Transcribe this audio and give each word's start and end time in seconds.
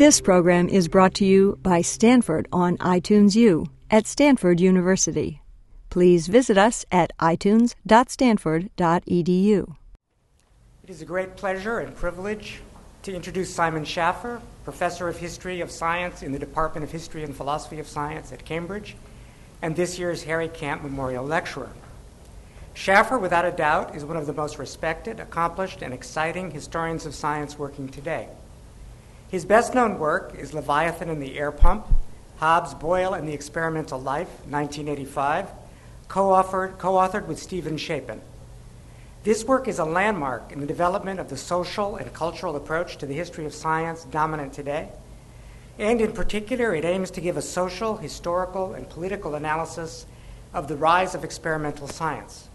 This 0.00 0.22
program 0.22 0.70
is 0.70 0.88
brought 0.88 1.12
to 1.16 1.26
you 1.26 1.58
by 1.62 1.82
Stanford 1.82 2.48
on 2.50 2.78
iTunes 2.78 3.36
U 3.36 3.66
at 3.90 4.06
Stanford 4.06 4.58
University. 4.58 5.42
Please 5.90 6.26
visit 6.26 6.56
us 6.56 6.86
at 6.90 7.12
itunes.stanford.edu. 7.18 9.76
It 10.84 10.88
is 10.88 11.02
a 11.02 11.04
great 11.04 11.36
pleasure 11.36 11.80
and 11.80 11.94
privilege 11.94 12.62
to 13.02 13.14
introduce 13.14 13.54
Simon 13.54 13.84
Schaffer, 13.84 14.40
Professor 14.64 15.06
of 15.06 15.18
History 15.18 15.60
of 15.60 15.70
Science 15.70 16.22
in 16.22 16.32
the 16.32 16.38
Department 16.38 16.82
of 16.82 16.90
History 16.90 17.22
and 17.22 17.36
Philosophy 17.36 17.78
of 17.78 17.86
Science 17.86 18.32
at 18.32 18.46
Cambridge, 18.46 18.96
and 19.60 19.76
this 19.76 19.98
year's 19.98 20.22
Harry 20.22 20.48
Camp 20.48 20.82
Memorial 20.82 21.26
Lecturer. 21.26 21.72
Schaffer, 22.72 23.18
without 23.18 23.44
a 23.44 23.52
doubt, 23.52 23.94
is 23.94 24.06
one 24.06 24.16
of 24.16 24.26
the 24.26 24.32
most 24.32 24.58
respected, 24.58 25.20
accomplished, 25.20 25.82
and 25.82 25.92
exciting 25.92 26.52
historians 26.52 27.04
of 27.04 27.14
science 27.14 27.58
working 27.58 27.86
today. 27.86 28.28
His 29.30 29.44
best 29.44 29.74
known 29.74 30.00
work 30.00 30.34
is 30.36 30.52
Leviathan 30.52 31.08
and 31.08 31.22
the 31.22 31.38
Air 31.38 31.52
Pump, 31.52 31.86
Hobbes, 32.38 32.74
Boyle, 32.74 33.14
and 33.14 33.28
the 33.28 33.32
Experimental 33.32 34.00
Life, 34.00 34.28
1985, 34.48 35.48
co-authored, 36.08 36.78
co-authored 36.78 37.28
with 37.28 37.38
Stephen 37.38 37.76
Shapin. 37.76 38.20
This 39.22 39.44
work 39.44 39.68
is 39.68 39.78
a 39.78 39.84
landmark 39.84 40.50
in 40.50 40.58
the 40.58 40.66
development 40.66 41.20
of 41.20 41.28
the 41.28 41.36
social 41.36 41.94
and 41.94 42.12
cultural 42.12 42.56
approach 42.56 42.96
to 42.96 43.06
the 43.06 43.14
history 43.14 43.46
of 43.46 43.54
science 43.54 44.02
dominant 44.02 44.52
today. 44.52 44.88
And 45.78 46.00
in 46.00 46.10
particular, 46.10 46.74
it 46.74 46.84
aims 46.84 47.12
to 47.12 47.20
give 47.20 47.36
a 47.36 47.42
social, 47.42 47.98
historical, 47.98 48.74
and 48.74 48.90
political 48.90 49.36
analysis 49.36 50.06
of 50.52 50.66
the 50.66 50.76
rise 50.76 51.14
of 51.14 51.22
experimental 51.22 51.86
science, 51.86 52.48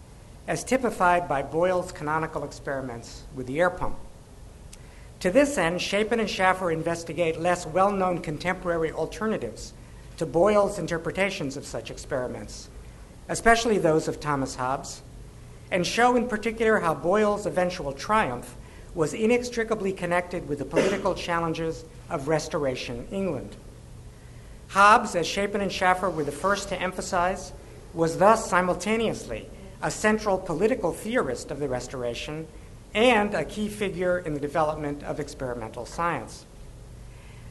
as 0.46 0.62
typified 0.62 1.26
by 1.26 1.40
Boyle's 1.40 1.90
canonical 1.90 2.44
experiments 2.44 3.22
with 3.34 3.46
the 3.46 3.60
air 3.60 3.70
pump. 3.70 3.96
To 5.20 5.30
this 5.30 5.56
end, 5.56 5.80
Shapin 5.80 6.20
and 6.20 6.28
Schaffer 6.28 6.70
investigate 6.70 7.40
less 7.40 7.66
well 7.66 7.90
known 7.90 8.20
contemporary 8.20 8.92
alternatives 8.92 9.72
to 10.18 10.26
Boyle's 10.26 10.78
interpretations 10.78 11.56
of 11.56 11.66
such 11.66 11.90
experiments, 11.90 12.68
especially 13.28 13.78
those 13.78 14.08
of 14.08 14.20
Thomas 14.20 14.56
Hobbes, 14.56 15.02
and 15.70 15.86
show 15.86 16.16
in 16.16 16.28
particular 16.28 16.80
how 16.80 16.94
Boyle's 16.94 17.46
eventual 17.46 17.92
triumph 17.92 18.56
was 18.94 19.12
inextricably 19.12 19.92
connected 19.92 20.48
with 20.48 20.58
the 20.58 20.64
political 20.64 21.14
challenges 21.14 21.84
of 22.08 22.28
Restoration 22.28 23.06
England. 23.10 23.56
Hobbes, 24.68 25.14
as 25.14 25.26
Shapin 25.26 25.60
and 25.60 25.72
Schaffer 25.72 26.10
were 26.10 26.24
the 26.24 26.32
first 26.32 26.68
to 26.70 26.80
emphasize, 26.80 27.52
was 27.94 28.18
thus 28.18 28.48
simultaneously 28.48 29.48
a 29.82 29.90
central 29.90 30.38
political 30.38 30.92
theorist 30.92 31.50
of 31.50 31.58
the 31.58 31.68
Restoration 31.68 32.46
and 32.96 33.34
a 33.34 33.44
key 33.44 33.68
figure 33.68 34.18
in 34.20 34.32
the 34.32 34.40
development 34.40 35.02
of 35.02 35.20
experimental 35.20 35.84
science. 35.84 36.46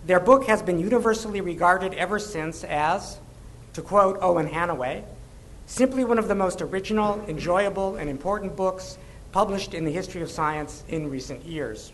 Their 0.08 0.20
book 0.20 0.46
has 0.46 0.64
been 0.64 0.80
universally 0.80 1.40
regarded 1.40 1.94
ever 1.94 2.18
since 2.18 2.64
as, 2.64 3.20
to 3.74 3.84
quote 3.84 4.18
Owen 4.22 4.48
Hannaway, 4.48 5.04
simply 5.68 6.04
one 6.04 6.18
of 6.18 6.28
the 6.28 6.34
most 6.34 6.64
original, 6.64 7.24
enjoyable, 7.28 7.96
and 7.96 8.10
important 8.10 8.56
books 8.56 8.98
published 9.32 9.76
in 9.76 9.86
the 9.86 9.92
history 9.92 10.24
of 10.24 10.32
science 10.32 10.84
in 10.88 11.12
recent 11.12 11.46
years. 11.46 11.94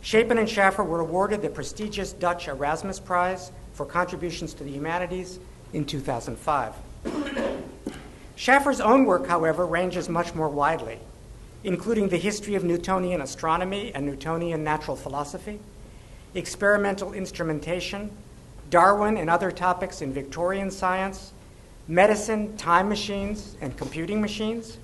Shapin 0.00 0.38
and 0.38 0.50
Schaffer 0.50 0.82
were 0.82 0.98
awarded 0.98 1.42
the 1.42 1.48
prestigious 1.48 2.12
Dutch 2.12 2.48
Erasmus 2.48 2.98
Prize 2.98 3.52
for 3.72 3.86
contributions 3.86 4.52
to 4.54 4.64
the 4.64 4.70
humanities 4.70 5.38
in 5.72 5.84
2005. 5.84 6.74
Schaffer's 8.34 8.80
own 8.80 9.04
work, 9.04 9.28
however, 9.28 9.64
ranges 9.64 10.08
much 10.08 10.34
more 10.34 10.48
widely 10.48 10.98
including 11.64 12.08
the 12.08 12.16
history 12.16 12.54
of 12.54 12.64
Newtonian 12.64 13.20
astronomy 13.20 13.92
and 13.94 14.04
Newtonian 14.04 14.64
natural 14.64 14.96
philosophy, 14.96 15.60
experimental 16.34 17.12
instrumentation, 17.12 18.10
Darwin 18.70 19.16
and 19.16 19.28
other 19.28 19.50
topics 19.50 20.00
in 20.02 20.12
Victorian 20.12 20.70
science, 20.70 21.32
medicine, 21.86 22.56
time 22.56 22.88
machines, 22.88 23.56
and 23.60 23.76
computing 23.76 24.20
machines, 24.20 24.78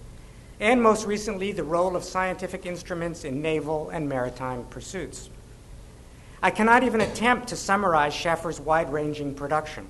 and 0.61 0.83
most 0.83 1.07
recently, 1.07 1.53
the 1.53 1.63
role 1.63 1.95
of 1.95 2.03
scientific 2.03 2.67
instruments 2.67 3.25
in 3.25 3.41
naval 3.41 3.91
and 3.91 4.09
maritime 4.09 4.65
pursuits. 4.65 5.31
I 6.43 6.51
cannot 6.51 6.83
even 6.83 7.01
attempt 7.01 7.49
to 7.49 7.57
summarize 7.57 8.13
Schaffer's 8.13 8.61
wide 8.61 8.93
ranging 8.93 9.35
production, 9.35 9.87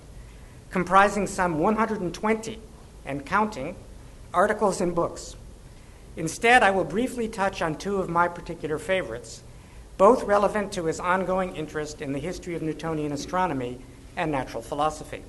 comprising 0.71 1.27
some 1.27 1.59
120 1.59 2.59
and 3.05 3.25
counting 3.25 3.77
articles 4.33 4.81
and 4.81 4.95
books 4.95 5.37
Instead, 6.19 6.65
I 6.65 6.73
will 6.73 6.83
briefly 6.83 7.29
touch 7.29 7.63
on 7.63 7.77
two 7.77 7.99
of 7.99 8.09
my 8.09 8.27
particular 8.27 8.77
favorites, 8.77 9.45
both 9.99 10.25
relevant 10.25 10.73
to 10.73 10.87
his 10.87 10.99
ongoing 10.99 11.55
interest 11.55 12.03
in 12.03 12.13
the 12.13 12.19
history 12.19 12.57
of 12.57 12.61
Newtonian 12.61 13.13
astronomy 13.13 13.79
and 14.17 14.33
natural 14.33 14.61
philosophy. 14.61 15.23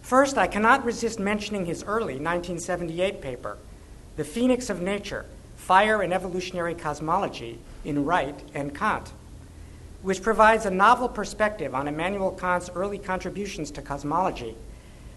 First, 0.00 0.38
I 0.38 0.46
cannot 0.46 0.86
resist 0.86 1.20
mentioning 1.20 1.66
his 1.66 1.84
early 1.84 2.14
1978 2.14 3.20
paper, 3.20 3.58
The 4.16 4.24
Phoenix 4.24 4.70
of 4.70 4.80
Nature 4.80 5.26
Fire 5.56 6.00
and 6.00 6.14
Evolutionary 6.14 6.74
Cosmology 6.74 7.58
in 7.84 8.06
Wright 8.06 8.42
and 8.54 8.74
Kant, 8.74 9.12
which 10.00 10.22
provides 10.22 10.64
a 10.64 10.70
novel 10.70 11.06
perspective 11.10 11.74
on 11.74 11.86
Immanuel 11.86 12.30
Kant's 12.30 12.70
early 12.74 12.98
contributions 12.98 13.70
to 13.72 13.82
cosmology 13.82 14.56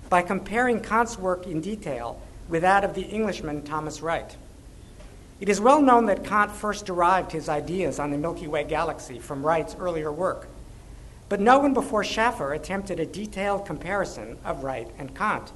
by 0.10 0.22
comparing 0.22 0.82
Kant's 0.82 1.18
work 1.18 1.48
in 1.48 1.62
detail 1.62 2.22
with 2.50 2.62
that 2.62 2.84
of 2.84 2.94
the 2.94 3.04
Englishman 3.04 3.64
Thomas 3.64 4.02
Wright. 4.02 4.36
It 5.40 5.50
is 5.50 5.60
well 5.60 5.82
known 5.82 6.06
that 6.06 6.24
Kant 6.24 6.52
first 6.52 6.86
derived 6.86 7.32
his 7.32 7.50
ideas 7.50 8.00
on 8.00 8.12
the 8.12 8.18
Milky 8.18 8.48
Way 8.48 8.64
galaxy 8.64 9.20
from 9.20 9.46
Wright's 9.46 9.76
earlier 9.76 10.12
work, 10.12 10.48
but 11.28 11.40
no 11.40 11.60
one 11.60 11.74
before 11.74 12.04
Schaffer 12.04 12.54
attempted 12.54 13.00
a 13.00 13.06
detailed 13.06 13.66
comparison 13.66 14.38
of 14.46 14.64
Wright 14.64 14.90
and 14.98 15.16
Kant, 15.16 15.52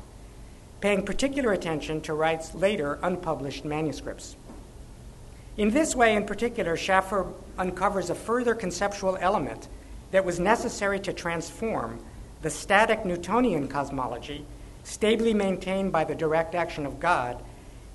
paying 0.81 1.05
particular 1.05 1.53
attention 1.53 2.01
to 2.01 2.13
Wright's 2.13 2.53
later 2.53 2.99
unpublished 3.01 3.63
manuscripts. 3.63 4.35
In 5.55 5.71
this 5.71 5.95
way, 5.95 6.15
in 6.15 6.25
particular, 6.25 6.77
Schaffer 6.77 7.25
uncovers 7.57 8.09
a 8.09 8.15
further 8.15 8.53
conceptual 8.53 9.17
element 9.19 9.67
that 10.11 10.25
was 10.25 10.39
necessary 10.39 10.99
to 10.99 11.13
transform 11.13 11.99
the 12.41 12.49
static 12.49 13.05
Newtonian 13.05 13.67
cosmology 13.67 14.45
stably 14.87 15.33
maintained 15.33 15.91
by 15.91 16.05
the 16.05 16.15
direct 16.15 16.55
action 16.55 16.85
of 16.85 16.97
God, 16.97 17.43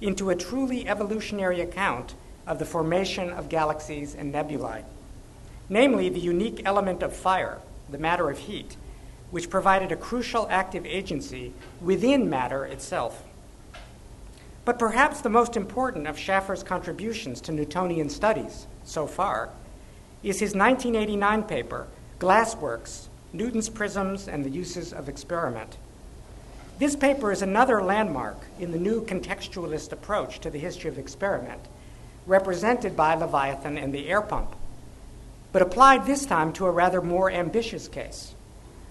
into 0.02 0.28
a 0.28 0.36
truly 0.36 0.86
evolutionary 0.86 1.58
account 1.62 2.14
of 2.46 2.58
the 2.58 2.66
formation 2.66 3.30
of 3.30 3.48
galaxies 3.48 4.14
and 4.14 4.30
nebulae, 4.30 4.84
namely 5.70 6.10
the 6.10 6.20
unique 6.20 6.60
element 6.66 7.02
of 7.02 7.16
fire, 7.16 7.60
the 7.88 7.96
matter 7.96 8.28
of 8.28 8.40
heat, 8.40 8.76
which 9.30 9.48
provided 9.48 9.90
a 9.90 9.96
crucial 9.96 10.46
active 10.50 10.84
agency 10.84 11.54
within 11.80 12.28
matter 12.28 12.66
itself. 12.66 13.24
But 14.66 14.78
perhaps 14.78 15.22
the 15.22 15.30
most 15.30 15.56
important 15.56 16.06
of 16.06 16.18
Schaffer's 16.18 16.62
contributions 16.62 17.40
to 17.42 17.52
Newtonian 17.52 18.10
studies 18.10 18.66
so 18.84 19.06
far 19.06 19.48
is 20.22 20.40
his 20.40 20.54
1989 20.54 21.44
paper, 21.44 21.86
Glassworks 22.18 23.08
Newton's 23.32 23.70
Prisms 23.70 24.28
and 24.28 24.44
the 24.44 24.50
Uses 24.50 24.92
of 24.92 25.08
Experiment. 25.08 25.78
This 26.82 26.96
paper 26.96 27.30
is 27.30 27.42
another 27.42 27.80
landmark 27.80 28.38
in 28.58 28.72
the 28.72 28.76
new 28.76 29.04
contextualist 29.04 29.92
approach 29.92 30.40
to 30.40 30.50
the 30.50 30.58
history 30.58 30.90
of 30.90 30.98
experiment, 30.98 31.60
represented 32.26 32.96
by 32.96 33.14
Leviathan 33.14 33.78
and 33.78 33.94
the 33.94 34.08
air 34.08 34.20
pump, 34.20 34.56
but 35.52 35.62
applied 35.62 36.04
this 36.04 36.26
time 36.26 36.52
to 36.54 36.66
a 36.66 36.72
rather 36.72 37.00
more 37.00 37.30
ambitious 37.30 37.86
case. 37.86 38.34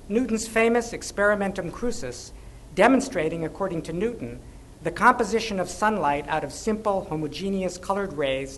Newton's 0.08 0.48
famous 0.48 0.94
experimentum 0.94 1.70
crucis, 1.70 2.32
demonstrating, 2.76 3.44
according 3.44 3.82
to 3.82 3.92
Newton, 3.92 4.40
the 4.82 4.90
composition 4.92 5.60
of 5.60 5.70
sunlight 5.70 6.26
out 6.30 6.46
of 6.46 6.54
simple, 6.54 7.04
homogeneous 7.10 7.78
colored 7.78 8.14
rays 8.14 8.58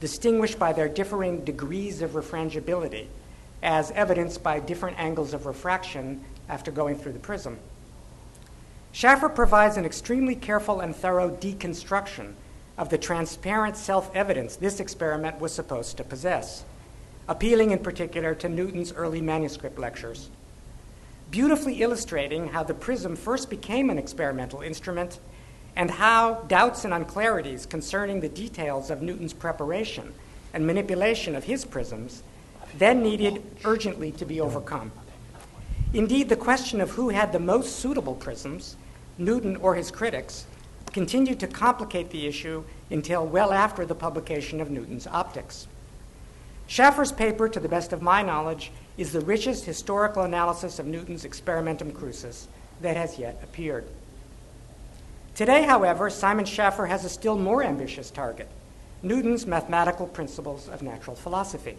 distinguished 0.00 0.58
by 0.58 0.72
their 0.72 0.88
differing 0.88 1.44
degrees 1.44 2.02
of 2.02 2.16
refrangibility, 2.16 3.06
as 3.62 3.92
evidenced 3.92 4.42
by 4.42 4.58
different 4.58 4.98
angles 4.98 5.34
of 5.34 5.46
refraction 5.46 6.24
after 6.48 6.72
going 6.72 6.98
through 6.98 7.12
the 7.12 7.20
prism. 7.20 7.60
Schaffer 8.92 9.30
provides 9.30 9.78
an 9.78 9.86
extremely 9.86 10.36
careful 10.36 10.80
and 10.80 10.94
thorough 10.94 11.30
deconstruction 11.30 12.34
of 12.76 12.90
the 12.90 12.98
transparent 12.98 13.76
self 13.76 14.14
evidence 14.14 14.56
this 14.56 14.80
experiment 14.80 15.40
was 15.40 15.52
supposed 15.52 15.96
to 15.96 16.04
possess, 16.04 16.64
appealing 17.26 17.70
in 17.70 17.78
particular 17.78 18.34
to 18.34 18.50
Newton's 18.50 18.92
early 18.92 19.22
manuscript 19.22 19.78
lectures. 19.78 20.28
Beautifully 21.30 21.80
illustrating 21.80 22.48
how 22.48 22.62
the 22.62 22.74
prism 22.74 23.16
first 23.16 23.48
became 23.48 23.88
an 23.88 23.98
experimental 23.98 24.60
instrument 24.60 25.18
and 25.74 25.90
how 25.90 26.34
doubts 26.48 26.84
and 26.84 26.92
unclarities 26.92 27.64
concerning 27.64 28.20
the 28.20 28.28
details 28.28 28.90
of 28.90 29.00
Newton's 29.00 29.32
preparation 29.32 30.12
and 30.52 30.66
manipulation 30.66 31.34
of 31.34 31.44
his 31.44 31.64
prisms 31.64 32.22
then 32.76 33.02
needed 33.02 33.42
urgently 33.64 34.12
to 34.12 34.26
be 34.26 34.38
overcome. 34.38 34.92
Indeed, 35.94 36.28
the 36.28 36.36
question 36.36 36.80
of 36.80 36.92
who 36.92 37.10
had 37.10 37.32
the 37.32 37.38
most 37.38 37.76
suitable 37.76 38.14
prisms 38.14 38.76
Newton 39.18 39.56
or 39.56 39.74
his 39.74 39.90
critics 39.90 40.46
continued 40.92 41.40
to 41.40 41.46
complicate 41.46 42.10
the 42.10 42.26
issue 42.26 42.64
until 42.90 43.26
well 43.26 43.52
after 43.52 43.84
the 43.84 43.94
publication 43.94 44.60
of 44.60 44.70
Newton's 44.70 45.06
Optics. 45.06 45.66
Schaffer's 46.66 47.12
paper, 47.12 47.48
to 47.48 47.60
the 47.60 47.68
best 47.68 47.92
of 47.92 48.00
my 48.00 48.22
knowledge, 48.22 48.72
is 48.96 49.12
the 49.12 49.20
richest 49.20 49.64
historical 49.64 50.22
analysis 50.22 50.78
of 50.78 50.86
Newton's 50.86 51.24
experimentum 51.24 51.92
crucis 51.92 52.48
that 52.80 52.96
has 52.96 53.18
yet 53.18 53.38
appeared. 53.42 53.86
Today, 55.34 55.64
however, 55.64 56.08
Simon 56.08 56.44
Schaffer 56.44 56.86
has 56.86 57.04
a 57.04 57.08
still 57.10 57.36
more 57.36 57.62
ambitious 57.62 58.10
target 58.10 58.48
Newton's 59.02 59.46
mathematical 59.46 60.06
principles 60.06 60.68
of 60.68 60.80
natural 60.80 61.16
philosophy. 61.16 61.76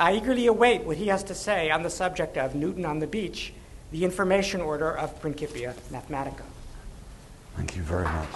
I 0.00 0.14
eagerly 0.14 0.46
await 0.46 0.84
what 0.84 0.96
he 0.96 1.08
has 1.08 1.22
to 1.24 1.34
say 1.34 1.70
on 1.70 1.82
the 1.82 1.90
subject 1.90 2.38
of 2.38 2.54
Newton 2.54 2.86
on 2.86 3.00
the 3.00 3.06
beach, 3.06 3.52
the 3.92 4.02
information 4.02 4.62
order 4.62 4.96
of 4.96 5.20
Principia 5.20 5.74
Mathematica. 5.92 6.44
Thank 7.54 7.76
you 7.76 7.82
very 7.82 8.04
much. 8.04 8.26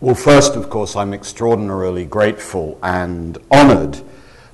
Well, 0.00 0.14
first, 0.14 0.56
of 0.56 0.70
course, 0.70 0.96
I'm 0.96 1.12
extraordinarily 1.12 2.06
grateful 2.06 2.78
and 2.82 3.36
honored 3.50 4.00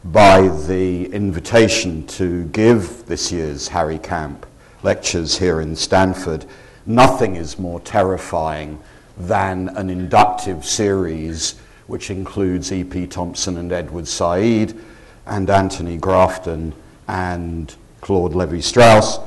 by 0.05 0.49
the 0.49 1.06
invitation 1.12 2.08
to 2.08 2.46
give 2.46 3.06
this 3.06 3.31
year's 3.31 3.69
Harry 3.69 3.99
Camp 4.00 4.46
lectures 4.82 5.38
here 5.38 5.61
in 5.61 5.76
Stanford. 5.76 6.44
Nothing 6.87 7.37
is 7.37 7.56
more 7.56 7.79
terrifying 7.79 8.81
than 9.19 9.69
an 9.70 9.91
inductive 9.91 10.65
series 10.65 11.56
which 11.87 12.11
includes 12.11 12.70
E.P. 12.70 13.06
Thompson 13.06 13.56
and 13.56 13.73
Edward 13.73 14.06
Said 14.06 14.79
and 15.26 15.50
Anthony 15.50 15.97
Grafton 15.97 16.75
and 17.09 17.75
Claude 18.00 18.35
Levi 18.35 18.61
Strauss, 18.61 19.19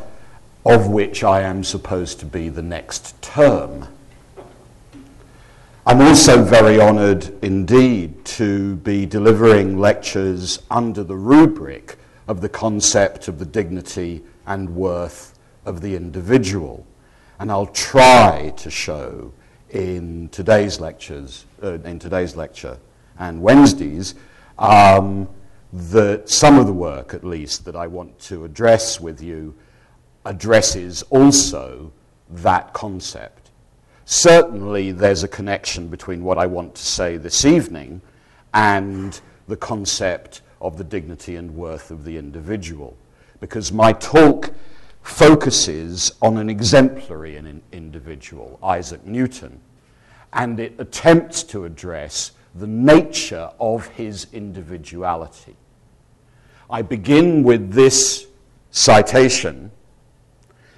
of 0.65 0.87
which 0.87 1.23
I 1.23 1.41
am 1.41 1.63
supposed 1.63 2.19
to 2.19 2.25
be 2.25 2.49
the 2.49 2.61
next 2.61 3.19
term. 3.21 3.87
I'm 5.85 6.01
also 6.01 6.43
very 6.43 6.79
honored 6.79 7.33
indeed 7.43 8.23
to 8.25 8.75
be 8.77 9.07
delivering 9.07 9.79
lectures 9.79 10.61
under 10.69 11.03
the 11.03 11.17
rubric 11.17 11.97
of 12.27 12.41
the 12.41 12.49
concept 12.49 13.27
of 13.27 13.39
the 13.39 13.45
dignity 13.45 14.23
and 14.45 14.75
worth 14.75 15.37
of 15.65 15.81
the 15.81 15.95
individual. 15.95 16.85
And 17.39 17.51
I'll 17.51 17.65
try 17.65 18.53
to 18.57 18.69
show 18.69 19.33
in 19.71 20.29
today's 20.29 20.79
lectures, 20.79 21.45
uh, 21.63 21.79
in 21.79 21.99
today's 21.99 22.35
lecture 22.35 22.77
and 23.19 23.41
Wednesdays, 23.41 24.15
um, 24.59 25.27
that 25.73 26.29
some 26.29 26.59
of 26.59 26.65
the 26.65 26.73
work, 26.73 27.13
at 27.13 27.23
least, 27.23 27.65
that 27.65 27.75
I 27.75 27.87
want 27.87 28.19
to 28.21 28.43
address 28.43 28.99
with 28.99 29.21
you 29.21 29.53
addresses 30.25 31.01
also 31.03 31.91
that 32.29 32.73
concept. 32.73 33.51
Certainly, 34.05 34.91
there's 34.91 35.23
a 35.23 35.27
connection 35.27 35.87
between 35.87 36.23
what 36.23 36.37
I 36.37 36.45
want 36.45 36.75
to 36.75 36.81
say 36.81 37.17
this 37.17 37.45
evening 37.45 38.01
and 38.53 39.19
the 39.47 39.55
concept 39.55 40.41
of 40.59 40.77
the 40.77 40.83
dignity 40.83 41.37
and 41.37 41.55
worth 41.55 41.91
of 41.91 42.03
the 42.03 42.17
individual. 42.17 42.95
Because 43.39 43.71
my 43.71 43.93
talk 43.93 44.51
focuses 45.01 46.11
on 46.21 46.37
an 46.37 46.49
exemplary 46.49 47.37
individual, 47.71 48.59
Isaac 48.63 49.05
Newton, 49.05 49.59
and 50.33 50.59
it 50.59 50.75
attempts 50.79 51.43
to 51.43 51.65
address 51.65 52.31
the 52.55 52.67
nature 52.67 53.49
of 53.59 53.87
his 53.87 54.27
individuality. 54.33 55.55
I 56.69 56.81
begin 56.81 57.43
with 57.43 57.73
this 57.73 58.27
citation, 58.71 59.71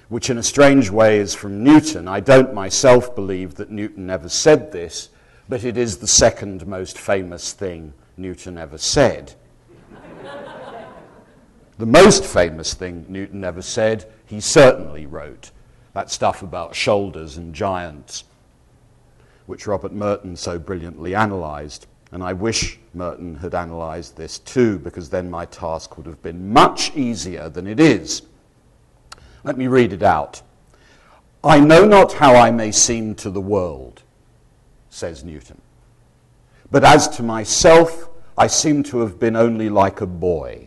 which 0.08 0.30
in 0.30 0.38
a 0.38 0.42
strange 0.42 0.90
way 0.90 1.18
is 1.18 1.34
from 1.34 1.62
Newton. 1.62 2.08
I 2.08 2.20
don't 2.20 2.54
myself 2.54 3.14
believe 3.14 3.54
that 3.56 3.70
Newton 3.70 4.10
ever 4.10 4.28
said 4.28 4.72
this, 4.72 5.10
but 5.48 5.64
it 5.64 5.76
is 5.76 5.98
the 5.98 6.06
second 6.06 6.66
most 6.66 6.98
famous 6.98 7.52
thing 7.52 7.92
Newton 8.16 8.58
ever 8.58 8.78
said. 8.78 9.34
The 11.78 11.86
most 11.86 12.24
famous 12.24 12.74
thing 12.74 13.04
Newton 13.08 13.44
ever 13.44 13.62
said, 13.62 14.10
he 14.26 14.40
certainly 14.40 15.06
wrote. 15.06 15.50
That 15.92 16.10
stuff 16.10 16.42
about 16.42 16.74
shoulders 16.74 17.36
and 17.36 17.54
giants, 17.54 18.24
which 19.46 19.66
Robert 19.66 19.92
Merton 19.92 20.36
so 20.36 20.58
brilliantly 20.58 21.14
analyzed. 21.14 21.86
And 22.12 22.22
I 22.22 22.32
wish 22.32 22.78
Merton 22.94 23.36
had 23.36 23.54
analysed 23.54 24.16
this 24.16 24.38
too, 24.38 24.78
because 24.78 25.10
then 25.10 25.30
my 25.30 25.46
task 25.46 25.96
would 25.96 26.06
have 26.06 26.22
been 26.22 26.52
much 26.52 26.94
easier 26.96 27.48
than 27.48 27.66
it 27.66 27.80
is. 27.80 28.22
Let 29.42 29.58
me 29.58 29.66
read 29.66 29.92
it 29.92 30.02
out. 30.02 30.42
I 31.42 31.60
know 31.60 31.84
not 31.84 32.14
how 32.14 32.34
I 32.36 32.50
may 32.50 32.72
seem 32.72 33.14
to 33.16 33.30
the 33.30 33.40
world, 33.40 34.02
says 34.90 35.24
Newton. 35.24 35.60
But 36.70 36.84
as 36.84 37.08
to 37.16 37.22
myself, 37.22 38.08
I 38.38 38.46
seem 38.46 38.82
to 38.84 39.00
have 39.00 39.20
been 39.20 39.36
only 39.36 39.68
like 39.68 40.00
a 40.00 40.06
boy, 40.06 40.63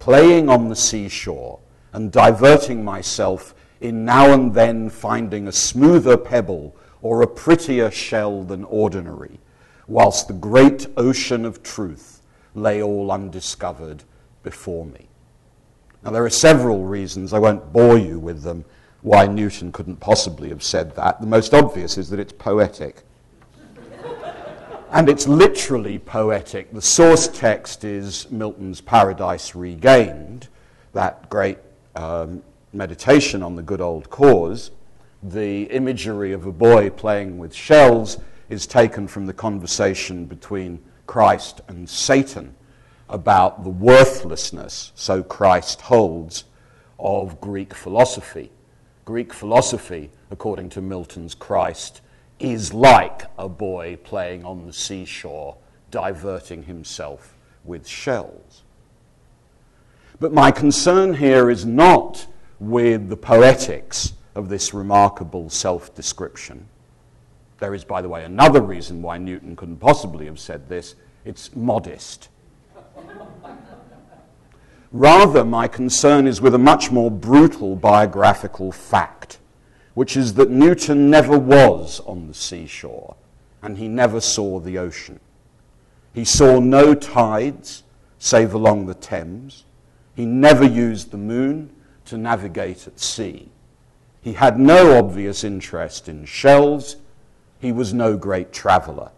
playing 0.00 0.48
on 0.48 0.68
the 0.68 0.74
seashore 0.74 1.60
and 1.92 2.10
diverting 2.10 2.84
myself 2.84 3.54
in 3.80 4.04
now 4.04 4.32
and 4.32 4.52
then 4.52 4.90
finding 4.90 5.46
a 5.46 5.52
smoother 5.52 6.16
pebble 6.16 6.74
or 7.02 7.22
a 7.22 7.26
prettier 7.26 7.90
shell 7.90 8.42
than 8.42 8.64
ordinary 8.64 9.38
whilst 9.86 10.28
the 10.28 10.34
great 10.34 10.86
ocean 10.96 11.44
of 11.44 11.62
truth 11.62 12.22
lay 12.54 12.82
all 12.82 13.10
undiscovered 13.10 14.02
before 14.42 14.86
me. 14.86 15.08
Now, 16.02 16.10
there 16.12 16.24
are 16.24 16.30
several 16.30 16.84
reasons, 16.84 17.32
I 17.32 17.38
won't 17.38 17.72
bore 17.72 17.98
you 17.98 18.18
with 18.18 18.42
them, 18.42 18.64
why 19.02 19.26
Newton 19.26 19.72
couldn't 19.72 19.96
possibly 19.96 20.48
have 20.48 20.62
said 20.62 20.94
that. 20.96 21.20
The 21.20 21.26
most 21.26 21.52
obvious 21.52 21.98
is 21.98 22.08
that 22.10 22.20
it's 22.20 22.32
poetic. 22.32 23.02
And 24.92 25.08
it's 25.08 25.28
literally 25.28 25.98
poetic. 25.98 26.72
The 26.72 26.82
source 26.82 27.28
text 27.28 27.84
is 27.84 28.28
Milton's 28.30 28.80
Paradise 28.80 29.54
Regained, 29.54 30.48
that 30.94 31.30
great 31.30 31.58
um, 31.94 32.42
meditation 32.72 33.42
on 33.42 33.54
the 33.54 33.62
good 33.62 33.80
old 33.80 34.10
cause. 34.10 34.72
The 35.22 35.64
imagery 35.64 36.32
of 36.32 36.44
a 36.44 36.52
boy 36.52 36.90
playing 36.90 37.38
with 37.38 37.54
shells 37.54 38.18
is 38.48 38.66
taken 38.66 39.06
from 39.06 39.26
the 39.26 39.32
conversation 39.32 40.24
between 40.24 40.82
Christ 41.06 41.60
and 41.68 41.88
Satan 41.88 42.56
about 43.08 43.62
the 43.62 43.70
worthlessness, 43.70 44.90
so 44.96 45.22
Christ 45.22 45.82
holds, 45.82 46.44
of 46.98 47.40
Greek 47.40 47.74
philosophy. 47.74 48.50
Greek 49.04 49.32
philosophy, 49.32 50.10
according 50.30 50.68
to 50.70 50.80
Milton's 50.80 51.34
Christ, 51.34 52.00
is 52.40 52.72
like 52.72 53.22
a 53.38 53.48
boy 53.48 53.98
playing 54.02 54.44
on 54.44 54.66
the 54.66 54.72
seashore, 54.72 55.56
diverting 55.90 56.64
himself 56.64 57.36
with 57.64 57.86
shells. 57.86 58.62
But 60.18 60.32
my 60.32 60.50
concern 60.50 61.14
here 61.14 61.50
is 61.50 61.64
not 61.64 62.26
with 62.58 63.08
the 63.08 63.16
poetics 63.16 64.14
of 64.34 64.48
this 64.48 64.74
remarkable 64.74 65.50
self 65.50 65.94
description. 65.94 66.66
There 67.58 67.74
is, 67.74 67.84
by 67.84 68.00
the 68.00 68.08
way, 68.08 68.24
another 68.24 68.62
reason 68.62 69.02
why 69.02 69.18
Newton 69.18 69.56
couldn't 69.56 69.76
possibly 69.76 70.26
have 70.26 70.38
said 70.38 70.68
this 70.68 70.94
it's 71.24 71.54
modest. 71.54 72.28
Rather, 74.92 75.44
my 75.44 75.68
concern 75.68 76.26
is 76.26 76.40
with 76.40 76.54
a 76.54 76.58
much 76.58 76.90
more 76.90 77.10
brutal 77.10 77.76
biographical 77.76 78.72
fact, 78.72 79.38
which 79.94 80.16
is 80.16 80.34
that 80.34 80.50
Newton 80.50 81.10
never 81.10 81.38
was 81.38 82.00
on 82.06 82.26
the 82.26 82.34
seashore 82.34 83.16
and 83.62 83.78
he 83.78 83.88
never 83.88 84.20
saw 84.20 84.58
the 84.58 84.78
ocean. 84.78 85.20
He 86.14 86.24
saw 86.24 86.58
no 86.60 86.94
tides 86.94 87.82
save 88.18 88.54
along 88.54 88.86
the 88.86 88.94
Thames. 88.94 89.64
He 90.14 90.26
never 90.26 90.64
used 90.64 91.10
the 91.10 91.18
moon 91.18 91.70
to 92.06 92.16
navigate 92.16 92.86
at 92.86 93.00
sea. 93.00 93.50
He 94.20 94.34
had 94.34 94.58
no 94.58 94.98
obvious 94.98 95.44
interest 95.44 96.08
in 96.08 96.24
shells 96.24 96.96
he 97.60 97.72
was 97.72 97.92
no 97.92 98.16
great 98.16 98.52
traveller. 98.52 99.10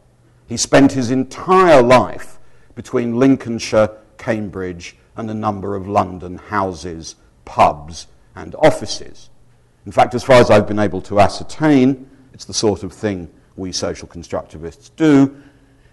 He 0.49 0.57
spent 0.57 0.93
his 0.93 1.11
entire 1.11 1.81
life 1.81 2.38
between 2.75 3.19
Lincolnshire, 3.19 3.91
Cambridge, 4.19 4.97
and 5.17 5.31
a 5.31 5.35
number 5.35 5.76
of 5.76 5.87
London 5.87 6.38
houses, 6.38 7.14
pubs, 7.45 8.09
and 8.35 8.55
offices. 8.57 9.31
In 9.84 9.92
fact, 9.92 10.14
as 10.14 10.22
far 10.22 10.36
as 10.36 10.50
I've 10.50 10.66
been 10.66 10.78
able 10.78 11.02
to 11.02 11.20
ascertain, 11.20 12.08
it's 12.32 12.44
the 12.44 12.54
sort 12.54 12.82
of 12.82 12.92
thing 12.92 13.28
we 13.56 13.72
social 13.72 14.08
constructivists 14.08 14.90
do. 14.96 15.42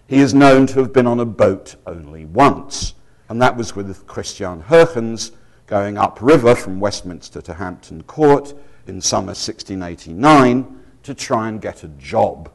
He 0.06 0.18
is 0.18 0.34
known 0.34 0.66
to 0.68 0.80
have 0.80 0.92
been 0.92 1.06
on 1.06 1.20
a 1.20 1.24
boat 1.24 1.76
only 1.86 2.24
once, 2.24 2.94
and 3.28 3.40
that 3.42 3.56
was 3.56 3.76
with 3.76 4.06
Christian 4.06 4.60
Huygens 4.62 5.32
going 5.66 5.98
upriver 5.98 6.54
from 6.54 6.80
Westminster 6.80 7.40
to 7.42 7.54
Hampton 7.54 8.02
Court 8.04 8.54
in 8.86 9.00
summer 9.00 9.28
1689 9.28 10.80
to 11.04 11.14
try 11.14 11.48
and 11.48 11.60
get 11.60 11.84
a 11.84 11.88
job. 11.88 12.50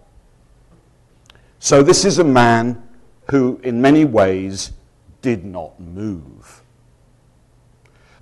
So, 1.60 1.82
this 1.82 2.06
is 2.06 2.20
a 2.20 2.24
man 2.24 2.84
who, 3.32 3.60
in 3.64 3.82
many 3.82 4.06
ways, 4.06 4.72
did 5.22 5.44
not 5.44 5.80
move. 5.80 6.62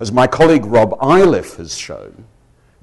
As 0.00 0.10
my 0.10 0.26
colleague 0.26 0.64
Rob 0.64 0.96
Iliffe 1.02 1.56
has 1.56 1.76
shown, 1.76 2.24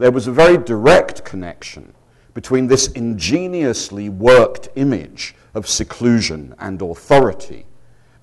there 0.01 0.11
was 0.11 0.25
a 0.25 0.31
very 0.31 0.57
direct 0.57 1.23
connection 1.23 1.93
between 2.33 2.65
this 2.65 2.87
ingeniously 2.93 4.09
worked 4.09 4.67
image 4.73 5.35
of 5.53 5.67
seclusion 5.69 6.55
and 6.57 6.81
authority 6.81 7.67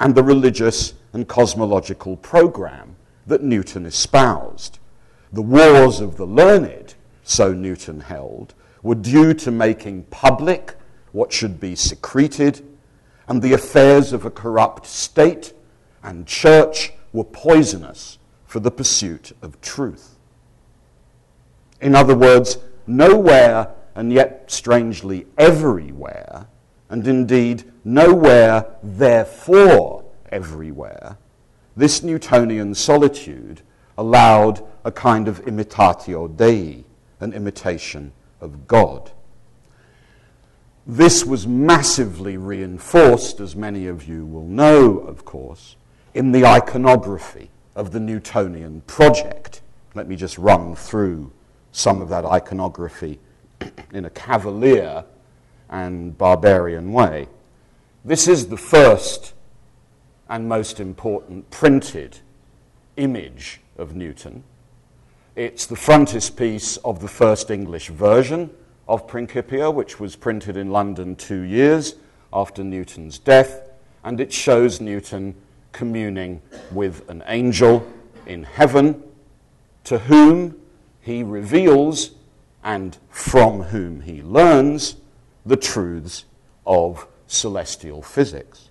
and 0.00 0.12
the 0.12 0.22
religious 0.24 0.94
and 1.12 1.28
cosmological 1.28 2.16
program 2.16 2.96
that 3.28 3.44
Newton 3.44 3.86
espoused. 3.86 4.80
The 5.32 5.40
wars 5.40 6.00
of 6.00 6.16
the 6.16 6.26
learned, 6.26 6.96
so 7.22 7.52
Newton 7.52 8.00
held, 8.00 8.54
were 8.82 8.96
due 8.96 9.32
to 9.34 9.52
making 9.52 10.02
public 10.10 10.74
what 11.12 11.32
should 11.32 11.60
be 11.60 11.76
secreted, 11.76 12.66
and 13.28 13.40
the 13.40 13.52
affairs 13.52 14.12
of 14.12 14.24
a 14.24 14.30
corrupt 14.32 14.84
state 14.84 15.52
and 16.02 16.26
church 16.26 16.92
were 17.12 17.22
poisonous 17.22 18.18
for 18.46 18.58
the 18.58 18.72
pursuit 18.72 19.30
of 19.42 19.60
truth. 19.60 20.17
In 21.80 21.94
other 21.94 22.16
words, 22.16 22.58
nowhere 22.86 23.70
and 23.94 24.12
yet 24.12 24.50
strangely 24.50 25.26
everywhere, 25.36 26.46
and 26.88 27.06
indeed 27.06 27.64
nowhere, 27.84 28.66
therefore 28.82 30.04
everywhere, 30.30 31.18
this 31.76 32.02
Newtonian 32.02 32.74
solitude 32.74 33.62
allowed 33.96 34.64
a 34.84 34.92
kind 34.92 35.28
of 35.28 35.44
imitatio 35.44 36.36
Dei, 36.36 36.84
an 37.20 37.32
imitation 37.32 38.12
of 38.40 38.66
God. 38.66 39.10
This 40.86 41.24
was 41.24 41.46
massively 41.46 42.36
reinforced, 42.36 43.40
as 43.40 43.54
many 43.54 43.86
of 43.86 44.08
you 44.08 44.24
will 44.24 44.46
know, 44.46 44.98
of 44.98 45.24
course, 45.24 45.76
in 46.14 46.32
the 46.32 46.46
iconography 46.46 47.50
of 47.76 47.90
the 47.92 48.00
Newtonian 48.00 48.80
project. 48.82 49.60
Let 49.94 50.08
me 50.08 50.16
just 50.16 50.38
run 50.38 50.74
through 50.74 51.30
some 51.78 52.02
of 52.02 52.08
that 52.08 52.24
iconography 52.24 53.20
in 53.92 54.04
a 54.04 54.10
cavalier 54.10 55.04
and 55.70 56.18
barbarian 56.18 56.92
way. 56.92 57.28
This 58.04 58.26
is 58.26 58.48
the 58.48 58.56
first 58.56 59.32
and 60.28 60.48
most 60.48 60.80
important 60.80 61.48
printed 61.50 62.18
image 62.96 63.60
of 63.76 63.94
Newton. 63.94 64.42
It's 65.36 65.66
the 65.66 65.76
frontispiece 65.76 66.78
of 66.78 67.00
the 67.00 67.06
first 67.06 67.48
English 67.48 67.90
version 67.90 68.50
of 68.88 69.06
Principia, 69.06 69.70
which 69.70 70.00
was 70.00 70.16
printed 70.16 70.56
in 70.56 70.70
London 70.70 71.14
two 71.14 71.42
years 71.42 71.94
after 72.32 72.64
Newton's 72.64 73.20
death, 73.20 73.70
and 74.02 74.20
it 74.20 74.32
shows 74.32 74.80
Newton 74.80 75.36
communing 75.70 76.42
with 76.72 77.08
an 77.08 77.22
angel 77.28 77.86
in 78.26 78.42
heaven 78.42 79.00
to 79.84 80.00
whom 80.00 80.57
he 81.08 81.22
reveals 81.22 82.10
and 82.62 82.98
from 83.08 83.62
whom 83.62 84.02
he 84.02 84.20
learns 84.20 84.96
the 85.46 85.56
truths 85.56 86.26
of 86.66 87.08
celestial 87.26 88.02
physics. 88.02 88.68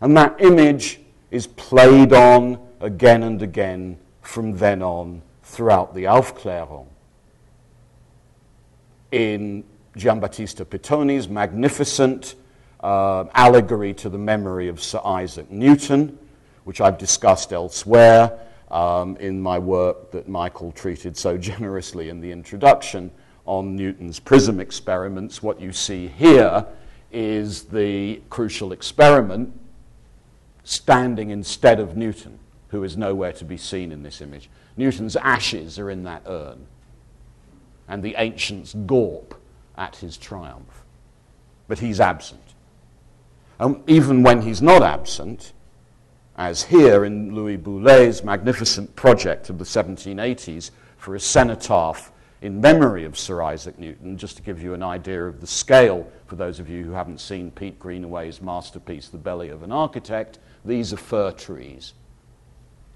And 0.00 0.16
that 0.16 0.34
image 0.40 1.00
is 1.30 1.46
played 1.46 2.14
on 2.14 2.58
again 2.80 3.22
and 3.22 3.42
again 3.42 3.98
from 4.22 4.56
then 4.56 4.80
on 4.80 5.20
throughout 5.42 5.94
the 5.94 6.04
Aufklärung. 6.04 6.86
In 9.12 9.62
Giambattista 9.94 10.64
Pittoni's 10.64 11.28
magnificent 11.28 12.34
uh, 12.80 13.24
allegory 13.34 13.92
to 13.92 14.08
the 14.08 14.18
memory 14.18 14.68
of 14.68 14.82
Sir 14.82 15.02
Isaac 15.04 15.50
Newton, 15.50 16.18
which 16.64 16.80
I've 16.80 16.96
discussed 16.96 17.52
elsewhere 17.52 18.38
um, 18.70 19.16
in 19.16 19.40
my 19.40 19.58
work 19.58 20.10
that 20.12 20.28
Michael 20.28 20.72
treated 20.72 21.16
so 21.16 21.36
generously 21.38 22.08
in 22.08 22.20
the 22.20 22.30
introduction 22.30 23.10
on 23.46 23.76
Newton's 23.76 24.18
prism 24.18 24.60
experiments. 24.60 25.42
What 25.42 25.60
you 25.60 25.72
see 25.72 26.08
here 26.08 26.66
is 27.12 27.64
the 27.64 28.20
crucial 28.30 28.72
experiment 28.72 29.58
standing 30.64 31.30
instead 31.30 31.78
of 31.78 31.96
Newton, 31.96 32.38
who 32.68 32.82
is 32.82 32.96
nowhere 32.96 33.32
to 33.32 33.44
be 33.44 33.56
seen 33.56 33.92
in 33.92 34.02
this 34.02 34.20
image. 34.20 34.50
Newton's 34.76 35.14
ashes 35.16 35.78
are 35.78 35.90
in 35.90 36.02
that 36.04 36.22
urn, 36.26 36.66
and 37.86 38.02
the 38.02 38.14
ancients 38.18 38.74
gawp 38.74 39.34
at 39.76 39.96
his 39.96 40.16
triumph. 40.16 40.84
But 41.68 41.78
he's 41.78 42.00
absent. 42.00 42.42
And 43.58 43.82
even 43.88 44.22
when 44.22 44.42
he's 44.42 44.60
not 44.60 44.82
absent, 44.82 45.53
as 46.36 46.64
here 46.64 47.04
in 47.04 47.34
Louis 47.34 47.56
Boullée's 47.56 48.24
magnificent 48.24 48.94
project 48.96 49.50
of 49.50 49.58
the 49.58 49.64
1780s 49.64 50.70
for 50.96 51.14
a 51.14 51.20
cenotaph 51.20 52.10
in 52.42 52.60
memory 52.60 53.04
of 53.04 53.16
Sir 53.16 53.42
Isaac 53.42 53.78
Newton, 53.78 54.18
just 54.18 54.36
to 54.36 54.42
give 54.42 54.62
you 54.62 54.74
an 54.74 54.82
idea 54.82 55.24
of 55.24 55.40
the 55.40 55.46
scale 55.46 56.06
for 56.26 56.36
those 56.36 56.58
of 56.58 56.68
you 56.68 56.84
who 56.84 56.92
haven't 56.92 57.20
seen 57.20 57.50
Pete 57.50 57.78
Greenaway's 57.78 58.42
masterpiece, 58.42 59.08
The 59.08 59.18
Belly 59.18 59.48
of 59.48 59.62
an 59.62 59.72
Architect, 59.72 60.38
these 60.64 60.92
are 60.92 60.98
fir 60.98 61.30
trees. 61.30 61.94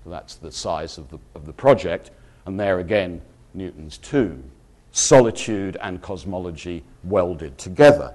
That's 0.04 0.35
the 0.37 0.50
size 0.50 0.99
of 0.99 1.09
the, 1.11 1.18
of 1.35 1.47
the 1.47 1.52
project. 1.52 2.11
And 2.47 2.59
there 2.59 2.78
again, 2.78 3.21
Newton's 3.54 3.99
tomb. 3.99 4.50
Solitude 4.90 5.76
and 5.83 6.00
cosmology 6.00 6.83
welded 7.04 7.59
together. 7.59 8.14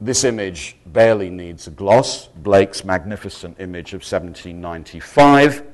This 0.00 0.22
image 0.22 0.76
barely 0.86 1.28
needs 1.28 1.66
a 1.66 1.72
gloss. 1.72 2.28
Blake's 2.28 2.84
magnificent 2.84 3.58
image 3.58 3.94
of 3.94 4.02
1795, 4.02 5.64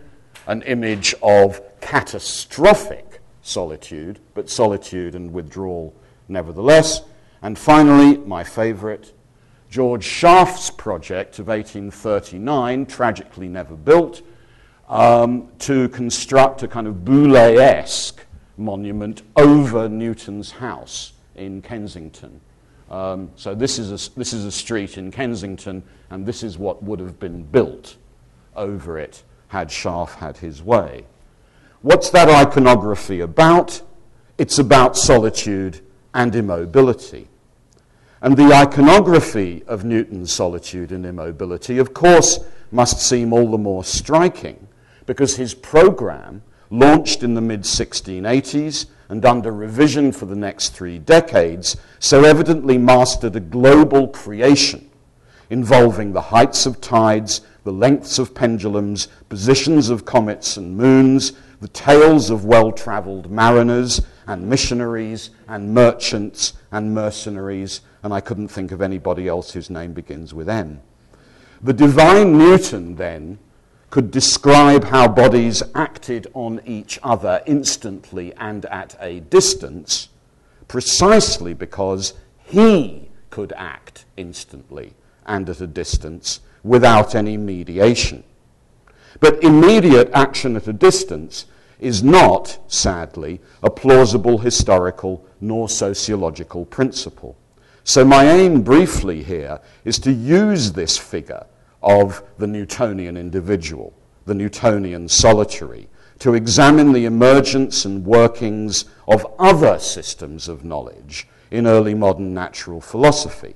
an 0.47 0.63
image 0.63 1.15
of 1.23 1.61
catastrophic 1.83 3.21
solitude, 3.43 4.21
but 4.33 4.49
solitude 4.49 5.15
and 5.15 5.31
withdrawal 5.31 5.95
nevertheless. 6.29 7.03
And 7.43 7.59
finally, 7.59 8.17
my 8.17 8.43
favorite, 8.43 9.13
George 9.69 10.05
Schaff's 10.05 10.71
project 10.71 11.39
of 11.39 11.49
1839, 11.49 12.87
tragically 12.87 13.49
never 13.49 13.77
built, 13.77 14.23
um, 14.89 15.49
to 15.59 15.91
construct 15.91 16.63
a 16.63 16.69
kind 16.69 16.87
of 16.87 16.95
Boullée 17.05 17.59
esque 17.59 18.25
monument 18.57 19.21
over 19.37 19.87
Newton's 19.87 20.53
house 20.53 21.13
in 21.35 21.61
Kensington. 21.61 22.41
Um, 22.95 23.33
so, 23.35 23.57
this 23.57 23.81
is, 23.81 23.91
a, 23.91 24.17
this 24.17 24.33
is 24.33 24.45
a 24.45 24.53
street 24.53 24.99
in 24.99 25.11
Kensington, 25.11 25.83
and 26.11 26.25
this 26.25 26.45
is 26.45 26.57
what 26.57 26.81
would 26.85 27.01
have 27.01 27.19
been 27.19 27.43
built 27.43 27.97
over 28.55 29.01
it 29.01 29.25
had 29.49 29.73
Schaff 29.73 30.15
had 30.15 30.37
his 30.37 30.63
way. 30.63 31.05
What's 31.83 32.11
that 32.11 32.29
iconography 32.29 33.19
about? 33.19 33.83
It's 34.39 34.61
about 34.61 34.97
solitude 34.97 35.81
and 36.15 36.37
immobility. 36.37 37.27
And 38.23 38.37
the 38.37 38.55
iconography 38.55 39.65
of 39.67 39.85
Newton's 39.85 40.33
solitude 40.33 40.93
and 40.93 41.05
immobility, 41.05 41.79
of 41.79 41.95
course, 41.95 42.39
must 42.71 43.01
seem 43.01 43.33
all 43.33 43.51
the 43.51 43.59
more 43.59 43.83
striking 43.83 44.69
because 45.05 45.35
his 45.35 45.53
program, 45.53 46.43
launched 46.71 47.25
in 47.25 47.35
the 47.35 47.41
mid 47.41 47.63
1680s 47.63 48.87
and 49.09 49.25
under 49.25 49.53
revision 49.53 50.13
for 50.13 50.27
the 50.27 50.37
next 50.37 50.71
three 50.71 50.99
decades, 50.99 51.77
so 51.99 52.25
evidently 52.25 52.79
mastered 52.79 53.37
a 53.37 53.41
global 53.41 54.09
creation 54.09 54.91
involving 55.51 56.13
the 56.13 56.21
heights 56.21 56.67
of 56.67 56.81
tides, 56.81 57.43
the 57.65 57.73
lengths 57.73 58.19
of 58.19 58.35
pendulums, 58.35 59.09
positions 59.29 59.89
of 59.91 60.05
comets 60.05 60.57
and 60.57 60.77
moons, 60.77 61.33
the 61.61 61.69
tales 61.69 62.31
of 62.31 62.45
well 62.45 62.73
traveled 62.73 63.31
mariners 63.31 64.03
and 64.27 64.49
missionaries 64.49 65.31
and 65.49 65.73
merchants 65.73 66.55
and 66.73 66.95
mercenaries, 66.95 67.83
and 68.03 68.13
I 68.13 68.21
couldn't 68.21 68.49
think 68.49 68.73
of 68.73 68.83
anybody 68.83 69.29
else 69.29 69.53
whose 69.53 69.71
name 69.71 69.93
begins 69.93 70.35
with 70.35 70.49
N. 70.49 70.81
The 71.63 71.73
divine 71.73 72.37
Newton, 72.37 72.97
then, 72.97 73.39
could 73.95 74.11
describe 74.11 74.83
how 74.83 75.07
bodies 75.07 75.63
acted 75.73 76.27
on 76.35 76.61
each 76.67 76.99
other 77.05 77.41
instantly 77.47 78.35
and 78.35 78.65
at 78.65 78.97
a 78.99 79.21
distance, 79.21 80.09
precisely 80.67 81.55
because 81.55 82.13
he 82.39 83.09
could 83.31 83.53
act 83.53 84.05
instantly 84.17 84.95
and 85.27 85.49
at 85.49 85.61
a 85.61 85.67
distance 85.69 86.41
without 86.65 87.15
any 87.15 87.37
mediation. 87.37 88.25
But 89.21 89.45
immediate 89.45 90.11
action 90.13 90.57
at 90.57 90.67
a 90.67 90.73
distance 90.73 91.47
is 91.79 92.03
not, 92.03 92.59
sadly, 92.67 93.41
a 93.63 93.71
plausible 93.71 94.39
historical 94.39 95.25
nor 95.41 95.69
sociological 95.69 96.65
principle. 96.65 97.37
So, 97.85 98.05
my 98.05 98.25
aim 98.25 98.63
briefly 98.63 99.23
here 99.23 99.61
is 99.85 100.01
to 100.01 100.11
use 100.11 100.73
this 100.73 100.99
figure 100.99 101.47
of 101.85 102.25
the 102.39 102.47
Newtonian 102.47 103.17
individual, 103.17 103.93
the 104.25 104.35
Newtonian 104.35 105.09
solitary, 105.09 105.89
to 106.19 106.35
examine 106.35 106.93
the 106.93 107.05
emergence 107.05 107.85
and 107.85 108.05
workings 108.05 108.87
of 109.07 109.27
other 109.39 109.79
systems 109.79 110.49
of 110.49 110.65
knowledge 110.65 111.29
in 111.51 111.67
early 111.67 111.95
modern 111.95 112.33
natural 112.33 112.81
philosophy. 112.81 113.55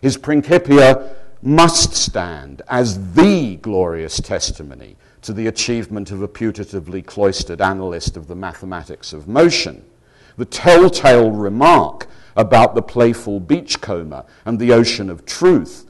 His 0.00 0.16
Principia 0.16 1.14
must 1.42 1.94
stand 1.94 2.62
as 2.68 3.12
the 3.12 3.56
glorious 3.56 4.20
testimony 4.20 4.96
to 5.22 5.32
the 5.32 5.46
achievement 5.46 6.10
of 6.10 6.22
a 6.22 6.28
putatively 6.28 7.04
cloistered 7.04 7.60
analyst 7.60 8.16
of 8.16 8.26
the 8.26 8.34
mathematics 8.34 9.12
of 9.12 9.28
motion. 9.28 9.84
The 10.36 10.44
telltale 10.44 11.30
remark 11.30 12.06
about 12.36 12.74
the 12.74 12.82
playful 12.82 13.40
beachcomber 13.40 14.24
and 14.44 14.58
the 14.58 14.72
ocean 14.72 15.10
of 15.10 15.26
truth 15.26 15.85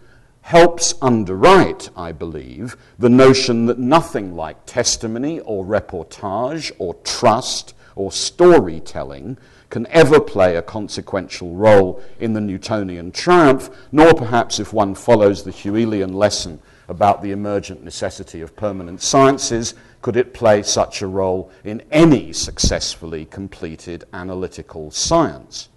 helps 0.47 0.95
underwrite, 1.03 1.91
I 1.97 2.13
believe, 2.13 2.77
the 3.01 3.09
notion 3.09 3.67
that 3.67 3.81
nothing 3.81 4.37
like 4.37 4.65
testimony 4.65 5.41
or 5.41 5.65
reportage 5.65 6.71
or 6.79 6.95
trust 7.03 7.75
or 7.97 8.13
storytelling 8.13 9.39
can 9.71 9.89
ever 9.89 10.21
play 10.21 10.55
a 10.55 10.63
consequential 10.63 11.57
role 11.57 12.01
in 12.21 12.33
the 12.33 12.41
Newtonian 12.41 13.11
triumph, 13.11 13.71
nor 13.91 14.15
perhaps 14.15 14.61
if 14.61 14.73
one 14.73 14.95
follows 14.95 15.43
the 15.43 15.51
Whewellian 15.51 16.15
lesson 16.15 16.61
about 16.87 17.23
the 17.23 17.33
emergent 17.33 17.83
necessity 17.83 18.41
of 18.41 18.55
permanent 18.55 19.03
sciences, 19.03 19.75
could 20.01 20.17
it 20.17 20.33
play 20.33 20.63
such 20.63 21.03
a 21.03 21.09
role 21.09 21.51
in 21.65 21.83
any 21.91 22.33
successfully 22.33 23.25
completed 23.25 24.05
analytical 24.13 24.93
science. 24.93 25.71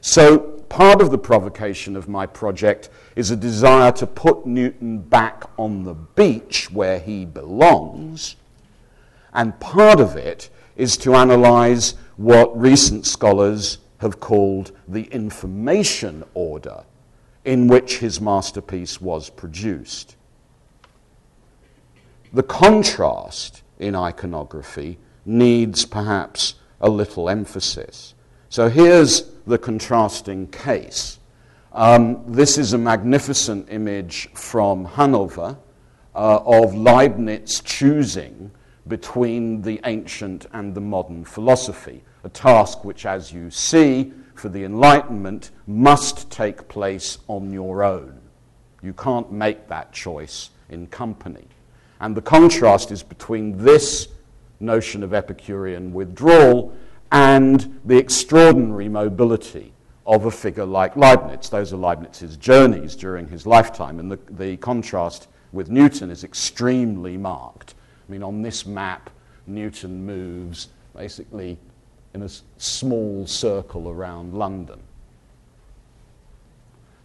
So, 0.00 0.49
part 0.70 1.02
of 1.02 1.10
the 1.10 1.18
provocation 1.18 1.96
of 1.96 2.08
my 2.08 2.24
project 2.24 2.88
is 3.16 3.30
a 3.30 3.36
desire 3.36 3.92
to 3.92 4.06
put 4.06 4.46
Newton 4.46 5.00
back 5.00 5.44
on 5.58 5.84
the 5.84 5.94
beach 5.94 6.70
where 6.70 6.98
he 6.98 7.26
belongs, 7.26 8.36
and 9.34 9.60
part 9.60 10.00
of 10.00 10.16
it 10.16 10.48
is 10.76 10.96
to 10.96 11.14
analyze 11.14 11.94
what 12.16 12.58
recent 12.58 13.04
scholars 13.04 13.78
have 13.98 14.20
called 14.20 14.72
the 14.88 15.02
information 15.04 16.24
order 16.32 16.84
in 17.44 17.66
which 17.66 17.98
his 17.98 18.20
masterpiece 18.20 19.00
was 19.00 19.28
produced. 19.28 20.16
The 22.32 22.42
contrast 22.44 23.62
in 23.78 23.96
iconography 23.96 24.98
needs 25.26 25.84
perhaps 25.84 26.54
a 26.80 26.88
little 26.88 27.28
emphasis. 27.28 28.14
So 28.50 28.68
here's 28.68 29.30
the 29.46 29.58
contrasting 29.58 30.48
case. 30.48 31.20
Um, 31.72 32.24
this 32.26 32.58
is 32.58 32.72
a 32.72 32.78
magnificent 32.78 33.68
image 33.70 34.28
from 34.34 34.86
Hanover 34.86 35.56
uh, 36.16 36.40
of 36.44 36.74
Leibniz 36.74 37.60
choosing 37.60 38.50
between 38.88 39.62
the 39.62 39.80
ancient 39.84 40.46
and 40.52 40.74
the 40.74 40.80
modern 40.80 41.24
philosophy, 41.24 42.02
a 42.24 42.28
task 42.28 42.84
which, 42.84 43.06
as 43.06 43.32
you 43.32 43.52
see, 43.52 44.12
for 44.34 44.48
the 44.48 44.64
Enlightenment 44.64 45.52
must 45.68 46.28
take 46.28 46.66
place 46.66 47.18
on 47.28 47.52
your 47.52 47.84
own. 47.84 48.20
You 48.82 48.94
can't 48.94 49.30
make 49.30 49.68
that 49.68 49.92
choice 49.92 50.50
in 50.70 50.88
company. 50.88 51.46
And 52.00 52.16
the 52.16 52.22
contrast 52.22 52.90
is 52.90 53.04
between 53.04 53.58
this 53.58 54.08
notion 54.58 55.04
of 55.04 55.14
Epicurean 55.14 55.92
withdrawal 55.92 56.76
and 57.12 57.80
the 57.84 57.96
extraordinary 57.96 58.88
mobility 58.88 59.72
of 60.06 60.24
a 60.24 60.30
figure 60.30 60.64
like 60.64 60.96
Leibniz. 60.96 61.48
Those 61.48 61.72
are 61.72 61.76
Leibniz's 61.76 62.36
journeys 62.36 62.96
during 62.96 63.28
his 63.28 63.46
lifetime, 63.46 63.98
and 63.98 64.10
the, 64.10 64.18
the 64.30 64.56
contrast 64.58 65.28
with 65.52 65.70
Newton 65.70 66.10
is 66.10 66.24
extremely 66.24 67.16
marked. 67.16 67.74
I 68.08 68.12
mean, 68.12 68.22
on 68.22 68.42
this 68.42 68.66
map, 68.66 69.10
Newton 69.46 70.04
moves 70.04 70.68
basically 70.96 71.58
in 72.14 72.22
a 72.22 72.28
small 72.58 73.26
circle 73.26 73.88
around 73.88 74.34
London. 74.34 74.80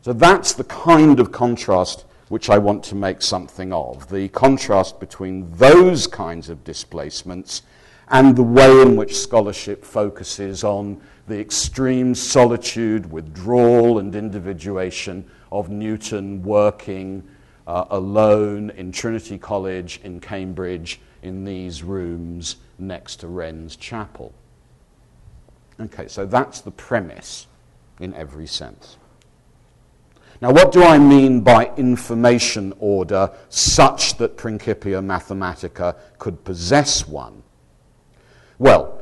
So 0.02 0.14
that's 0.14 0.54
the 0.54 0.64
kind 0.64 1.20
of 1.20 1.32
contrast 1.32 2.06
which 2.30 2.50
I 2.50 2.58
want 2.58 2.84
to 2.86 2.96
make 2.96 3.22
something 3.22 3.72
of 3.72 4.10
the 4.10 4.30
contrast 4.30 5.00
between 5.00 5.52
those 5.58 6.08
kinds 6.08 6.50
of 6.50 6.64
displacements 6.64 7.62
and 8.10 8.36
the 8.36 8.44
way 8.44 8.82
in 8.82 8.96
which 8.96 9.18
scholarship 9.18 9.84
focuses 9.84 10.64
on 10.64 11.02
the 11.28 11.40
extreme 11.40 12.14
solitude, 12.14 13.12
withdrawal, 13.12 13.98
and 14.00 14.16
individuation 14.16 15.30
of 15.52 15.70
Newton 15.70 16.44
working 16.44 17.24
uh, 17.68 17.86
alone 17.90 18.70
in 18.72 18.92
Trinity 18.92 19.38
College 19.38 20.00
in 20.04 20.20
Cambridge 20.20 21.00
in 21.24 21.44
these 21.44 21.82
rooms 21.82 22.58
next 22.78 23.18
to 23.18 23.28
Wren's 23.28 23.76
Chapel. 23.76 24.34
Okay, 25.80 26.08
so 26.08 26.26
that's 26.26 26.62
the 26.62 26.72
premise 26.72 27.48
in 28.00 28.14
every 28.14 28.48
sense. 28.48 28.98
Now, 30.42 30.52
what 30.52 30.72
do 30.72 30.84
I 30.84 30.98
mean 30.98 31.42
by 31.42 31.72
information 31.78 32.74
order 32.78 33.32
such 33.50 34.18
that 34.18 34.38
Principia 34.38 35.02
Mathematica 35.02 35.96
could 36.20 36.44
possess 36.44 37.08
one? 37.08 37.42
Well, 38.58 39.02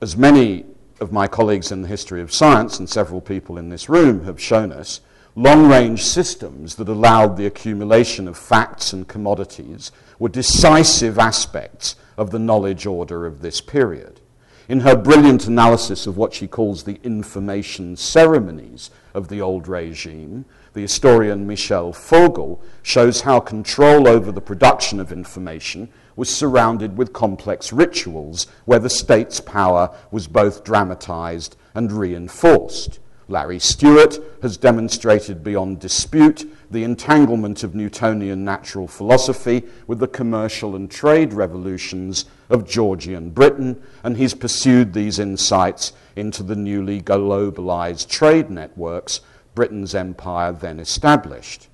as 0.00 0.16
many 0.16 0.64
of 1.00 1.12
my 1.12 1.28
colleagues 1.28 1.70
in 1.70 1.82
the 1.82 1.88
history 1.88 2.20
of 2.20 2.32
science 2.32 2.78
and 2.78 2.88
several 2.88 3.20
people 3.20 3.56
in 3.56 3.68
this 3.68 3.88
room 3.88 4.24
have 4.24 4.40
shown 4.40 4.72
us, 4.72 5.00
long 5.36 5.68
range 5.68 6.04
systems 6.04 6.74
that 6.74 6.88
allowed 6.88 7.36
the 7.36 7.46
accumulation 7.46 8.26
of 8.26 8.36
facts 8.36 8.92
and 8.92 9.06
commodities 9.06 9.92
were 10.18 10.28
decisive 10.28 11.18
aspects 11.18 11.94
of 12.18 12.30
the 12.30 12.38
knowledge 12.38 12.84
order 12.84 13.26
of 13.26 13.42
this 13.42 13.60
period. 13.60 14.20
In 14.68 14.80
her 14.80 14.96
brilliant 14.96 15.46
analysis 15.46 16.06
of 16.06 16.16
what 16.16 16.34
she 16.34 16.46
calls 16.46 16.82
the 16.82 17.00
information 17.02 17.96
ceremonies 17.96 18.90
of 19.14 19.28
the 19.28 19.40
old 19.40 19.68
regime, 19.68 20.44
the 20.74 20.82
historian 20.82 21.46
Michèle 21.46 21.94
Fogel 21.94 22.62
shows 22.82 23.22
how 23.22 23.40
control 23.40 24.08
over 24.08 24.30
the 24.32 24.40
production 24.40 25.00
of 25.00 25.12
information 25.12 25.88
was 26.20 26.28
surrounded 26.28 26.98
with 26.98 27.14
complex 27.14 27.72
rituals 27.72 28.46
where 28.66 28.78
the 28.78 28.90
state's 28.90 29.40
power 29.40 29.88
was 30.10 30.28
both 30.28 30.62
dramatized 30.62 31.56
and 31.72 31.90
reinforced. 31.90 32.98
Larry 33.26 33.58
Stewart 33.58 34.18
has 34.42 34.58
demonstrated 34.58 35.42
beyond 35.42 35.80
dispute 35.80 36.46
the 36.70 36.84
entanglement 36.84 37.64
of 37.64 37.74
Newtonian 37.74 38.44
natural 38.44 38.86
philosophy 38.86 39.62
with 39.86 39.98
the 39.98 40.06
commercial 40.06 40.76
and 40.76 40.90
trade 40.90 41.32
revolutions 41.32 42.26
of 42.50 42.68
Georgian 42.68 43.30
Britain, 43.30 43.82
and 44.04 44.18
he's 44.18 44.34
pursued 44.34 44.92
these 44.92 45.18
insights 45.18 45.94
into 46.16 46.42
the 46.42 46.54
newly 46.54 47.00
globalized 47.00 48.10
trade 48.10 48.50
networks 48.50 49.22
Britain's 49.54 49.94
empire 49.94 50.52
then 50.52 50.80
established. 50.80 51.69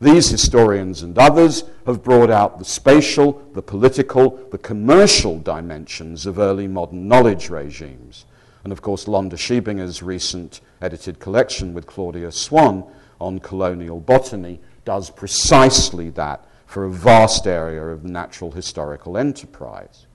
These 0.00 0.28
historians 0.28 1.02
and 1.02 1.18
others 1.18 1.64
have 1.84 2.04
brought 2.04 2.30
out 2.30 2.58
the 2.58 2.64
spatial, 2.64 3.42
the 3.52 3.62
political, 3.62 4.30
the 4.50 4.58
commercial 4.58 5.40
dimensions 5.40 6.24
of 6.24 6.38
early 6.38 6.68
modern 6.68 7.08
knowledge 7.08 7.50
regimes. 7.50 8.24
And 8.62 8.72
of 8.72 8.80
course, 8.80 9.06
Londa 9.06 9.34
Schiebinger's 9.34 10.02
recent 10.02 10.60
edited 10.80 11.18
collection 11.18 11.74
with 11.74 11.86
Claudia 11.86 12.30
Swan 12.30 12.84
on 13.20 13.40
colonial 13.40 13.98
botany 13.98 14.60
does 14.84 15.10
precisely 15.10 16.10
that 16.10 16.46
for 16.66 16.84
a 16.84 16.90
vast 16.90 17.48
area 17.48 17.82
of 17.82 18.04
natural 18.04 18.52
historical 18.52 19.18
enterprise. 19.18 20.06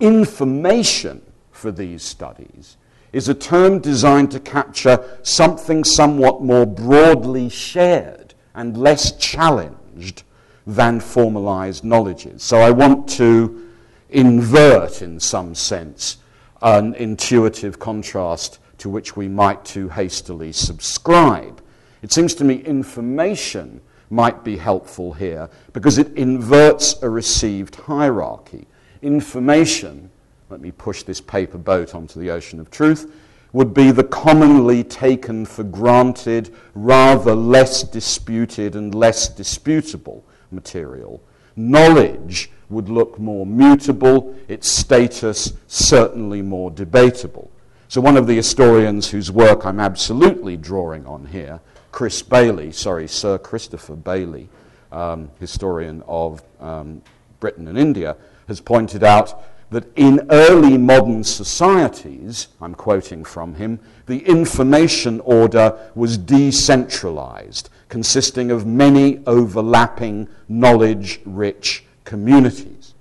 Information 0.00 1.22
for 1.52 1.70
these 1.70 2.02
studies 2.02 2.76
is 3.12 3.28
a 3.28 3.34
term 3.34 3.78
designed 3.78 4.32
to 4.32 4.40
capture 4.40 5.18
something 5.22 5.84
somewhat 5.84 6.42
more 6.42 6.66
broadly 6.66 7.48
shared 7.48 8.25
and 8.56 8.76
less 8.76 9.16
challenged 9.18 10.24
than 10.66 10.98
formalized 10.98 11.84
knowledges. 11.84 12.42
So 12.42 12.58
I 12.58 12.70
want 12.72 13.08
to 13.10 13.70
invert, 14.10 15.02
in 15.02 15.20
some 15.20 15.54
sense, 15.54 16.16
an 16.62 16.94
intuitive 16.94 17.78
contrast 17.78 18.58
to 18.78 18.88
which 18.88 19.16
we 19.16 19.28
might 19.28 19.64
too 19.64 19.88
hastily 19.88 20.52
subscribe. 20.52 21.62
It 22.02 22.12
seems 22.12 22.34
to 22.34 22.44
me 22.44 22.56
information 22.56 23.80
might 24.10 24.42
be 24.42 24.56
helpful 24.56 25.12
here 25.12 25.48
because 25.72 25.98
it 25.98 26.12
inverts 26.16 27.00
a 27.02 27.08
received 27.08 27.76
hierarchy. 27.76 28.66
Information 29.02 30.10
let 30.48 30.60
me 30.60 30.70
push 30.70 31.02
this 31.02 31.20
paper 31.20 31.58
boat 31.58 31.94
onto 31.94 32.20
the 32.20 32.30
ocean 32.30 32.60
of 32.60 32.70
truth, 32.70 33.12
would 33.52 33.72
be 33.72 33.90
the 33.90 34.04
commonly 34.04 34.84
taken 34.84 35.46
for 35.46 35.62
granted, 35.62 36.54
rather 36.74 37.34
less 37.34 37.82
disputed 37.82 38.76
and 38.76 38.94
less 38.94 39.28
disputable 39.28 40.24
material. 40.50 41.22
Knowledge 41.56 42.50
would 42.68 42.88
look 42.88 43.18
more 43.18 43.46
mutable, 43.46 44.34
its 44.48 44.68
status 44.68 45.52
certainly 45.68 46.42
more 46.42 46.70
debatable. 46.70 47.50
So, 47.88 48.00
one 48.00 48.16
of 48.16 48.26
the 48.26 48.34
historians 48.34 49.08
whose 49.08 49.30
work 49.30 49.64
I'm 49.64 49.78
absolutely 49.78 50.56
drawing 50.56 51.06
on 51.06 51.26
here, 51.26 51.60
Chris 51.92 52.20
Bayly, 52.20 52.72
sorry, 52.72 53.06
Sir 53.06 53.38
Christopher 53.38 53.94
Bayly, 53.94 54.48
um, 54.90 55.30
historian 55.38 56.02
of 56.06 56.42
um, 56.60 57.00
Britain 57.40 57.68
and 57.68 57.78
India, 57.78 58.16
has 58.48 58.60
pointed 58.60 59.04
out 59.04 59.42
that 59.70 59.90
in 59.96 60.26
early 60.30 60.78
modern 60.78 61.24
societies, 61.24 62.48
I'm 62.60 62.74
quoting 62.74 63.24
from 63.24 63.54
him, 63.54 63.80
the 64.06 64.20
information 64.26 65.20
order 65.20 65.90
was 65.94 66.16
decentralized, 66.16 67.68
consisting 67.88 68.50
of 68.50 68.66
many 68.66 69.20
overlapping 69.26 70.28
knowledge 70.48 71.20
rich 71.24 71.84
communities. 72.04 72.94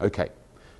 Okay, 0.00 0.28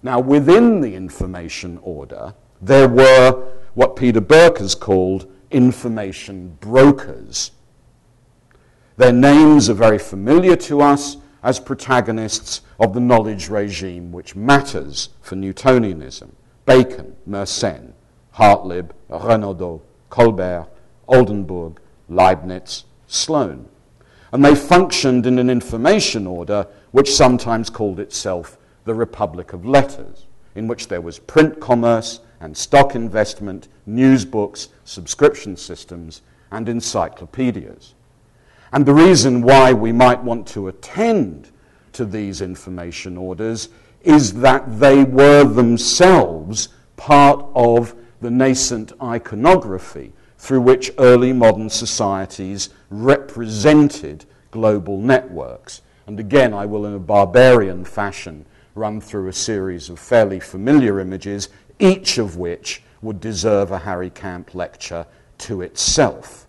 now 0.02 0.20
within 0.20 0.80
the 0.80 0.94
information 0.94 1.78
order, 1.82 2.34
there 2.62 2.88
were 2.88 3.48
what 3.74 3.96
Peter 3.96 4.20
Burke 4.20 4.58
has 4.58 4.74
called 4.74 5.30
information 5.50 6.56
brokers. 6.60 7.50
Their 8.96 9.12
names 9.12 9.68
are 9.68 9.74
very 9.74 9.98
familiar 9.98 10.56
to 10.56 10.80
us 10.80 11.16
as 11.42 11.60
protagonists 11.60 12.62
of 12.78 12.92
the 12.94 13.00
knowledge 13.00 13.48
regime 13.48 14.12
which 14.12 14.36
matters 14.36 15.10
for 15.20 15.36
Newtonianism 15.36 16.30
Bacon, 16.66 17.16
Mersenne, 17.26 17.92
Hartlib, 18.34 18.90
Renaudot, 19.08 19.80
Colbert, 20.10 20.66
Oldenburg, 21.08 21.80
Leibniz, 22.10 22.84
Sloane. 23.06 23.68
And 24.32 24.44
they 24.44 24.54
functioned 24.54 25.24
in 25.26 25.38
an 25.38 25.48
information 25.48 26.26
order 26.26 26.66
which 26.90 27.14
sometimes 27.14 27.70
called 27.70 27.98
itself 27.98 28.58
the 28.84 28.94
Republic 28.94 29.54
of 29.54 29.64
Letters, 29.64 30.26
in 30.54 30.68
which 30.68 30.88
there 30.88 31.00
was 31.00 31.18
print 31.18 31.58
commerce 31.58 32.20
and 32.40 32.56
stock 32.56 32.94
investment, 32.94 33.68
news 33.86 34.24
books, 34.24 34.68
subscription 34.84 35.56
systems, 35.56 36.22
and 36.50 36.68
encyclopedias. 36.68 37.94
And 38.72 38.84
the 38.84 38.94
reason 38.94 39.42
why 39.42 39.72
we 39.72 39.92
might 39.92 40.22
want 40.22 40.46
to 40.48 40.68
attend 40.68 41.50
to 41.92 42.04
these 42.04 42.40
information 42.40 43.16
orders 43.16 43.68
is 44.02 44.34
that 44.34 44.78
they 44.78 45.04
were 45.04 45.44
themselves 45.44 46.68
part 46.96 47.44
of 47.54 47.94
the 48.20 48.30
nascent 48.30 48.92
iconography 49.02 50.12
through 50.38 50.60
which 50.60 50.90
early 50.98 51.32
modern 51.32 51.68
societies 51.68 52.70
represented 52.90 54.24
global 54.50 55.00
networks. 55.00 55.82
And 56.06 56.18
again, 56.20 56.54
I 56.54 56.66
will, 56.66 56.86
in 56.86 56.94
a 56.94 56.98
barbarian 56.98 57.84
fashion, 57.84 58.46
run 58.74 59.00
through 59.00 59.28
a 59.28 59.32
series 59.32 59.90
of 59.90 59.98
fairly 59.98 60.40
familiar 60.40 61.00
images, 61.00 61.48
each 61.78 62.18
of 62.18 62.36
which 62.36 62.82
would 63.02 63.20
deserve 63.20 63.70
a 63.70 63.78
Harry 63.78 64.10
Camp 64.10 64.54
lecture 64.54 65.06
to 65.38 65.62
itself. 65.62 66.47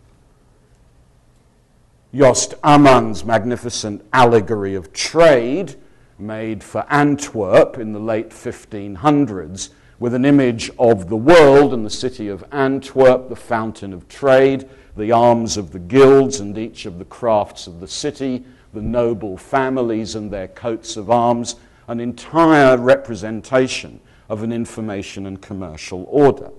Jost 2.11 2.55
Amman's 2.63 3.23
magnificent 3.23 4.03
allegory 4.11 4.73
of 4.73 4.91
trade, 4.93 5.75
made 6.17 6.63
for 6.63 6.83
Antwerp 6.89 7.77
in 7.77 7.93
the 7.93 7.99
late 7.99 8.31
1500s, 8.31 9.69
with 9.99 10.15
an 10.15 10.25
image 10.25 10.71
of 10.79 11.07
the 11.07 11.15
world 11.15 11.71
and 11.71 11.85
the 11.85 11.89
city 11.89 12.27
of 12.27 12.43
Antwerp, 12.51 13.29
the 13.29 13.35
fountain 13.35 13.93
of 13.93 14.07
trade, 14.07 14.67
the 14.97 15.11
arms 15.11 15.55
of 15.55 15.71
the 15.71 15.77
guilds 15.77 16.39
and 16.39 16.57
each 16.57 16.87
of 16.87 16.97
the 16.97 17.05
crafts 17.05 17.67
of 17.67 17.79
the 17.79 17.87
city, 17.87 18.43
the 18.73 18.81
noble 18.81 19.37
families 19.37 20.15
and 20.15 20.31
their 20.31 20.47
coats 20.47 20.97
of 20.97 21.11
arms, 21.11 21.57
an 21.87 21.99
entire 21.99 22.75
representation 22.75 23.99
of 24.29 24.41
an 24.41 24.51
information 24.51 25.27
and 25.27 25.43
commercial 25.43 26.05
order. 26.09 26.49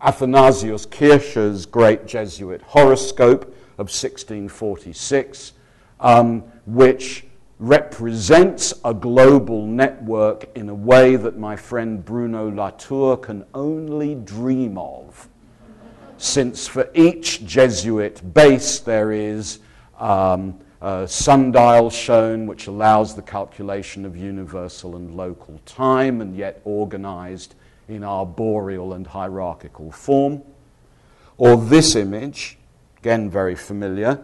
Athanasius 0.00 0.86
Kircher's 0.86 1.66
great 1.66 2.06
Jesuit 2.06 2.62
horoscope 2.62 3.52
of 3.80 3.88
1646, 3.88 5.54
um, 6.00 6.42
which 6.66 7.24
represents 7.58 8.74
a 8.84 8.92
global 8.92 9.66
network 9.66 10.54
in 10.54 10.68
a 10.68 10.74
way 10.74 11.16
that 11.16 11.38
my 11.38 11.56
friend 11.56 12.04
Bruno 12.04 12.50
Latour 12.50 13.16
can 13.16 13.44
only 13.54 14.14
dream 14.14 14.76
of. 14.76 15.28
Since 16.18 16.68
for 16.68 16.90
each 16.94 17.46
Jesuit 17.46 18.34
base 18.34 18.80
there 18.80 19.12
is 19.12 19.60
um, 19.98 20.58
a 20.82 21.08
sundial 21.08 21.88
shown 21.88 22.46
which 22.46 22.66
allows 22.66 23.14
the 23.14 23.22
calculation 23.22 24.04
of 24.04 24.14
universal 24.14 24.96
and 24.96 25.14
local 25.14 25.58
time 25.64 26.20
and 26.20 26.36
yet 26.36 26.60
organized 26.64 27.54
in 27.88 28.04
arboreal 28.04 28.92
and 28.92 29.06
hierarchical 29.06 29.90
form. 29.90 30.42
Or 31.38 31.56
this 31.56 31.96
image, 31.96 32.58
again 33.00 33.30
very 33.30 33.54
familiar, 33.54 34.20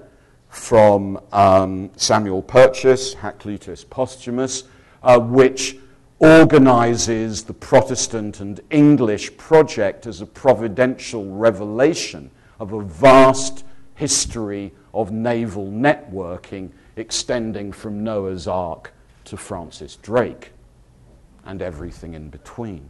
from 0.48 1.18
um, 1.32 1.90
Samuel 1.96 2.42
Purchas, 2.42 3.14
Hakluytus 3.14 3.88
Posthumus, 3.88 4.64
uh, 5.02 5.18
which 5.18 5.78
organizes 6.18 7.44
the 7.44 7.54
Protestant 7.54 8.40
and 8.40 8.60
English 8.70 9.36
project 9.36 10.06
as 10.06 10.20
a 10.20 10.26
providential 10.26 11.24
revelation 11.30 12.30
of 12.58 12.72
a 12.72 12.82
vast 12.82 13.64
history 13.94 14.72
of 14.92 15.10
naval 15.10 15.66
networking 15.66 16.70
extending 16.96 17.72
from 17.72 18.04
Noah's 18.04 18.46
Ark 18.46 18.92
to 19.24 19.36
Francis 19.36 19.96
Drake 19.96 20.52
and 21.44 21.62
everything 21.62 22.14
in 22.14 22.28
between. 22.28 22.88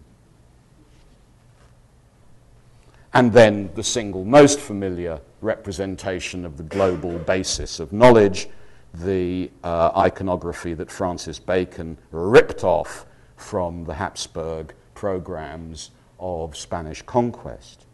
And 3.13 3.33
then 3.33 3.71
the 3.75 3.83
single 3.83 4.25
most 4.25 4.61
familiar 4.61 5.21
representation 5.47 6.45
of 6.45 6.59
the 6.59 6.63
global 6.65 7.19
basis 7.21 7.81
of 7.81 7.93
knowledge, 7.93 8.49
the 8.93 9.51
uh, 9.65 9.93
iconography 9.97 10.75
that 10.75 10.91
Francis 10.91 11.39
Bacon 11.39 11.97
ripped 12.11 12.65
off 12.65 13.07
from 13.37 13.85
the 13.85 13.95
Habsburg 13.95 14.75
programs 14.95 15.91
of 16.19 16.57
Spanish 16.57 17.03
conquest. 17.03 17.87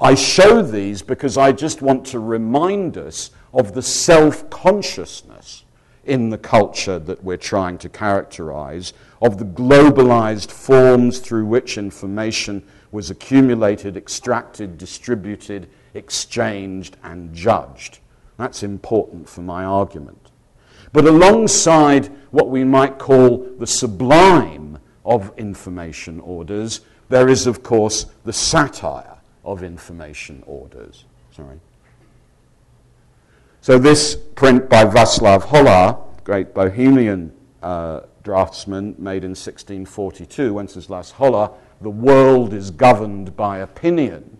I 0.00 0.14
show 0.14 0.62
these 0.62 1.02
because 1.02 1.36
I 1.36 1.50
just 1.50 1.82
want 1.82 2.06
to 2.06 2.20
remind 2.20 2.96
us 2.96 3.30
of 3.52 3.74
the 3.74 3.82
self 3.82 4.48
consciousness 4.48 5.64
in 6.04 6.30
the 6.30 6.38
culture 6.38 6.98
that 6.98 7.22
we're 7.22 7.36
trying 7.36 7.76
to 7.78 7.88
characterize, 7.88 8.92
of 9.20 9.38
the 9.38 9.44
globalized 9.44 10.50
forms 10.50 11.18
through 11.18 11.44
which 11.44 11.76
information 11.76 12.62
was 12.92 13.10
accumulated, 13.10 13.96
extracted, 13.96 14.78
distributed, 14.78 15.68
exchanged, 15.94 16.96
and 17.02 17.34
judged. 17.34 17.98
That's 18.36 18.62
important 18.62 19.28
for 19.28 19.40
my 19.40 19.64
argument. 19.64 20.30
But 20.92 21.06
alongside 21.06 22.06
what 22.30 22.48
we 22.48 22.64
might 22.64 22.98
call 22.98 23.38
the 23.58 23.66
sublime 23.66 24.78
of 25.04 25.32
information 25.36 26.20
orders, 26.20 26.80
there 27.08 27.28
is, 27.28 27.46
of 27.46 27.62
course, 27.62 28.06
the 28.24 28.32
satire 28.32 29.16
of 29.44 29.62
information 29.62 30.42
orders. 30.46 31.04
Sorry. 31.30 31.58
So, 33.60 33.78
this 33.78 34.14
print 34.14 34.68
by 34.68 34.84
Václav 34.84 35.42
Hollar, 35.42 35.98
great 36.24 36.54
Bohemian 36.54 37.32
uh, 37.62 38.00
draftsman, 38.22 38.94
made 38.98 39.24
in 39.24 39.30
1642, 39.30 40.54
Wenceslas 40.54 41.12
Hollar, 41.12 41.50
the 41.80 41.90
world 41.90 42.52
is 42.52 42.70
governed 42.70 43.36
by 43.36 43.58
opinion, 43.58 44.37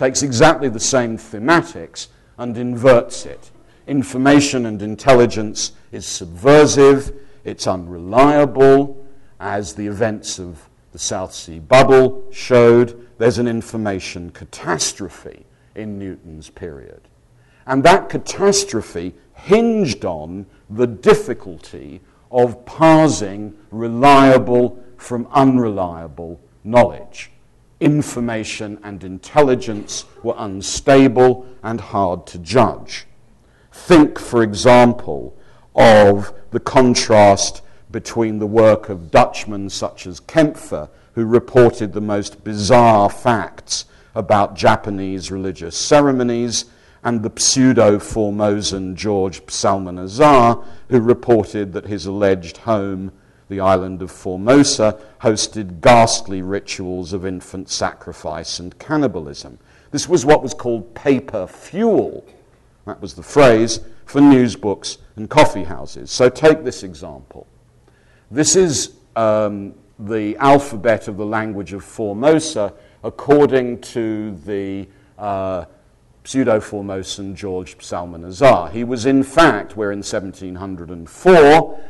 takes 0.00 0.22
exactly 0.22 0.70
the 0.70 0.80
same 0.80 1.18
thematics 1.18 2.06
and 2.38 2.56
inverts 2.56 3.26
it. 3.26 3.50
Information 3.86 4.64
and 4.64 4.80
intelligence 4.80 5.72
is 5.92 6.06
subversive, 6.06 7.12
it's 7.44 7.66
unreliable, 7.66 9.06
as 9.38 9.74
the 9.74 9.86
events 9.86 10.38
of 10.38 10.70
the 10.92 10.98
South 10.98 11.34
Sea 11.34 11.58
bubble 11.58 12.24
showed. 12.32 13.08
There's 13.18 13.36
an 13.36 13.46
information 13.46 14.30
catastrophe 14.30 15.44
in 15.74 15.98
Newton's 15.98 16.48
period. 16.48 17.02
And 17.66 17.84
that 17.84 18.08
catastrophe 18.08 19.14
hinged 19.34 20.06
on 20.06 20.46
the 20.70 20.86
difficulty 20.86 22.00
of 22.30 22.64
parsing 22.64 23.54
reliable 23.70 24.82
from 24.96 25.28
unreliable 25.32 26.40
knowledge. 26.64 27.30
Information 27.80 28.78
and 28.82 29.02
intelligence 29.02 30.04
were 30.22 30.34
unstable 30.36 31.46
and 31.62 31.80
hard 31.80 32.26
to 32.26 32.38
judge. 32.38 33.06
Think, 33.72 34.18
for 34.18 34.42
example, 34.42 35.34
of 35.74 36.32
the 36.50 36.60
contrast 36.60 37.62
between 37.90 38.38
the 38.38 38.46
work 38.46 38.88
of 38.88 39.10
Dutchmen 39.10 39.70
such 39.70 40.06
as 40.06 40.20
Kaempfer, 40.20 40.90
who 41.14 41.24
reported 41.24 41.92
the 41.92 42.00
most 42.00 42.44
bizarre 42.44 43.08
facts 43.08 43.86
about 44.14 44.56
Japanese 44.56 45.30
religious 45.30 45.76
ceremonies, 45.76 46.66
and 47.02 47.22
the 47.22 47.32
pseudo 47.40 47.98
Formosan 47.98 48.94
George 48.94 49.40
Psalmanazar, 49.46 50.62
who 50.90 51.00
reported 51.00 51.72
that 51.72 51.86
his 51.86 52.04
alleged 52.04 52.58
home 52.58 53.10
the 53.50 53.60
island 53.60 54.00
of 54.00 54.10
Formosa 54.10 54.98
hosted 55.20 55.80
ghastly 55.82 56.40
rituals 56.40 57.12
of 57.12 57.26
infant 57.26 57.68
sacrifice 57.68 58.58
and 58.60 58.78
cannibalism. 58.78 59.58
This 59.90 60.08
was 60.08 60.24
what 60.24 60.42
was 60.42 60.54
called 60.54 60.94
paper 60.94 61.46
fuel. 61.46 62.24
That 62.86 63.02
was 63.02 63.14
the 63.14 63.22
phrase 63.22 63.80
for 64.06 64.20
newsbooks 64.20 64.98
and 65.16 65.28
coffee 65.28 65.64
houses. 65.64 66.10
So 66.10 66.28
take 66.30 66.64
this 66.64 66.82
example. 66.82 67.46
This 68.30 68.54
is 68.54 68.92
um, 69.16 69.74
the 69.98 70.36
alphabet 70.36 71.08
of 71.08 71.16
the 71.16 71.26
language 71.26 71.72
of 71.72 71.84
Formosa 71.84 72.72
according 73.02 73.80
to 73.80 74.36
the 74.46 74.86
uh, 75.18 75.64
pseudo 76.22 76.60
Formosan 76.60 77.34
George 77.34 77.78
Psalmanazar. 77.78 78.70
He 78.70 78.84
was, 78.84 79.06
in 79.06 79.24
fact, 79.24 79.76
we're 79.76 79.90
in 79.90 79.98
1704 79.98 81.80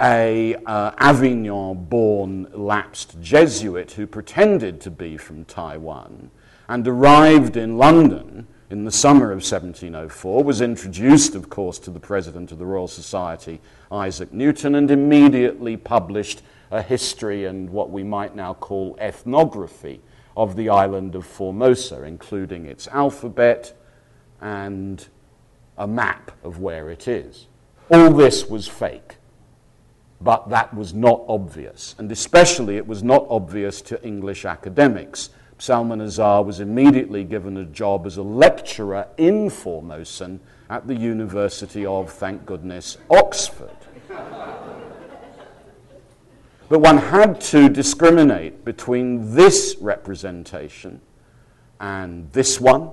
a 0.00 0.56
uh, 0.66 0.92
Avignon-born 0.98 2.48
lapsed 2.54 3.20
Jesuit 3.20 3.92
who 3.92 4.06
pretended 4.06 4.80
to 4.80 4.90
be 4.90 5.16
from 5.16 5.44
Taiwan 5.44 6.30
and 6.68 6.88
arrived 6.88 7.56
in 7.56 7.76
London 7.76 8.46
in 8.70 8.84
the 8.84 8.92
summer 8.92 9.32
of 9.32 9.38
1704, 9.38 10.44
was 10.44 10.60
introduced, 10.60 11.34
of 11.34 11.50
course, 11.50 11.78
to 11.80 11.90
the 11.90 11.98
president 11.98 12.52
of 12.52 12.58
the 12.58 12.64
Royal 12.64 12.86
Society, 12.86 13.60
Isaac 13.90 14.32
Newton, 14.32 14.76
and 14.76 14.90
immediately 14.92 15.76
published 15.76 16.42
a 16.70 16.80
history 16.80 17.46
and 17.46 17.68
what 17.68 17.90
we 17.90 18.04
might 18.04 18.36
now 18.36 18.54
call 18.54 18.96
ethnography 19.00 20.00
of 20.36 20.54
the 20.54 20.68
island 20.68 21.16
of 21.16 21.26
Formosa, 21.26 22.04
including 22.04 22.66
its 22.66 22.86
alphabet 22.88 23.76
and 24.40 25.08
a 25.76 25.88
map 25.88 26.30
of 26.44 26.60
where 26.60 26.90
it 26.90 27.08
is. 27.08 27.48
All 27.90 28.12
this 28.12 28.46
was 28.46 28.68
fake, 28.68 29.16
but 30.20 30.48
that 30.50 30.74
was 30.74 30.92
not 30.92 31.22
obvious, 31.28 31.94
and 31.98 32.10
especially 32.12 32.76
it 32.76 32.86
was 32.86 33.02
not 33.02 33.26
obvious 33.30 33.80
to 33.82 34.02
English 34.04 34.44
academics 34.44 35.30
Psalmanazar 35.60 36.44
was 36.44 36.60
immediately 36.60 37.22
given 37.22 37.58
a 37.58 37.66
job 37.66 38.06
as 38.06 38.16
a 38.16 38.22
lecturer 38.22 39.06
in 39.18 39.50
Formosan 39.50 40.40
at 40.70 40.86
the 40.86 40.94
University 40.94 41.84
of, 41.84 42.10
thank 42.10 42.46
goodness, 42.46 42.96
Oxford. 43.10 43.76
but 46.68 46.78
one 46.78 46.96
had 46.96 47.40
to 47.42 47.68
discriminate 47.68 48.64
between 48.64 49.34
this 49.34 49.76
representation 49.80 51.02
and 51.78 52.32
this 52.32 52.58
one, 52.58 52.90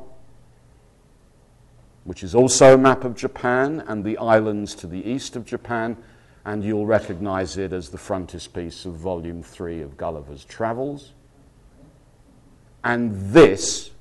which 2.04 2.22
is 2.22 2.36
also 2.36 2.74
a 2.74 2.78
map 2.78 3.06
of 3.06 3.16
Japan 3.16 3.82
and 3.88 4.04
the 4.04 4.18
islands 4.18 4.76
to 4.76 4.88
the 4.88 5.10
east 5.10 5.38
of 5.38 5.46
Japan, 5.46 5.96
and 6.48 6.64
you'll 6.64 6.86
recognize 6.86 7.58
it 7.58 7.74
as 7.74 7.90
the 7.90 7.98
frontispiece 7.98 8.86
of 8.86 8.94
Volume 8.94 9.44
3 9.44 9.82
of 9.82 9.98
Gulliver's 9.98 10.46
Travels 10.46 11.12
and 12.86 13.12
this, 13.34 13.92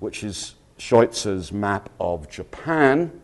which 0.00 0.24
is 0.24 0.54
Scheuchzer's 0.78 1.52
map 1.52 1.90
of 2.00 2.30
Japan, 2.30 3.20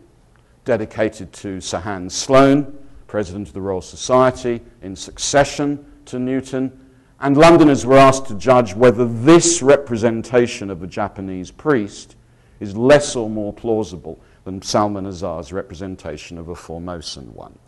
dedicated 0.66 1.32
to 1.32 1.62
Sir 1.62 1.78
Hans 1.78 2.14
Sloane, 2.14 2.78
President 3.06 3.48
of 3.48 3.54
the 3.54 3.60
Royal 3.62 3.80
Society, 3.80 4.60
in 4.82 4.94
succession 4.94 5.82
to 6.04 6.18
Newton. 6.18 6.78
And 7.20 7.38
Londoners 7.38 7.86
were 7.86 7.96
asked 7.96 8.26
to 8.26 8.34
judge 8.34 8.74
whether 8.74 9.06
this 9.06 9.62
representation 9.62 10.68
of 10.68 10.82
a 10.82 10.86
Japanese 10.86 11.50
priest 11.50 12.16
is 12.60 12.76
less 12.76 13.16
or 13.16 13.30
more 13.30 13.54
plausible 13.54 14.20
than 14.44 14.60
Psalmanazar's 14.60 15.54
representation 15.54 16.36
of 16.36 16.48
a 16.48 16.54
Formosan 16.54 17.32
one. 17.34 17.58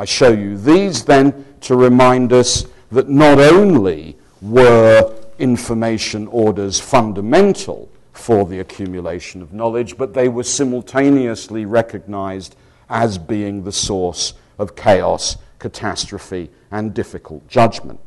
I 0.00 0.06
show 0.06 0.32
you 0.32 0.56
these 0.56 1.04
then 1.04 1.44
to 1.60 1.76
remind 1.76 2.32
us 2.32 2.64
that 2.90 3.10
not 3.10 3.38
only 3.38 4.16
were 4.40 5.14
information 5.38 6.26
orders 6.28 6.80
fundamental 6.80 7.86
for 8.14 8.46
the 8.46 8.60
accumulation 8.60 9.42
of 9.42 9.52
knowledge, 9.52 9.98
but 9.98 10.14
they 10.14 10.26
were 10.26 10.42
simultaneously 10.42 11.66
recognized 11.66 12.56
as 12.88 13.18
being 13.18 13.62
the 13.62 13.72
source 13.72 14.32
of 14.58 14.74
chaos, 14.74 15.36
catastrophe, 15.58 16.48
and 16.70 16.94
difficult 16.94 17.46
judgment. 17.46 18.00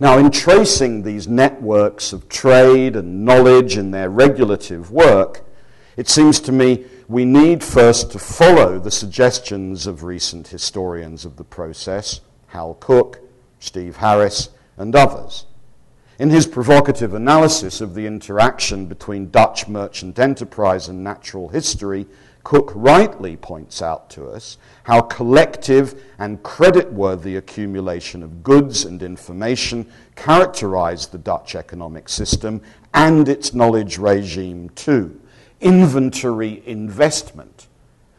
Now, 0.00 0.16
in 0.16 0.30
tracing 0.30 1.02
these 1.02 1.28
networks 1.28 2.14
of 2.14 2.30
trade 2.30 2.96
and 2.96 3.26
knowledge 3.26 3.76
and 3.76 3.92
their 3.92 4.08
regulative 4.08 4.90
work, 4.90 5.44
it 5.98 6.08
seems 6.08 6.40
to 6.40 6.52
me 6.52 6.86
we 7.08 7.24
need 7.24 7.62
first 7.62 8.12
to 8.12 8.18
follow 8.18 8.78
the 8.78 8.90
suggestions 8.90 9.86
of 9.86 10.02
recent 10.02 10.48
historians 10.48 11.24
of 11.24 11.36
the 11.36 11.44
process, 11.44 12.20
Hal 12.48 12.74
Cook, 12.74 13.20
Steve 13.60 13.96
Harris, 13.96 14.50
and 14.76 14.94
others. 14.94 15.46
In 16.18 16.30
his 16.30 16.46
provocative 16.46 17.14
analysis 17.14 17.80
of 17.80 17.94
the 17.94 18.06
interaction 18.06 18.86
between 18.86 19.30
Dutch 19.30 19.66
merchant 19.66 20.18
enterprise 20.18 20.88
and 20.88 21.02
natural 21.02 21.48
history, 21.48 22.06
Cook 22.44 22.72
rightly 22.74 23.36
points 23.36 23.80
out 23.80 24.10
to 24.10 24.26
us 24.26 24.58
how 24.82 25.00
collective 25.00 26.02
and 26.18 26.42
creditworthy 26.42 27.38
accumulation 27.38 28.22
of 28.22 28.42
goods 28.42 28.84
and 28.84 29.02
information 29.02 29.90
characterized 30.16 31.12
the 31.12 31.18
Dutch 31.18 31.54
economic 31.54 32.08
system 32.08 32.60
and 32.92 33.28
its 33.28 33.54
knowledge 33.54 33.96
regime 33.98 34.68
too. 34.70 35.20
Inventory 35.62 36.62
investment, 36.66 37.68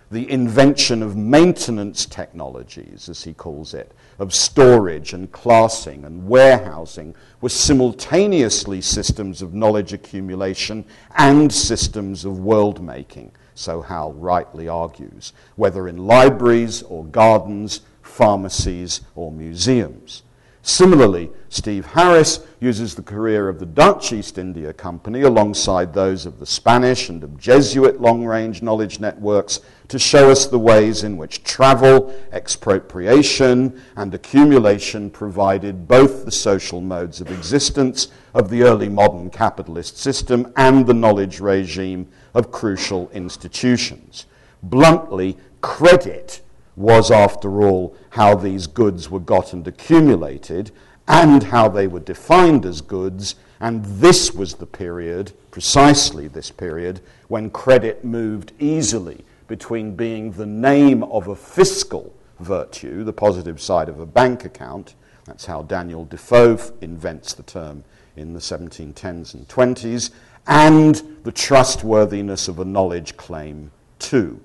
the 0.09 0.29
invention 0.31 1.03
of 1.03 1.17
maintenance 1.17 2.05
technologies, 2.05 3.09
as 3.09 3.23
he 3.23 3.33
calls 3.33 3.73
it, 3.73 3.91
of 4.17 4.33
storage 4.33 5.11
and 5.11 5.31
classing 5.31 6.05
and 6.05 6.27
warehousing 6.27 7.13
were 7.41 7.49
simultaneously 7.49 8.79
systems 8.79 9.41
of 9.41 9.53
knowledge 9.53 9.91
accumulation 9.91 10.85
and 11.17 11.51
systems 11.51 12.23
of 12.23 12.39
world 12.39 12.81
making, 12.81 13.31
so 13.55 13.81
Hal 13.81 14.13
rightly 14.13 14.69
argues, 14.69 15.33
whether 15.57 15.87
in 15.87 15.97
libraries 15.97 16.81
or 16.83 17.03
gardens, 17.03 17.81
pharmacies 18.01 19.01
or 19.15 19.31
museums. 19.31 20.23
Similarly, 20.65 21.29
Steve 21.49 21.87
Harris 21.87 22.39
uses 22.61 22.95
the 22.95 23.03
career 23.03 23.49
of 23.49 23.59
the 23.59 23.65
Dutch 23.65 24.13
East 24.13 24.37
India 24.37 24.71
Company 24.71 25.23
alongside 25.23 25.93
those 25.93 26.25
of 26.25 26.39
the 26.39 26.45
Spanish 26.45 27.09
and 27.09 27.21
of 27.21 27.37
Jesuit 27.37 27.99
long 27.99 28.23
range 28.23 28.61
knowledge 28.61 29.01
networks 29.01 29.59
to 29.89 29.99
show 29.99 30.31
us 30.31 30.45
the 30.45 30.57
ways 30.57 31.03
in 31.03 31.17
which 31.17 31.43
travel, 31.43 32.15
expropriation, 32.31 33.77
and 33.97 34.13
accumulation 34.13 35.09
provided 35.09 35.85
both 35.85 36.23
the 36.23 36.31
social 36.31 36.79
modes 36.79 37.19
of 37.19 37.29
existence 37.29 38.07
of 38.33 38.49
the 38.49 38.63
early 38.63 38.87
modern 38.87 39.29
capitalist 39.29 39.97
system 39.97 40.53
and 40.55 40.87
the 40.87 40.93
knowledge 40.93 41.41
regime 41.41 42.07
of 42.33 42.53
crucial 42.53 43.09
institutions. 43.09 44.27
Bluntly, 44.63 45.37
credit 45.59 46.41
was, 46.75 47.11
after 47.11 47.61
all, 47.61 47.95
how 48.11 48.35
these 48.35 48.67
goods 48.67 49.09
were 49.09 49.19
got 49.19 49.53
and 49.53 49.67
accumulated 49.67 50.71
and 51.07 51.43
how 51.43 51.67
they 51.67 51.87
were 51.87 51.99
defined 51.99 52.65
as 52.65 52.81
goods. 52.81 53.35
And 53.59 53.83
this 53.85 54.33
was 54.33 54.55
the 54.55 54.65
period, 54.65 55.33
precisely 55.51 56.27
this 56.27 56.51
period, 56.51 57.01
when 57.27 57.49
credit 57.49 58.03
moved 58.03 58.51
easily 58.59 59.23
between 59.47 59.95
being 59.95 60.31
the 60.31 60.45
name 60.45 61.03
of 61.03 61.27
a 61.27 61.35
fiscal 61.35 62.13
virtue, 62.39 63.03
the 63.03 63.13
positive 63.13 63.61
side 63.61 63.89
of 63.89 63.99
a 63.99 64.05
bank 64.05 64.45
account. 64.45 64.95
That's 65.25 65.45
how 65.45 65.61
Daniel 65.63 66.05
Defoe 66.05 66.59
invents 66.81 67.33
the 67.33 67.43
term 67.43 67.83
in 68.15 68.33
the 68.33 68.39
1710s 68.39 69.33
and 69.33 69.47
20s, 69.47 70.11
and 70.45 71.01
the 71.23 71.31
trustworthiness 71.31 72.47
of 72.47 72.59
a 72.59 72.65
knowledge 72.65 73.15
claim, 73.17 73.71
too. 73.99 74.39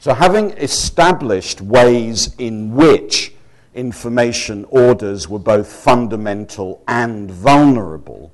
So, 0.00 0.14
having 0.14 0.50
established 0.50 1.60
ways 1.60 2.32
in 2.38 2.72
which 2.74 3.32
information 3.74 4.64
orders 4.70 5.28
were 5.28 5.40
both 5.40 5.66
fundamental 5.66 6.84
and 6.86 7.28
vulnerable, 7.28 8.30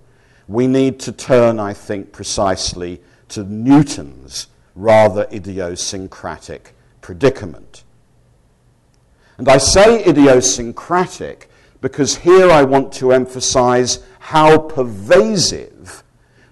we 0.47 0.67
need 0.67 1.01
to 1.01 1.13
turn, 1.13 1.59
I 1.59 1.73
think, 1.73 2.13
precisely 2.13 3.01
to 3.31 3.45
Newton's 3.45 4.49
rather 4.75 5.27
idiosyncratic 5.33 6.75
predicament. 7.01 7.85
And 9.39 9.49
I 9.49 9.57
say 9.57 10.05
idiosyncratic 10.05 11.49
because 11.81 12.17
here 12.17 12.51
I 12.51 12.63
want 12.63 12.93
to 12.95 13.13
emphasize 13.13 14.05
how 14.19 14.59
pervasive 14.59 16.03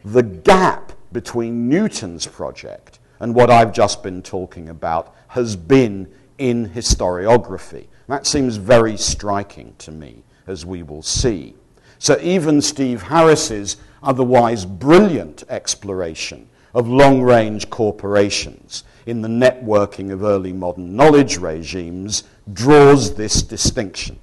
the 0.05 0.23
gap 0.23 0.93
between 1.13 1.69
Newton's 1.69 2.27
project 2.27 2.92
and 3.23 3.37
what 3.37 3.53
I've 3.53 3.73
just 3.73 4.03
been 4.03 4.21
talking 4.21 4.69
about 4.69 5.15
has 5.29 5.55
been 5.55 6.13
in 6.39 6.69
historiography. 6.69 7.87
That 8.09 8.27
seems 8.27 8.57
very 8.57 8.97
striking 8.97 9.77
to 9.79 9.93
me, 9.93 10.25
as 10.49 10.67
we 10.67 10.83
will 10.83 11.05
see. 11.05 11.55
So 12.01 12.19
even 12.21 12.61
Steve 12.61 13.03
Harris's 13.03 13.77
otherwise 14.03 14.67
brilliant 14.67 15.45
exploration 15.49 16.49
of 16.75 16.89
long 16.89 17.23
range 17.23 17.71
corporations 17.71 18.83
in 19.07 19.23
the 19.23 19.29
networking 19.29 20.11
of 20.11 20.25
early 20.25 20.53
modern 20.53 20.97
knowledge 20.97 21.39
regimes 21.39 22.25
draws 22.53 23.15
this 23.15 23.41
distinction. 23.41 24.19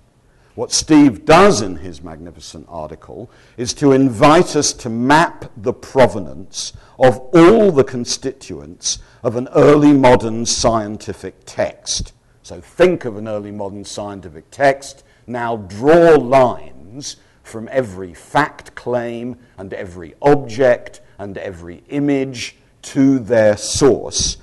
What 0.60 0.74
Steve 0.74 1.24
does 1.24 1.62
in 1.62 1.78
his 1.78 2.04
magnificent 2.04 2.65
article 2.67 3.32
is 3.56 3.74
to 3.76 3.93
invite 3.93 4.58
us 4.58 4.74
to 4.74 4.89
map 4.89 5.50
the 5.56 5.72
provenance 5.72 6.74
of 7.00 7.17
all 7.34 7.72
the 7.72 7.86
constituents 7.86 9.00
of 9.24 9.38
an 9.38 9.48
early 9.56 9.93
modern 9.93 10.45
scientific 10.45 11.36
text. 11.45 12.12
So 12.43 12.60
think 12.60 13.06
of 13.06 13.15
an 13.15 13.26
early 13.26 13.52
modern 13.52 13.86
scientific 13.86 14.52
text, 14.52 15.06
now 15.26 15.56
draw 15.56 16.15
lines 16.15 17.15
from 17.41 17.69
every 17.72 18.13
fact 18.13 18.76
claim 18.76 19.38
and 19.58 19.74
every 19.74 20.13
object 20.22 21.00
and 21.17 21.38
every 21.38 21.86
image 21.88 22.58
to 22.82 23.19
their 23.19 23.56
source, 23.56 24.36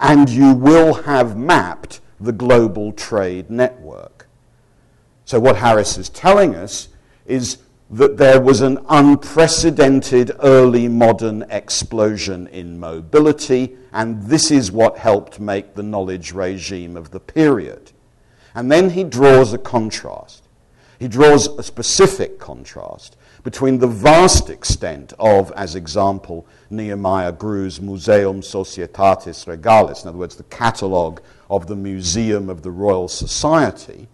and 0.00 0.28
you 0.28 0.52
will 0.52 0.94
have 0.94 1.36
mapped 1.36 2.00
the 2.18 2.32
global 2.32 2.90
trade 2.90 3.50
network. 3.50 4.19
So, 5.30 5.38
what 5.38 5.58
Harris 5.58 5.96
is 5.96 6.08
telling 6.08 6.56
us 6.56 6.88
is 7.24 7.58
that 7.88 8.16
there 8.16 8.40
was 8.40 8.62
an 8.62 8.84
unprecedented 8.88 10.32
early 10.42 10.88
modern 10.88 11.42
explosion 11.50 12.48
in 12.48 12.80
mobility, 12.80 13.76
and 13.92 14.24
this 14.24 14.50
is 14.50 14.72
what 14.72 14.98
helped 14.98 15.38
make 15.38 15.76
the 15.76 15.84
knowledge 15.84 16.32
regime 16.32 16.96
of 16.96 17.12
the 17.12 17.20
period. 17.20 17.92
And 18.56 18.72
then 18.72 18.90
he 18.90 19.04
draws 19.04 19.52
a 19.52 19.58
contrast. 19.58 20.48
He 20.98 21.06
draws 21.06 21.46
a 21.46 21.62
specific 21.62 22.40
contrast 22.40 23.16
between 23.44 23.78
the 23.78 23.86
vast 23.86 24.50
extent 24.50 25.12
of, 25.20 25.52
as 25.52 25.76
example, 25.76 26.44
Nehemiah 26.70 27.30
Grew's 27.30 27.80
Museum 27.80 28.40
Societatis 28.40 29.46
Regalis, 29.46 30.02
in 30.02 30.08
other 30.08 30.18
words, 30.18 30.34
the 30.34 30.42
catalogue 30.42 31.22
of 31.48 31.68
the 31.68 31.76
Museum 31.76 32.50
of 32.50 32.62
the 32.62 32.72
Royal 32.72 33.06
Society, 33.06 34.08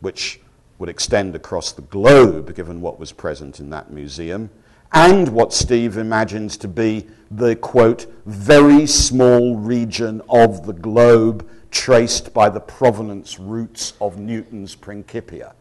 which 0.00 0.40
would 0.78 0.88
extend 0.88 1.34
across 1.34 1.72
the 1.72 1.82
globe, 1.82 2.54
given 2.54 2.80
what 2.80 2.98
was 2.98 3.12
present 3.12 3.60
in 3.60 3.70
that 3.70 3.90
museum, 3.90 4.50
and 4.92 5.28
what 5.28 5.52
Steve 5.52 5.96
imagines 5.96 6.56
to 6.58 6.68
be 6.68 7.06
the, 7.30 7.56
quote, 7.56 8.06
very 8.24 8.86
small 8.86 9.56
region 9.56 10.22
of 10.28 10.66
the 10.66 10.72
globe 10.72 11.48
traced 11.70 12.32
by 12.32 12.48
the 12.48 12.60
provenance 12.60 13.38
routes 13.38 13.94
of 14.00 14.18
Newton's 14.18 14.74
Principia. 14.74 15.54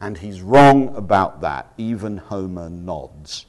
And 0.00 0.18
he's 0.18 0.42
wrong 0.42 0.94
about 0.96 1.40
that. 1.40 1.72
Even 1.78 2.18
Homer 2.18 2.68
nods. 2.68 3.46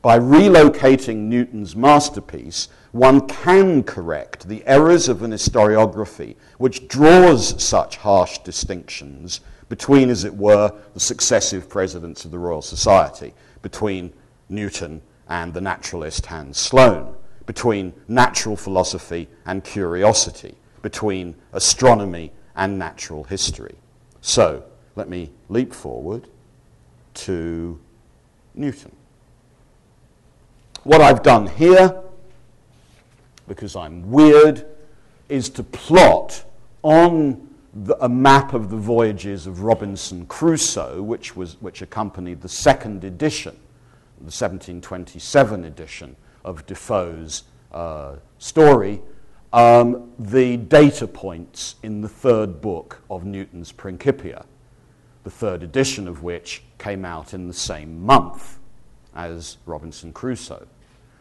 By 0.00 0.18
relocating 0.18 1.22
Newton's 1.22 1.74
masterpiece, 1.74 2.68
one 2.92 3.26
can 3.26 3.82
correct 3.82 4.46
the 4.46 4.64
errors 4.64 5.08
of 5.08 5.22
an 5.22 5.32
historiography 5.32 6.36
which 6.58 6.86
draws 6.86 7.60
such 7.62 7.96
harsh 7.96 8.38
distinctions 8.38 9.40
between, 9.68 10.10
as 10.10 10.24
it 10.24 10.34
were, 10.34 10.72
the 10.94 11.00
successive 11.00 11.68
presidents 11.68 12.24
of 12.24 12.30
the 12.30 12.38
Royal 12.38 12.62
Society, 12.62 13.34
between 13.62 14.12
Newton 14.48 15.02
and 15.28 15.52
the 15.52 15.60
naturalist 15.60 16.26
Hans 16.26 16.58
Sloane, 16.58 17.14
between 17.46 17.92
natural 18.08 18.56
philosophy 18.56 19.28
and 19.46 19.62
curiosity, 19.62 20.56
between 20.82 21.34
astronomy 21.52 22.32
and 22.56 22.78
natural 22.78 23.24
history. 23.24 23.76
So, 24.20 24.64
let 24.96 25.08
me 25.08 25.30
leap 25.48 25.72
forward 25.72 26.28
to 27.14 27.78
Newton. 28.54 28.94
What 30.84 31.00
I've 31.00 31.22
done 31.22 31.46
here, 31.46 32.02
because 33.46 33.76
I'm 33.76 34.10
weird, 34.10 34.66
is 35.28 35.50
to 35.50 35.62
plot 35.62 36.44
on 36.82 37.47
the, 37.74 37.96
a 38.04 38.08
map 38.08 38.54
of 38.54 38.70
the 38.70 38.76
voyages 38.76 39.46
of 39.46 39.62
Robinson 39.62 40.26
Crusoe, 40.26 41.02
which, 41.02 41.36
was, 41.36 41.60
which 41.60 41.82
accompanied 41.82 42.40
the 42.40 42.48
second 42.48 43.04
edition, 43.04 43.56
the 44.18 44.24
1727 44.24 45.64
edition 45.64 46.16
of 46.44 46.66
Defoe's 46.66 47.44
uh, 47.72 48.16
story, 48.38 49.02
um, 49.52 50.12
the 50.18 50.56
data 50.56 51.06
points 51.06 51.76
in 51.82 52.00
the 52.00 52.08
third 52.08 52.60
book 52.60 53.02
of 53.10 53.24
Newton's 53.24 53.72
Principia, 53.72 54.44
the 55.24 55.30
third 55.30 55.62
edition 55.62 56.08
of 56.08 56.22
which 56.22 56.62
came 56.78 57.04
out 57.04 57.34
in 57.34 57.48
the 57.48 57.54
same 57.54 58.04
month 58.04 58.58
as 59.14 59.58
Robinson 59.66 60.12
Crusoe. 60.12 60.66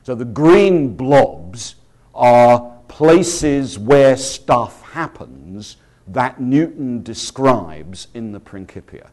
So 0.03 0.15
the 0.15 0.25
green 0.25 0.95
blobs 0.95 1.75
are 2.15 2.73
places 2.87 3.77
where 3.77 4.15
stuff 4.15 4.81
happens 4.91 5.77
that 6.07 6.39
Newton 6.39 7.03
describes 7.03 8.07
in 8.13 8.31
the 8.31 8.39
Principia. 8.39 9.11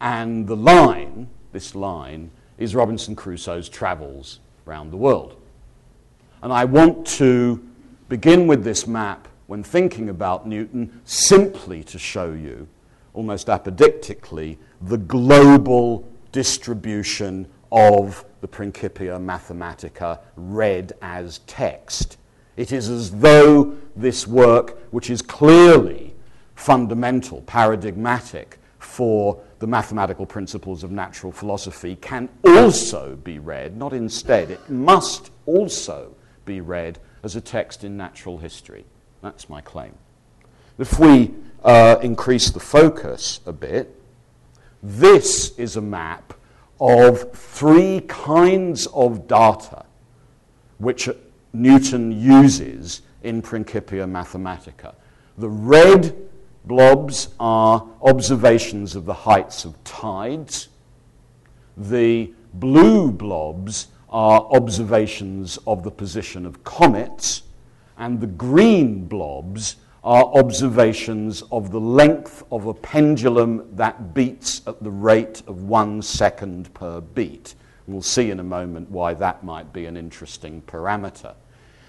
And 0.00 0.46
the 0.46 0.56
line, 0.56 1.28
this 1.52 1.74
line, 1.74 2.30
is 2.58 2.74
Robinson 2.74 3.16
Crusoe's 3.16 3.68
travels 3.68 4.40
around 4.66 4.90
the 4.90 4.96
world. 4.96 5.40
And 6.42 6.52
I 6.52 6.64
want 6.66 7.06
to 7.18 7.66
begin 8.08 8.46
with 8.46 8.64
this 8.64 8.86
map 8.86 9.28
when 9.46 9.62
thinking 9.62 10.08
about 10.10 10.46
Newton 10.46 11.00
simply 11.04 11.82
to 11.84 11.98
show 11.98 12.32
you, 12.32 12.68
almost 13.14 13.48
apodictically, 13.48 14.58
the 14.82 14.98
global 14.98 16.06
distribution 16.32 17.46
of 17.72 18.24
the 18.40 18.48
Principia 18.48 19.18
Mathematica 19.18 20.20
read 20.36 20.92
as 21.00 21.38
text 21.46 22.18
it 22.56 22.72
is 22.72 22.88
as 22.88 23.10
though 23.10 23.74
this 23.96 24.26
work, 24.26 24.78
which 24.92 25.10
is 25.10 25.22
clearly 25.22 26.14
fundamental, 26.54 27.42
paradigmatic 27.42 28.58
for 28.78 29.40
the 29.58 29.66
mathematical 29.66 30.26
principles 30.26 30.84
of 30.84 30.90
natural 30.90 31.32
philosophy, 31.32 31.96
can 31.96 32.28
also 32.44 33.16
be 33.16 33.38
read, 33.38 33.76
not 33.76 33.92
instead, 33.92 34.50
it 34.50 34.70
must 34.70 35.30
also 35.46 36.14
be 36.44 36.60
read 36.60 36.98
as 37.22 37.34
a 37.34 37.40
text 37.40 37.82
in 37.84 37.96
natural 37.96 38.38
history. 38.38 38.84
That's 39.22 39.48
my 39.48 39.60
claim. 39.60 39.94
If 40.78 40.98
we 40.98 41.32
uh, 41.64 41.96
increase 42.02 42.50
the 42.50 42.60
focus 42.60 43.40
a 43.46 43.52
bit, 43.52 44.00
this 44.82 45.56
is 45.58 45.76
a 45.76 45.80
map 45.80 46.34
of 46.78 47.32
three 47.32 48.00
kinds 48.00 48.86
of 48.88 49.26
data 49.26 49.86
which 50.78 51.08
Newton 51.54 52.10
uses 52.10 53.02
in 53.22 53.40
Principia 53.40 54.04
Mathematica. 54.06 54.94
The 55.38 55.48
red 55.48 56.16
blobs 56.64 57.28
are 57.38 57.86
observations 58.02 58.96
of 58.96 59.04
the 59.04 59.14
heights 59.14 59.64
of 59.64 59.82
tides. 59.84 60.68
The 61.76 62.32
blue 62.54 63.10
blobs 63.10 63.88
are 64.08 64.40
observations 64.52 65.58
of 65.66 65.82
the 65.82 65.90
position 65.90 66.44
of 66.44 66.64
comets. 66.64 67.42
And 67.98 68.20
the 68.20 68.26
green 68.26 69.06
blobs 69.06 69.76
are 70.02 70.24
observations 70.36 71.42
of 71.50 71.70
the 71.70 71.80
length 71.80 72.42
of 72.52 72.66
a 72.66 72.74
pendulum 72.74 73.66
that 73.72 74.12
beats 74.12 74.60
at 74.66 74.82
the 74.82 74.90
rate 74.90 75.42
of 75.46 75.62
one 75.62 76.02
second 76.02 76.72
per 76.74 77.00
beat. 77.00 77.54
we'll 77.86 78.02
see 78.02 78.30
in 78.30 78.40
a 78.40 78.44
moment 78.44 78.90
why 78.90 79.14
that 79.14 79.44
might 79.44 79.72
be 79.72 79.86
an 79.86 79.96
interesting 79.96 80.62
parameter. 80.62 81.34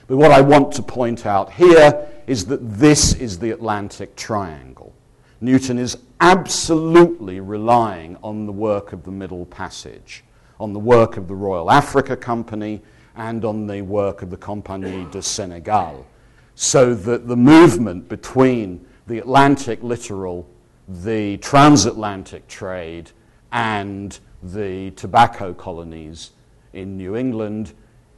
But 0.08 0.18
what 0.18 0.32
I 0.32 0.42
want 0.42 0.72
to 0.74 0.84
point 0.84 1.26
out 1.26 1.54
here 1.54 2.08
is 2.28 2.46
that 2.46 2.60
this 2.78 3.14
is 3.16 3.40
the 3.40 3.52
Atlantic 3.52 4.16
Triangle. 4.16 4.94
Newton 5.42 5.80
is 5.80 5.98
absolutely 6.22 7.40
relying 7.40 8.16
on 8.24 8.46
the 8.46 8.52
work 8.52 8.94
of 8.94 9.04
the 9.04 9.12
Middle 9.12 9.46
Passage, 9.48 10.24
on 10.60 10.74
the 10.74 10.80
work 10.80 11.18
of 11.18 11.28
the 11.28 11.36
Royal 11.36 11.72
Africa 11.72 12.16
Company, 12.16 12.82
and 13.16 13.44
on 13.44 13.66
the 13.66 13.82
work 13.82 14.22
of 14.22 14.30
the 14.30 14.38
Compagnie 14.38 15.08
de 15.12 15.22
Senegal, 15.22 16.06
so 16.54 16.94
that 16.94 17.28
the 17.28 17.36
movement 17.36 18.08
between 18.08 18.86
the 19.08 19.18
Atlantic 19.18 19.82
littoral, 19.82 20.48
the 20.88 21.38
transatlantic 21.38 22.48
trade, 22.48 23.12
and 23.52 24.20
the 24.44 24.92
tobacco 24.92 25.54
colonies 25.54 26.32
in 26.74 26.96
New 26.96 27.16
England 27.16 27.74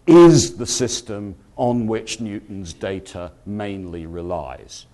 is 0.08 0.56
the 0.56 0.66
system 0.66 1.36
on 1.56 1.88
which 1.88 2.20
Newton's 2.20 2.74
data 2.74 3.32
mainly 3.46 4.06
relies. 4.06 4.86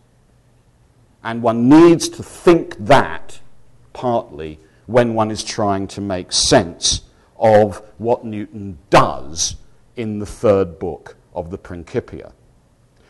And 1.24 1.42
one 1.42 1.70
needs 1.70 2.10
to 2.10 2.24
think 2.24 2.76
that 2.86 3.40
partly 3.94 4.60
when 4.88 5.14
one 5.14 5.32
is 5.32 5.44
trying 5.44 5.88
to 5.88 6.02
make 6.02 6.32
sense 6.32 7.02
of 7.38 7.82
what 7.98 8.26
Newton 8.26 8.78
does 8.90 9.56
in 9.96 10.20
the 10.20 10.26
third 10.26 10.80
book 10.80 11.16
of 11.34 11.52
the 11.52 11.58
Principia. 11.58 12.34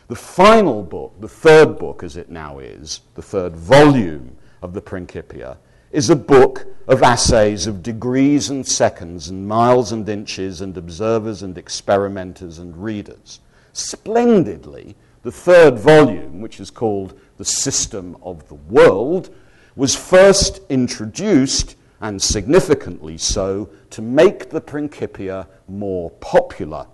The 0.08 0.14
final 0.14 0.82
book, 0.82 1.14
the 1.20 1.28
third 1.28 1.78
book 1.78 2.02
as 2.02 2.16
it 2.16 2.28
now 2.28 2.58
is, 2.58 3.00
the 3.14 3.22
third 3.22 3.56
volume 3.56 4.36
of 4.62 4.74
the 4.74 4.80
Principia, 4.80 5.56
is 5.94 6.10
a 6.10 6.16
book 6.16 6.66
of 6.88 7.04
assays 7.04 7.68
of 7.68 7.80
degrees 7.80 8.50
and 8.50 8.66
seconds 8.66 9.28
and 9.28 9.46
miles 9.46 9.92
and 9.92 10.08
inches 10.08 10.60
and 10.60 10.76
observers 10.76 11.44
and 11.44 11.56
experimenters 11.56 12.58
and 12.58 12.76
readers. 12.76 13.38
Splendidly, 13.72 14.96
the 15.22 15.30
third 15.30 15.78
volume, 15.78 16.40
which 16.40 16.58
is 16.58 16.68
called 16.68 17.16
The 17.36 17.44
System 17.44 18.16
of 18.24 18.48
the 18.48 18.56
World, 18.56 19.32
was 19.76 19.94
first 19.94 20.62
introduced, 20.68 21.76
and 22.00 22.20
significantly 22.20 23.16
so, 23.16 23.70
to 23.90 24.02
make 24.02 24.50
the 24.50 24.60
Principia 24.60 25.46
more 25.68 26.10
popular. 26.10 26.88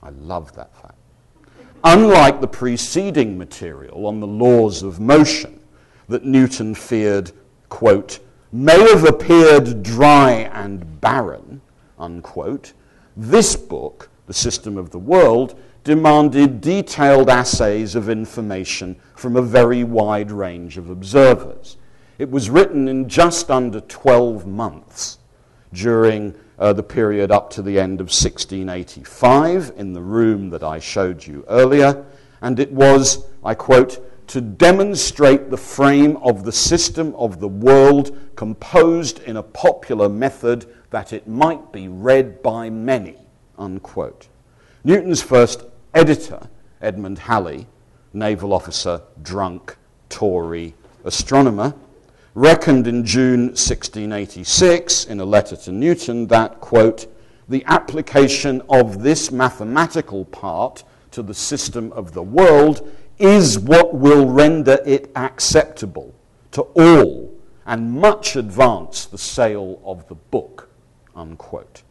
I 0.00 0.10
love 0.10 0.54
that 0.54 0.72
fact. 0.80 0.94
Unlike 1.82 2.40
the 2.40 2.46
preceding 2.46 3.36
material 3.36 4.06
on 4.06 4.20
the 4.20 4.28
laws 4.28 4.84
of 4.84 5.00
motion 5.00 5.58
that 6.08 6.24
Newton 6.24 6.72
feared 6.72 7.32
quote, 7.68 8.20
may 8.52 8.78
have 8.90 9.04
appeared 9.04 9.82
dry 9.82 10.30
and 10.52 11.00
barren, 11.00 11.60
unquote, 11.98 12.72
this 13.16 13.56
book, 13.56 14.08
The 14.26 14.34
System 14.34 14.76
of 14.76 14.90
the 14.90 14.98
World, 14.98 15.58
demanded 15.84 16.60
detailed 16.60 17.30
assays 17.30 17.94
of 17.94 18.08
information 18.08 18.96
from 19.14 19.36
a 19.36 19.42
very 19.42 19.84
wide 19.84 20.30
range 20.30 20.78
of 20.78 20.90
observers. 20.90 21.76
It 22.18 22.30
was 22.30 22.50
written 22.50 22.88
in 22.88 23.08
just 23.08 23.50
under 23.50 23.80
12 23.80 24.46
months 24.46 25.18
during 25.72 26.34
uh, 26.58 26.72
the 26.72 26.82
period 26.82 27.30
up 27.30 27.50
to 27.50 27.62
the 27.62 27.78
end 27.78 28.00
of 28.00 28.06
1685 28.06 29.72
in 29.76 29.92
the 29.92 30.00
room 30.00 30.50
that 30.50 30.62
I 30.62 30.78
showed 30.78 31.26
you 31.26 31.44
earlier, 31.48 32.04
and 32.40 32.58
it 32.58 32.72
was, 32.72 33.26
I 33.44 33.54
quote, 33.54 34.02
to 34.28 34.40
demonstrate 34.40 35.50
the 35.50 35.56
frame 35.56 36.16
of 36.18 36.44
the 36.44 36.52
system 36.52 37.14
of 37.14 37.40
the 37.40 37.48
world 37.48 38.18
composed 38.36 39.22
in 39.22 39.36
a 39.36 39.42
popular 39.42 40.08
method 40.08 40.66
that 40.90 41.12
it 41.12 41.28
might 41.28 41.72
be 41.72 41.88
read 41.88 42.42
by 42.42 42.70
many, 42.70 43.16
unquote. 43.58 44.28
Newton's 44.84 45.22
first 45.22 45.64
editor, 45.94 46.48
Edmund 46.80 47.18
Halley, 47.18 47.66
naval 48.12 48.52
officer, 48.52 49.02
drunk, 49.22 49.76
Tory 50.08 50.74
astronomer, 51.04 51.74
reckoned 52.34 52.86
in 52.86 53.04
June 53.04 53.46
1686 53.46 55.06
in 55.06 55.20
a 55.20 55.24
letter 55.24 55.56
to 55.56 55.72
Newton 55.72 56.26
that, 56.26 56.60
quote, 56.60 57.06
the 57.48 57.64
application 57.66 58.60
of 58.68 59.02
this 59.02 59.30
mathematical 59.30 60.24
part 60.24 60.84
to 61.12 61.22
the 61.22 61.34
system 61.34 61.92
of 61.92 62.12
the 62.12 62.22
world 62.22 62.90
is 63.18 63.58
what 63.58 63.94
will 63.94 64.26
render 64.26 64.78
it 64.84 65.10
acceptable 65.16 66.14
to 66.52 66.62
all 66.62 67.34
and 67.64 67.92
much 67.92 68.36
advance 68.36 69.06
the 69.06 69.18
sale 69.18 69.80
of 69.84 70.06
the 70.08 70.14
book. 70.14 70.68
Unquote. 71.14 71.82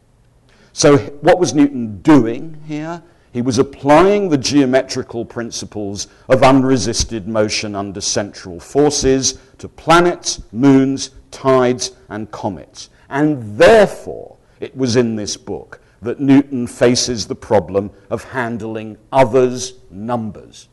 So, 0.72 0.98
what 0.98 1.38
was 1.38 1.54
Newton 1.54 2.00
doing 2.02 2.62
here? 2.66 3.02
He 3.32 3.42
was 3.42 3.58
applying 3.58 4.28
the 4.28 4.38
geometrical 4.38 5.24
principles 5.24 6.08
of 6.28 6.42
unresisted 6.42 7.28
motion 7.28 7.74
under 7.74 8.00
central 8.00 8.58
forces 8.60 9.38
to 9.58 9.68
planets, 9.68 10.42
moons, 10.52 11.10
tides, 11.30 11.92
and 12.08 12.30
comets. 12.30 12.88
And 13.10 13.58
therefore, 13.58 14.36
it 14.60 14.74
was 14.76 14.96
in 14.96 15.16
this 15.16 15.36
book 15.36 15.80
that 16.00 16.20
Newton 16.20 16.66
faces 16.66 17.26
the 17.26 17.34
problem 17.34 17.90
of 18.08 18.24
handling 18.24 18.96
others' 19.12 19.74
numbers 19.90 20.68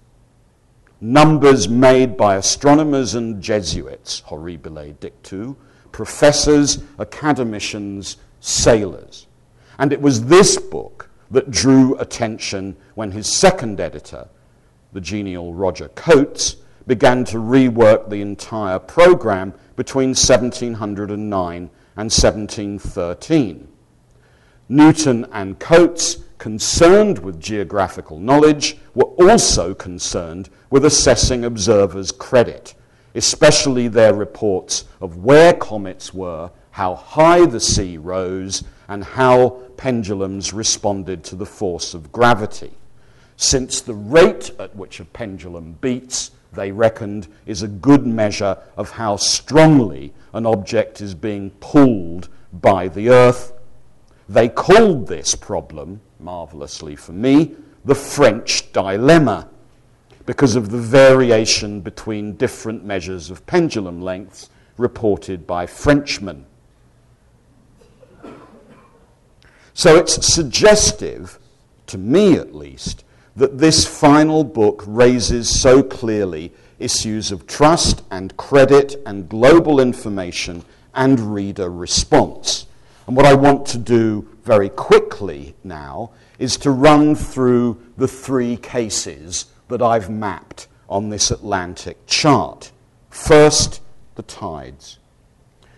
numbers 1.04 1.68
made 1.68 2.16
by 2.16 2.38
astronomers 2.38 3.14
and 3.14 3.44
Jesuits, 3.44 4.24
horribile 4.28 4.96
dictu, 4.96 5.54
professors, 5.92 6.82
academicians, 6.98 8.16
sailors. 8.40 9.28
And 9.78 9.92
it 9.92 10.02
was 10.02 10.26
this 10.26 10.58
book 10.58 11.10
that 11.30 11.52
drew 11.52 11.98
attention 11.98 12.78
when 12.96 13.12
his 13.12 13.28
second 13.28 13.82
editor, 13.82 14.30
the 14.94 15.02
genial 15.02 15.54
Roger 15.54 15.90
Cotes, 15.90 16.56
began 16.88 17.26
to 17.26 17.38
rework 17.38 18.10
the 18.10 18.22
entire 18.22 18.80
program 18.80 19.54
between 19.76 20.10
1709 20.10 21.56
and 21.58 21.70
1713. 21.96 23.68
Newton 24.70 25.26
and 25.34 25.60
Cotes 25.60 26.23
concerned 26.44 27.20
with 27.20 27.40
geographical 27.40 28.20
knowledge 28.20 28.76
were 28.94 29.14
also 29.26 29.74
concerned 29.74 30.50
with 30.70 30.84
assessing 30.84 31.46
observers' 31.46 32.12
credit, 32.12 32.74
especially 33.16 33.88
their 33.88 34.14
reports 34.14 34.84
of 35.00 35.16
where 35.16 35.54
comets 35.54 36.14
were, 36.14 36.52
how 36.72 36.96
high 36.96 37.46
the 37.46 37.62
sea 37.62 37.96
rose, 37.98 38.62
and 38.90 39.06
how 39.06 39.52
pendulums 39.78 40.52
responded 40.52 41.24
to 41.24 41.38
the 41.38 41.46
force 41.46 41.94
of 41.94 42.12
gravity. 42.12 42.74
Since 43.38 43.80
the 43.80 43.96
rate 43.96 44.52
at 44.60 44.76
which 44.76 45.00
a 45.00 45.06
pendulum 45.06 45.78
beats, 45.80 46.32
they 46.52 46.74
reckoned, 46.74 47.30
is 47.46 47.64
a 47.64 47.70
good 47.70 48.06
measure 48.06 48.58
of 48.76 48.90
how 48.90 49.16
strongly 49.16 50.12
an 50.34 50.46
object 50.46 51.00
is 51.00 51.16
being 51.16 51.52
pulled 51.62 52.28
by 52.52 52.90
the 52.90 53.08
earth. 53.08 53.54
They 54.28 54.50
called 54.50 55.08
this 55.08 55.36
problem 55.36 56.02
marvelously 56.24 56.96
for 56.96 57.12
me, 57.12 57.56
the 57.86 57.96
French 57.96 58.72
dilemma 58.72 59.50
because 60.26 60.56
of 60.56 60.70
the 60.70 60.78
variation 60.78 61.82
between 61.82 62.36
different 62.36 62.86
measures 62.86 63.30
of 63.30 63.46
pendulum 63.46 64.02
lengths 64.02 64.50
reported 64.78 65.46
by 65.46 65.66
Frenchmen. 65.66 66.46
So 69.74 69.98
it's 69.98 70.26
suggestive, 70.26 71.40
to 71.88 71.98
me 71.98 72.36
at 72.36 72.56
least, 72.56 73.04
that 73.36 73.58
this 73.58 73.86
final 73.86 74.44
book 74.44 74.84
raises 74.86 75.50
so 75.50 75.82
clearly 75.82 76.54
issues 76.80 77.32
of 77.32 77.48
trust 77.48 78.04
and 78.12 78.36
credit 78.38 78.96
and 79.06 79.28
global 79.28 79.80
information 79.80 80.64
and 80.94 81.20
reader 81.34 81.72
response. 81.72 82.68
And 83.08 83.18
what 83.18 83.26
I 83.26 83.34
want 83.34 83.66
to 83.68 83.78
do 83.78 84.30
very 84.44 84.70
quickly 84.70 85.56
now 85.64 86.12
is 86.40 86.58
to 86.58 86.72
run 86.72 87.16
through 87.16 87.82
the 87.98 88.08
three 88.08 88.58
cases 88.58 89.46
that 89.70 89.82
I've 89.82 90.10
mapped 90.10 90.68
on 90.90 91.10
this 91.10 91.32
Atlantic 91.32 92.06
chart. 92.06 92.72
First, 93.10 93.82
the 94.16 94.24
tides. 94.24 95.00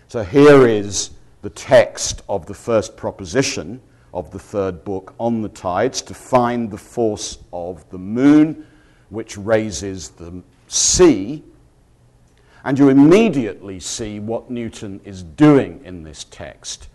So 0.08 0.22
here 0.22 0.66
is 0.66 1.10
the 1.42 1.50
text 1.50 2.22
of 2.28 2.46
the 2.46 2.54
first 2.54 2.96
proposition 2.96 3.80
of 4.12 4.30
the 4.30 4.38
third 4.38 4.82
book 4.84 5.14
on 5.20 5.42
the 5.42 5.48
tides 5.48 6.02
to 6.02 6.14
find 6.14 6.70
the 6.70 6.78
force 6.78 7.38
of 7.52 7.88
the 7.90 7.98
moon, 7.98 8.66
which 9.10 9.36
raises 9.36 10.10
the 10.10 10.42
sea. 10.68 11.44
And 12.64 12.78
you 12.78 12.88
immediately 12.88 13.78
see 13.78 14.18
what 14.18 14.50
Newton 14.50 15.00
is 15.04 15.22
doing 15.22 15.80
in 15.84 16.02
this 16.02 16.24
text. 16.24 16.88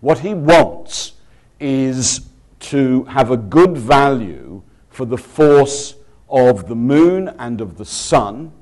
What 0.00 0.20
he 0.20 0.32
wants 0.32 1.12
is 1.60 2.28
to 2.60 3.04
have 3.04 3.30
a 3.30 3.36
good 3.36 3.76
value 3.76 4.62
for 4.90 5.04
the 5.04 5.16
force 5.16 5.94
of 6.28 6.68
the 6.68 6.74
moon 6.74 7.28
and 7.38 7.60
of 7.60 7.78
the 7.78 7.84
sun, 7.84 8.52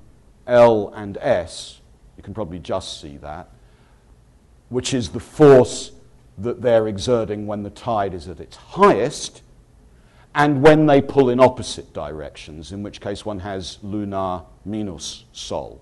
L 0.47 0.93
and 0.95 1.17
S. 1.19 1.81
You 2.17 2.23
can 2.23 2.35
probably 2.35 2.59
just 2.59 3.01
see 3.01 3.17
that, 3.19 3.49
which 4.69 4.95
is 4.95 5.11
the 5.11 5.21
force 5.21 5.93
that 6.39 6.61
they're 6.61 6.89
exerting 6.89 7.47
when 7.47 7.63
the 7.63 7.71
tide 7.71 8.15
is 8.15 8.29
at 8.29 8.41
its 8.41 8.57
highest 8.57 9.43
and 10.35 10.63
when 10.63 10.85
they 10.85 11.01
pull 11.01 11.31
in 11.31 11.41
opposite 11.41 11.95
directions, 11.95 12.71
in 12.71 12.83
which 12.83 13.01
case 13.01 13.25
one 13.25 13.39
has 13.39 13.79
lunar 13.83 14.43
minus 14.67 15.25
sol. 15.33 15.81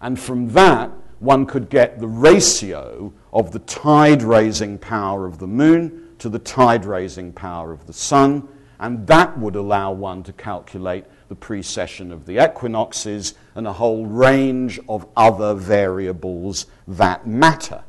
And 0.00 0.18
from 0.18 0.48
that, 0.52 0.90
one 1.20 1.44
could 1.44 1.68
get 1.68 2.00
the 2.00 2.08
ratio 2.08 3.12
of 3.32 3.52
the 3.52 3.58
tide 3.60 4.22
raising 4.22 4.78
power 4.78 5.26
of 5.26 5.38
the 5.38 5.46
moon 5.46 6.08
to 6.22 6.28
the 6.28 6.38
tide 6.38 6.84
raising 6.84 7.32
power 7.32 7.72
of 7.72 7.88
the 7.88 7.92
sun, 7.92 8.46
and 8.78 9.04
that 9.08 9.36
would 9.36 9.56
allow 9.56 9.90
one 9.90 10.22
to 10.22 10.32
calculate 10.32 11.04
the 11.28 11.34
precession 11.34 12.12
of 12.12 12.26
the 12.26 12.40
equinoxes 12.44 13.34
and 13.56 13.66
a 13.66 13.72
whole 13.72 14.06
range 14.06 14.78
of 14.88 15.04
other 15.16 15.52
variables 15.52 16.66
that 16.86 17.26
matter. 17.26 17.82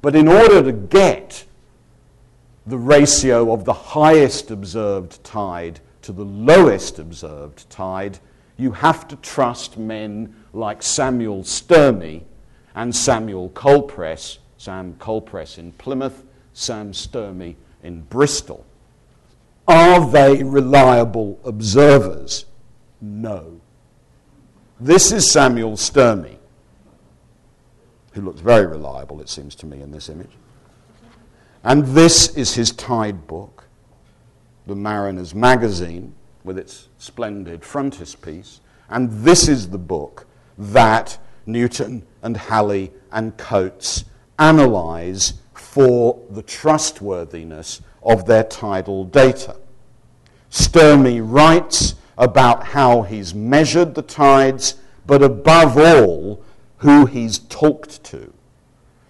But 0.00 0.14
in 0.14 0.28
order 0.28 0.62
to 0.62 0.70
get 0.70 1.44
the 2.64 2.78
ratio 2.78 3.52
of 3.52 3.64
the 3.64 3.72
highest 3.72 4.52
observed 4.52 5.24
tide 5.24 5.80
to 6.02 6.12
the 6.12 6.24
lowest 6.24 7.00
observed 7.00 7.68
tide, 7.68 8.20
you 8.56 8.70
have 8.70 9.08
to 9.08 9.16
trust 9.16 9.76
men 9.78 10.32
like 10.52 10.80
Samuel 10.80 11.42
Sturmey 11.42 12.22
and 12.76 12.94
Samuel 12.94 13.50
Colepresse, 13.50 14.38
Sam 14.58 14.94
Colepresse 15.00 15.58
in 15.58 15.72
Plymouth, 15.72 16.22
Sam 16.52 16.92
Sturmey 16.92 17.56
in 17.82 18.02
Bristol. 18.02 18.64
Are 19.66 20.10
they 20.10 20.42
reliable 20.42 21.40
observers? 21.44 22.46
No. 23.00 23.60
This 24.80 25.12
is 25.12 25.30
Samuel 25.30 25.72
Sturmey, 25.72 26.36
who 28.12 28.22
looks 28.22 28.40
very 28.40 28.66
reliable, 28.66 29.20
it 29.20 29.28
seems 29.28 29.54
to 29.56 29.66
me, 29.66 29.80
in 29.80 29.92
this 29.92 30.08
image. 30.08 30.32
And 31.64 31.84
this 31.86 32.36
is 32.36 32.54
his 32.54 32.72
tide 32.72 33.26
book, 33.26 33.64
the 34.66 34.74
Mariner's 34.74 35.34
Magazine, 35.34 36.14
with 36.42 36.58
its 36.58 36.88
splendid 36.98 37.64
frontispiece. 37.64 38.60
And 38.88 39.10
this 39.24 39.48
is 39.48 39.68
the 39.68 39.78
book 39.78 40.26
that 40.58 41.18
Newton 41.46 42.04
and 42.22 42.36
Halley 42.36 42.92
and 43.12 43.36
Cotes 43.36 44.04
analyze 44.38 45.34
for 45.72 46.20
the 46.28 46.42
trustworthiness 46.42 47.80
of 48.02 48.26
their 48.26 48.44
tidal 48.44 49.06
data. 49.06 49.56
Sturmey 50.50 51.18
writes 51.24 51.94
about 52.18 52.62
how 52.62 53.00
he's 53.00 53.34
measured 53.34 53.94
the 53.94 54.02
tides, 54.02 54.74
but 55.06 55.22
above 55.22 55.78
all, 55.78 56.44
who 56.76 57.06
he's 57.06 57.38
talked 57.38 58.04
to. 58.04 58.34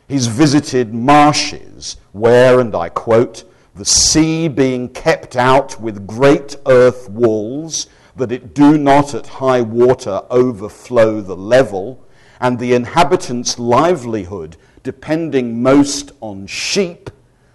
He's 0.07 0.29
visited 0.29 0.95
marshes 0.95 1.97
where, 2.13 2.61
and 2.61 2.77
I 2.77 2.91
quote, 2.91 3.43
the 3.75 3.85
sea 3.85 4.47
being 4.47 4.89
kept 4.89 5.35
out 5.35 5.81
with 5.81 6.07
great 6.07 6.55
earth 6.69 7.11
walls, 7.11 7.89
that 8.15 8.31
it 8.31 8.55
do 8.55 8.79
not 8.79 9.17
at 9.17 9.27
high 9.27 9.63
water 9.63 10.23
overflow 10.31 11.23
the 11.23 11.37
level, 11.37 12.07
and 12.41 12.61
the 12.61 12.73
inhabitants' 12.73 13.59
livelihood 13.59 14.57
depending 14.83 15.63
most 15.63 16.13
on 16.21 16.47
sheep, 16.47 17.11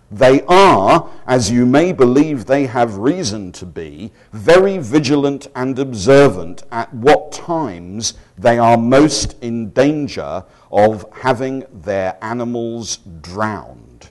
they 0.09 0.41
are, 0.47 1.09
as 1.25 1.51
you 1.51 1.65
may 1.65 1.91
believe 1.91 2.45
they 2.45 2.65
have 2.65 2.97
reason 2.97 3.51
to 3.53 3.65
be, 3.65 4.11
very 4.31 4.77
vigilant 4.77 5.47
and 5.53 5.77
observant 5.77 6.63
at 6.71 6.93
what 6.93 7.33
times 7.33 8.13
they 8.37 8.57
are 8.57 8.77
most 8.77 9.35
in 9.41 9.69
danger 9.71 10.45
of 10.71 11.05
having 11.11 11.65
their 11.73 12.17
animals 12.21 12.99
drowned. 13.21 14.09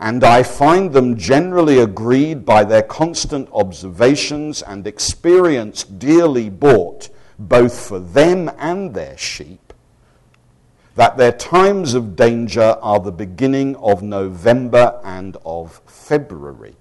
And 0.00 0.24
I 0.24 0.44
find 0.44 0.92
them 0.92 1.18
generally 1.18 1.80
agreed 1.80 2.46
by 2.46 2.64
their 2.64 2.82
constant 2.82 3.50
observations 3.52 4.62
and 4.62 4.86
experience 4.86 5.82
dearly 5.82 6.48
bought, 6.48 7.10
both 7.38 7.78
for 7.78 7.98
them 7.98 8.50
and 8.58 8.94
their 8.94 9.18
sheep 9.18 9.67
that 10.98 11.16
their 11.16 11.30
times 11.30 11.94
of 11.94 12.16
danger 12.16 12.76
are 12.82 12.98
the 12.98 13.12
beginning 13.12 13.76
of 13.76 14.02
November 14.02 15.00
and 15.04 15.36
of 15.44 15.80
February. 15.86 16.74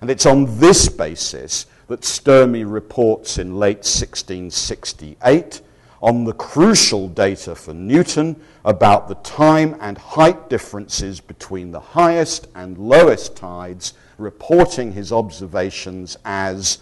And 0.00 0.10
it's 0.10 0.24
on 0.24 0.58
this 0.60 0.88
basis 0.88 1.66
that 1.88 2.00
Sturmey 2.00 2.64
reports 2.66 3.36
in 3.36 3.58
late 3.58 3.84
1668 3.84 5.60
on 6.00 6.24
the 6.24 6.32
crucial 6.32 7.06
data 7.06 7.54
for 7.54 7.74
Newton 7.74 8.40
about 8.64 9.08
the 9.08 9.16
time 9.16 9.76
and 9.78 9.98
height 9.98 10.48
differences 10.48 11.20
between 11.20 11.70
the 11.70 11.80
highest 11.80 12.48
and 12.54 12.78
lowest 12.78 13.36
tides, 13.36 13.92
reporting 14.16 14.92
his 14.92 15.12
observations 15.12 16.16
as 16.24 16.78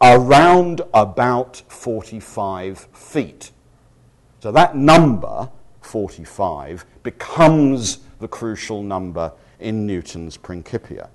around 0.00 0.80
about 0.94 1.62
45 1.68 2.78
feet. 2.94 3.52
So 4.40 4.50
that 4.52 4.74
number 4.74 5.50
45 5.88 6.84
becomes 7.02 8.00
the 8.20 8.28
crucial 8.28 8.82
number 8.82 9.32
in 9.58 9.86
Newton's 9.86 10.36
Principia. 10.36 11.08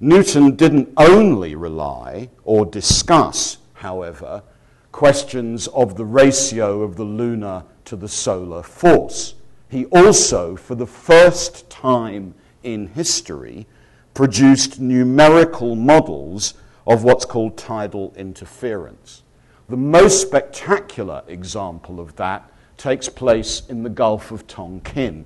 Newton 0.00 0.56
didn't 0.56 0.92
only 0.96 1.54
rely 1.54 2.28
or 2.42 2.66
discuss, 2.66 3.58
however, 3.74 4.42
questions 4.90 5.68
of 5.68 5.96
the 5.96 6.04
ratio 6.04 6.82
of 6.82 6.96
the 6.96 7.04
lunar 7.04 7.62
to 7.84 7.94
the 7.94 8.08
solar 8.08 8.64
force. 8.64 9.34
He 9.68 9.84
also, 9.86 10.56
for 10.56 10.74
the 10.74 10.86
first 10.86 11.70
time 11.70 12.34
in 12.64 12.88
history, 12.88 13.68
produced 14.14 14.80
numerical 14.80 15.76
models 15.76 16.54
of 16.88 17.04
what's 17.04 17.24
called 17.24 17.56
tidal 17.56 18.12
interference. 18.16 19.22
The 19.68 19.76
most 19.76 20.20
spectacular 20.20 21.22
example 21.28 22.00
of 22.00 22.16
that 22.16 22.51
takes 22.82 23.08
place 23.08 23.62
in 23.68 23.84
the 23.84 23.88
Gulf 23.88 24.32
of 24.32 24.44
Tonkin. 24.48 25.24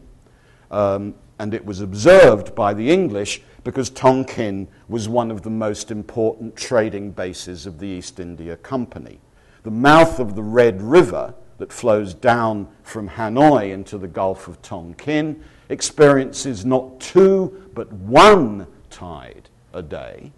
Um, 0.70 1.14
and 1.38 1.54
it 1.54 1.64
was 1.64 1.80
observed 1.80 2.54
by 2.54 2.74
the 2.74 2.90
English 2.90 3.40
because 3.64 3.88
Tonkin 3.88 4.68
was 4.88 5.08
one 5.08 5.30
of 5.30 5.40
the 5.40 5.48
most 5.48 5.90
important 5.90 6.54
trading 6.54 7.12
bases 7.12 7.64
of 7.64 7.78
the 7.78 7.86
East 7.86 8.20
India 8.20 8.58
Company. 8.58 9.20
The 9.62 9.70
mouth 9.70 10.20
of 10.20 10.36
the 10.36 10.42
Red 10.42 10.82
River 10.82 11.32
that 11.56 11.72
flows 11.72 12.12
down 12.12 12.68
from 12.82 13.08
Hanoi 13.08 13.72
into 13.72 13.96
the 13.96 14.06
Gulf 14.06 14.48
of 14.48 14.60
Tonkin 14.60 15.42
experiences 15.70 16.66
not 16.66 17.00
two 17.00 17.70
but 17.72 17.90
one 17.90 18.66
tide 18.90 19.48
a 19.72 19.80
day. 19.80 20.30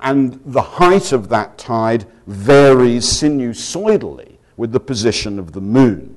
And 0.00 0.40
the 0.46 0.62
height 0.62 1.12
of 1.12 1.28
that 1.28 1.58
tide 1.58 2.06
varies 2.26 3.04
sinusoidally 3.04 4.38
with 4.56 4.72
the 4.72 4.80
position 4.80 5.38
of 5.38 5.52
the 5.52 5.60
moon. 5.60 6.11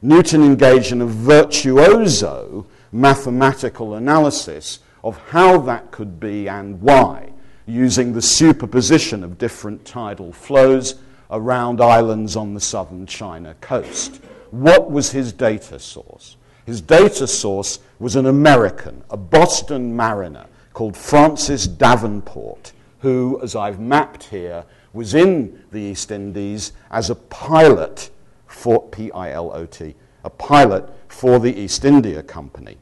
Newton 0.00 0.44
engaged 0.44 0.92
in 0.92 1.02
a 1.02 1.06
virtuoso 1.06 2.66
mathematical 2.92 3.94
analysis 3.94 4.78
of 5.02 5.18
how 5.30 5.58
that 5.58 5.90
could 5.90 6.20
be 6.20 6.48
and 6.48 6.80
why, 6.80 7.30
using 7.66 8.12
the 8.12 8.22
superposition 8.22 9.24
of 9.24 9.38
different 9.38 9.84
tidal 9.84 10.32
flows 10.32 10.96
around 11.30 11.80
islands 11.80 12.36
on 12.36 12.54
the 12.54 12.60
southern 12.60 13.06
China 13.06 13.54
coast. 13.60 14.20
What 14.50 14.90
was 14.90 15.10
his 15.10 15.32
data 15.32 15.78
source? 15.78 16.36
His 16.64 16.80
data 16.80 17.26
source 17.26 17.80
was 17.98 18.14
an 18.14 18.26
American, 18.26 19.02
a 19.10 19.16
Boston 19.16 19.96
mariner 19.96 20.46
called 20.74 20.96
Francis 20.96 21.66
Davenport, 21.66 22.72
who, 23.00 23.40
as 23.42 23.56
I've 23.56 23.80
mapped 23.80 24.24
here, 24.24 24.64
was 24.92 25.14
in 25.14 25.64
the 25.72 25.80
East 25.80 26.10
Indies 26.10 26.72
as 26.90 27.10
a 27.10 27.14
pilot 27.14 28.10
for 28.48 28.88
P 28.88 29.12
I 29.12 29.30
L 29.30 29.52
O 29.54 29.66
T, 29.66 29.94
a 30.24 30.30
pilot 30.30 30.88
for 31.06 31.38
the 31.38 31.54
East 31.54 31.84
India 31.84 32.22
Company. 32.22 32.76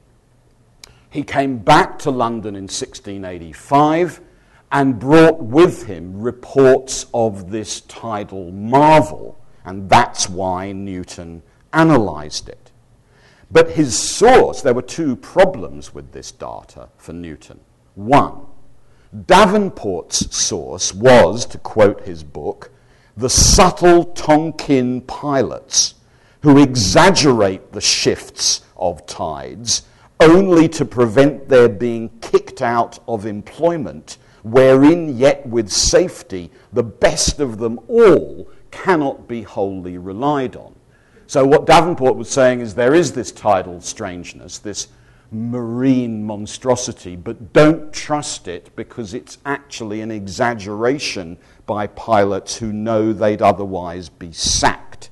He 1.11 1.23
came 1.23 1.59
back 1.59 1.99
to 2.01 2.11
London 2.11 2.57
in 2.57 2.65
1685 2.65 4.21
and 4.73 4.99
brought 4.99 5.43
with 5.43 5.87
him 5.87 6.21
reports 6.21 7.07
of 7.15 7.51
this 7.51 7.83
tidal 7.83 8.51
marvel, 8.51 9.39
and 9.65 9.89
that's 9.89 10.29
why 10.29 10.73
Newton 10.73 11.43
analyzed 11.73 12.49
it. 12.49 12.73
But 13.51 13.71
his 13.71 13.97
source, 13.97 14.61
there 14.61 14.75
were 14.75 14.83
two 14.83 15.15
problems 15.17 15.95
with 15.95 16.13
this 16.13 16.33
data 16.33 16.89
for 16.97 17.13
Newton. 17.13 17.61
One, 17.95 18.47
Davenport's 19.15 20.37
source 20.37 20.93
was, 20.93 21.47
to 21.47 21.59
quote 21.59 22.03
his 22.03 22.25
book, 22.25 22.71
the 23.17 23.31
subtle 23.31 24.05
Tonkin 24.05 25.01
pilots 25.03 25.95
who 26.43 26.63
exaggerate 26.63 27.73
the 27.73 27.81
shifts 27.81 28.63
of 28.77 29.07
tides 29.07 29.83
only 30.21 30.69
to 30.69 30.85
prevent 30.85 31.49
their 31.49 31.69
being 31.69 32.11
kicked 32.21 32.63
out 32.63 32.99
of 33.09 33.27
employment, 33.27 34.19
wherein 34.43 35.17
yet 35.17 35.47
with 35.47 35.71
safety 35.71 36.51
the 36.73 36.83
best 36.83 37.41
of 37.41 37.59
them 37.59 37.81
all 37.89 38.49
cannot 38.71 39.27
be 39.27 39.43
wholly 39.43 39.99
relied 39.99 40.57
on. 40.57 40.75
So, 41.27 41.45
what 41.45 41.67
Davenport 41.67 42.17
was 42.17 42.29
saying 42.29 42.61
is 42.61 42.75
there 42.75 42.95
is 42.95 43.13
this 43.13 43.33
tidal 43.33 43.81
strangeness, 43.81 44.59
this 44.59 44.89
marine 45.33 46.25
monstrosity, 46.25 47.17
but 47.17 47.53
don't 47.53 47.93
trust 47.93 48.47
it 48.47 48.75
because 48.77 49.13
it's 49.13 49.39
actually 49.45 50.01
an 50.01 50.11
exaggeration 50.11 51.37
by 51.67 51.87
pilots 51.89 52.57
who 52.57 52.73
know 52.73 53.13
they'd 53.13 53.43
otherwise 53.43 54.09
be 54.09 54.33
sacked. 54.33 55.11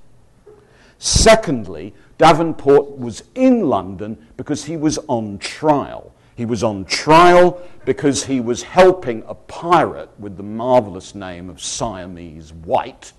Secondly, 0.99 1.93
Davenport 2.17 2.97
was 2.97 3.25
in 3.35 3.69
London 3.69 4.27
because 4.37 4.65
he 4.65 4.77
was 4.77 4.99
on 5.09 5.39
trial. 5.39 6.15
He 6.37 6.47
was 6.47 6.65
on 6.65 6.85
trial 6.85 7.61
because 7.85 8.25
he 8.25 8.41
was 8.41 8.63
helping 8.63 9.23
a 9.27 9.35
pirate 9.35 10.11
with 10.19 10.37
the 10.37 10.43
marvelous 10.43 11.15
name 11.15 11.51
of 11.51 11.61
Siamese 11.61 12.53
White, 12.53 13.13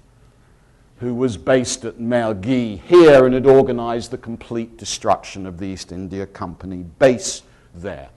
who 0.98 1.14
was 1.14 1.38
based 1.38 1.86
at 1.86 1.98
Mergui 1.98 2.82
here 2.82 3.26
and 3.26 3.34
had 3.34 3.46
organized 3.46 4.12
the 4.12 4.18
complete 4.18 4.78
destruction 4.78 5.46
of 5.46 5.60
the 5.60 5.68
East 5.68 5.92
India 5.92 6.26
Company 6.26 6.84
base 7.00 7.44
there. 7.74 8.10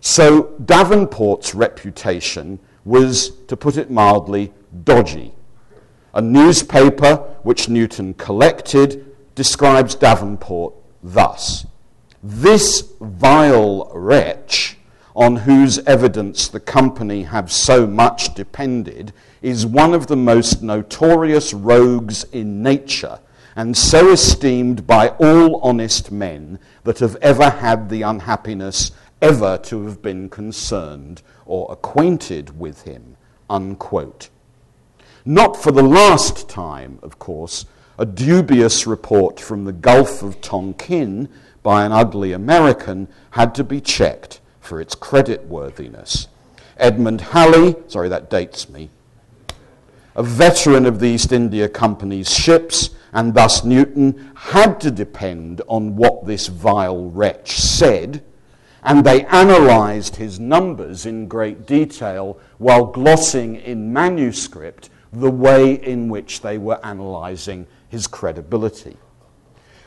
So 0.00 0.54
Davenport's 0.64 1.54
reputation 1.54 2.58
was, 2.84 3.30
to 3.46 3.56
put 3.56 3.76
it 3.76 3.90
mildly, 3.90 4.52
dodgy. 4.84 5.32
A 6.14 6.20
newspaper 6.20 7.16
which 7.42 7.68
Newton 7.68 8.14
collected 8.14 9.06
describes 9.34 9.94
Davenport 9.94 10.74
thus 11.02 11.66
This 12.22 12.92
vile 13.00 13.90
wretch, 13.94 14.76
on 15.14 15.36
whose 15.36 15.78
evidence 15.80 16.48
the 16.48 16.60
company 16.60 17.24
have 17.24 17.50
so 17.50 17.86
much 17.86 18.34
depended, 18.34 19.12
is 19.40 19.66
one 19.66 19.94
of 19.94 20.06
the 20.06 20.16
most 20.16 20.62
notorious 20.62 21.52
rogues 21.52 22.24
in 22.24 22.62
nature, 22.62 23.18
and 23.56 23.76
so 23.76 24.12
esteemed 24.12 24.86
by 24.86 25.08
all 25.08 25.60
honest 25.60 26.10
men 26.12 26.58
that 26.84 27.00
have 27.00 27.16
ever 27.16 27.50
had 27.50 27.88
the 27.88 28.02
unhappiness 28.02 28.92
ever 29.20 29.58
to 29.58 29.84
have 29.84 30.00
been 30.00 30.28
concerned 30.28 31.22
or 31.52 31.70
acquainted 31.70 32.58
with 32.58 32.84
him. 32.84 33.14
Unquote. 33.50 34.30
Not 35.26 35.54
for 35.54 35.70
the 35.70 35.82
last 35.82 36.48
time, 36.48 36.98
of 37.02 37.18
course, 37.18 37.66
a 37.98 38.06
dubious 38.06 38.86
report 38.86 39.38
from 39.38 39.66
the 39.66 39.72
Gulf 39.74 40.22
of 40.22 40.40
Tonkin 40.40 41.28
by 41.62 41.84
an 41.84 41.92
ugly 41.92 42.32
American 42.32 43.06
had 43.32 43.54
to 43.56 43.64
be 43.64 43.82
checked 43.82 44.40
for 44.62 44.80
its 44.80 44.94
creditworthiness. 44.94 46.26
Edmund 46.78 47.20
Halley, 47.20 47.76
sorry, 47.86 48.08
that 48.08 48.30
dates 48.30 48.70
me, 48.70 48.88
a 50.16 50.22
veteran 50.22 50.86
of 50.86 51.00
the 51.00 51.08
East 51.08 51.32
India 51.32 51.68
Company's 51.68 52.32
ships, 52.34 52.88
and 53.12 53.34
thus 53.34 53.62
Newton, 53.62 54.32
had 54.36 54.80
to 54.80 54.90
depend 54.90 55.60
on 55.68 55.96
what 55.96 56.24
this 56.24 56.46
vile 56.46 57.10
wretch 57.10 57.60
said 57.60 58.22
and 58.82 59.04
they 59.04 59.24
analyzed 59.26 60.16
his 60.16 60.40
numbers 60.40 61.06
in 61.06 61.28
great 61.28 61.66
detail 61.66 62.38
while 62.58 62.86
glossing 62.86 63.56
in 63.56 63.92
manuscript 63.92 64.90
the 65.12 65.30
way 65.30 65.74
in 65.74 66.08
which 66.08 66.40
they 66.40 66.58
were 66.58 66.84
analyzing 66.84 67.66
his 67.88 68.06
credibility. 68.06 68.96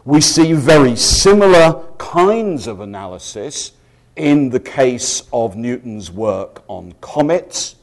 We 0.06 0.22
see 0.22 0.54
very 0.54 0.96
similar 0.96 1.84
kinds 1.98 2.68
of 2.68 2.80
analysis 2.80 3.72
in 4.16 4.50
the 4.50 4.60
case 4.60 5.24
of 5.34 5.58
Newton's 5.58 6.12
work 6.12 6.64
on 6.68 6.94
comets. 7.02 7.76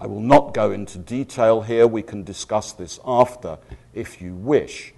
I 0.00 0.06
will 0.06 0.20
not 0.20 0.52
go 0.52 0.72
into 0.72 0.98
detail 0.98 1.60
here, 1.62 1.86
we 1.86 2.02
can 2.02 2.24
discuss 2.24 2.72
this 2.72 2.98
after 3.04 3.58
if 3.94 4.20
you 4.20 4.34
wish. 4.34 4.94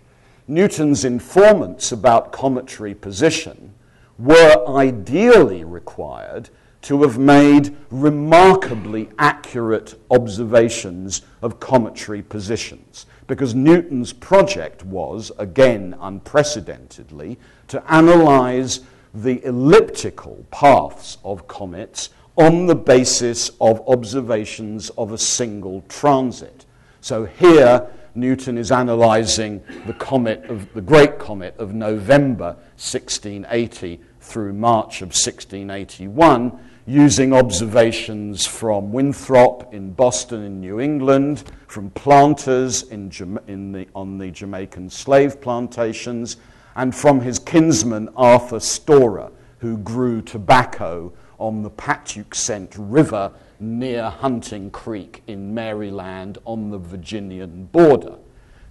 Newton's 0.46 1.04
informants 1.04 1.92
about 1.92 2.32
cometary 2.32 2.94
position 2.94 3.74
were 4.18 4.64
ideally 4.68 5.64
required 5.64 6.50
to 6.82 7.02
have 7.02 7.18
made 7.18 7.76
remarkably 7.90 9.08
accurate 9.18 9.98
observations 10.10 11.22
of 11.42 11.60
cometary 11.60 12.22
positions, 12.22 13.06
because 13.26 13.54
Newton's 13.54 14.12
project 14.12 14.84
was, 14.84 15.32
again 15.38 15.94
unprecedentedly, 16.00 17.38
to 17.66 17.82
analyze 17.92 18.80
the 19.12 19.44
elliptical 19.44 20.44
paths 20.50 21.18
of 21.24 21.48
comets 21.48 22.10
on 22.36 22.66
the 22.66 22.74
basis 22.74 23.50
of 23.60 23.86
observations 23.88 24.90
of 24.90 25.12
a 25.12 25.18
single 25.18 25.82
transit. 25.88 26.64
So 27.00 27.24
here, 27.24 27.88
Newton 28.14 28.58
is 28.58 28.72
analyzing 28.72 29.62
the 29.86 29.94
comet 29.94 30.44
of 30.44 30.72
the 30.72 30.80
great 30.80 31.18
comet 31.18 31.56
of 31.58 31.74
November 31.74 32.56
1680 32.76 34.00
through 34.28 34.52
March 34.52 35.00
of 35.00 35.08
1681 35.08 36.58
using 36.86 37.32
observations 37.32 38.46
from 38.46 38.92
Winthrop 38.92 39.72
in 39.72 39.92
Boston 39.92 40.44
in 40.44 40.60
New 40.60 40.80
England, 40.80 41.44
from 41.66 41.88
planters 41.90 42.82
in, 42.82 43.10
in 43.46 43.72
the, 43.72 43.88
on 43.94 44.18
the 44.18 44.30
Jamaican 44.30 44.90
slave 44.90 45.40
plantations, 45.40 46.36
and 46.76 46.94
from 46.94 47.20
his 47.22 47.38
kinsman 47.38 48.10
Arthur 48.16 48.60
Storer, 48.60 49.30
who 49.58 49.78
grew 49.78 50.20
tobacco 50.20 51.12
on 51.38 51.62
the 51.62 51.70
Patuxent 51.70 52.74
River 52.78 53.32
near 53.60 54.10
Hunting 54.10 54.70
Creek 54.70 55.22
in 55.26 55.54
Maryland 55.54 56.36
on 56.44 56.70
the 56.70 56.78
Virginian 56.78 57.64
border, 57.64 58.16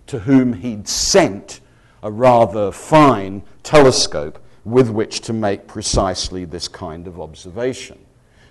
to 0.05 0.19
whom 0.19 0.53
he'd 0.53 0.87
sent 0.87 1.61
a 2.03 2.11
rather 2.11 2.71
fine 2.71 3.41
telescope 3.63 4.39
with 4.67 4.89
which 4.89 5.21
to 5.21 5.31
make 5.31 5.65
precisely 5.65 6.43
this 6.43 6.67
kind 6.67 7.07
of 7.07 7.21
observation. 7.21 7.97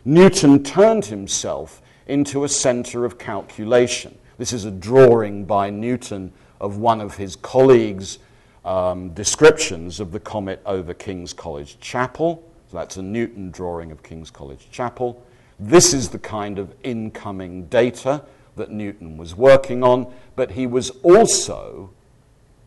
Newton 0.06 0.62
turned 0.64 1.04
himself 1.04 1.82
into 2.06 2.44
a 2.44 2.48
center 2.48 3.04
of 3.04 3.18
calculation. 3.18 4.16
This 4.38 4.54
is 4.54 4.64
a 4.64 4.70
drawing 4.70 5.44
by 5.44 5.68
Newton 5.68 6.32
of 6.58 6.78
one 6.78 7.02
of 7.02 7.16
his 7.16 7.36
colleagues' 7.36 8.18
um, 8.64 9.10
descriptions 9.10 10.00
of 10.00 10.10
the 10.10 10.18
comet 10.18 10.62
over 10.64 10.94
King's 10.94 11.34
College 11.34 11.78
Chapel. 11.80 12.42
So 12.70 12.78
that's 12.78 12.96
a 12.96 13.02
Newton 13.02 13.50
drawing 13.50 13.92
of 13.92 14.02
King's 14.02 14.30
College 14.30 14.68
Chapel. 14.70 15.22
This 15.60 15.92
is 15.92 16.08
the 16.08 16.18
kind 16.18 16.58
of 16.58 16.74
incoming 16.82 17.66
data 17.66 18.24
that 18.56 18.70
Newton 18.70 19.18
was 19.18 19.34
working 19.34 19.84
on, 19.84 20.10
but 20.34 20.52
he 20.52 20.66
was 20.66 20.88
also 21.02 21.90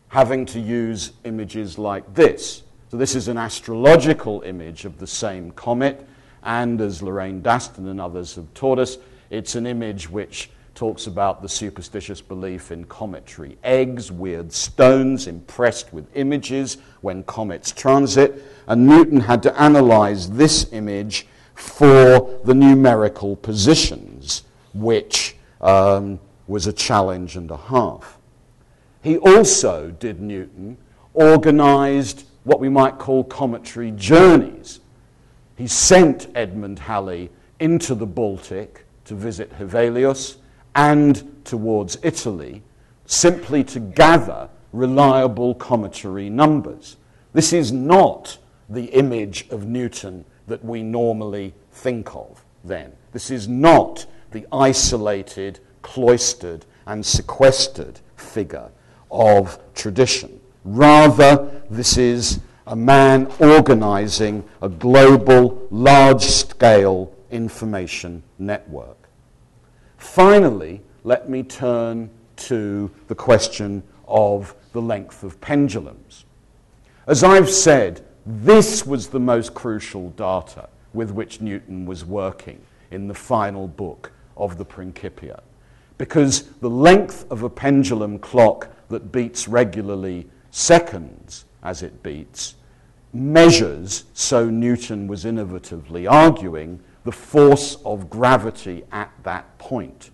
having 0.08 0.46
to 0.46 0.60
use 0.60 1.14
images 1.24 1.78
like 1.78 2.14
this. 2.14 2.62
So, 2.90 2.96
this 2.96 3.14
is 3.14 3.28
an 3.28 3.38
astrological 3.38 4.42
image 4.42 4.84
of 4.84 4.98
the 4.98 5.06
same 5.06 5.52
comet, 5.52 6.04
and 6.42 6.80
as 6.80 7.04
Lorraine 7.04 7.40
Daston 7.40 7.88
and 7.88 8.00
others 8.00 8.34
have 8.34 8.52
taught 8.52 8.80
us, 8.80 8.98
it's 9.30 9.54
an 9.54 9.64
image 9.64 10.10
which 10.10 10.50
talks 10.74 11.06
about 11.06 11.40
the 11.40 11.48
superstitious 11.48 12.20
belief 12.20 12.72
in 12.72 12.84
cometary 12.86 13.56
eggs, 13.62 14.10
weird 14.10 14.52
stones 14.52 15.28
impressed 15.28 15.92
with 15.92 16.04
images 16.16 16.78
when 17.00 17.22
comets 17.22 17.70
transit. 17.70 18.42
And 18.66 18.88
Newton 18.88 19.20
had 19.20 19.40
to 19.44 19.60
analyze 19.60 20.28
this 20.28 20.72
image 20.72 21.28
for 21.54 22.40
the 22.44 22.54
numerical 22.54 23.36
positions, 23.36 24.42
which 24.74 25.36
um, 25.60 26.18
was 26.48 26.66
a 26.66 26.72
challenge 26.72 27.36
and 27.36 27.52
a 27.52 27.56
half. 27.56 28.18
He 29.00 29.16
also, 29.16 29.92
did 29.92 30.20
Newton, 30.20 30.76
organized 31.14 32.24
what 32.44 32.60
we 32.60 32.68
might 32.68 32.98
call 32.98 33.24
cometary 33.24 33.90
journeys. 33.92 34.80
He 35.56 35.66
sent 35.66 36.28
Edmund 36.34 36.78
Halley 36.78 37.30
into 37.58 37.94
the 37.94 38.06
Baltic 38.06 38.86
to 39.04 39.14
visit 39.14 39.52
Hevelius 39.58 40.36
and 40.74 41.44
towards 41.44 41.98
Italy 42.02 42.62
simply 43.06 43.64
to 43.64 43.80
gather 43.80 44.48
reliable 44.72 45.54
cometary 45.54 46.30
numbers. 46.30 46.96
This 47.32 47.52
is 47.52 47.72
not 47.72 48.38
the 48.68 48.84
image 48.86 49.48
of 49.50 49.66
Newton 49.66 50.24
that 50.46 50.64
we 50.64 50.82
normally 50.82 51.54
think 51.72 52.14
of 52.14 52.44
then. 52.64 52.92
This 53.12 53.30
is 53.30 53.48
not 53.48 54.06
the 54.30 54.46
isolated, 54.52 55.58
cloistered, 55.82 56.64
and 56.86 57.04
sequestered 57.04 58.00
figure 58.16 58.70
of 59.10 59.58
tradition. 59.74 60.40
Rather, 60.64 61.62
this 61.70 61.96
is 61.96 62.40
a 62.66 62.76
man 62.76 63.26
organizing 63.38 64.44
a 64.62 64.68
global, 64.68 65.66
large 65.70 66.22
scale 66.22 67.12
information 67.30 68.22
network. 68.38 69.08
Finally, 69.96 70.80
let 71.04 71.28
me 71.28 71.42
turn 71.42 72.10
to 72.36 72.90
the 73.08 73.14
question 73.14 73.82
of 74.06 74.54
the 74.72 74.80
length 74.80 75.22
of 75.22 75.40
pendulums. 75.40 76.24
As 77.06 77.24
I've 77.24 77.50
said, 77.50 78.04
this 78.26 78.86
was 78.86 79.08
the 79.08 79.20
most 79.20 79.54
crucial 79.54 80.10
data 80.10 80.68
with 80.92 81.10
which 81.10 81.40
Newton 81.40 81.86
was 81.86 82.04
working 82.04 82.60
in 82.90 83.08
the 83.08 83.14
final 83.14 83.66
book 83.66 84.12
of 84.36 84.58
the 84.58 84.64
Principia. 84.64 85.42
Because 85.98 86.42
the 86.60 86.70
length 86.70 87.30
of 87.30 87.42
a 87.42 87.50
pendulum 87.50 88.18
clock 88.18 88.68
that 88.88 89.12
beats 89.12 89.48
regularly 89.48 90.26
seconds 90.50 91.44
as 91.62 91.82
it 91.82 92.02
beats 92.02 92.54
measures, 93.12 94.04
so 94.14 94.48
Newton 94.48 95.06
was 95.06 95.24
innovatively 95.24 96.10
arguing, 96.10 96.80
the 97.04 97.12
force 97.12 97.76
of 97.84 98.10
gravity 98.10 98.84
at 98.92 99.10
that 99.22 99.58
point. 99.58 100.10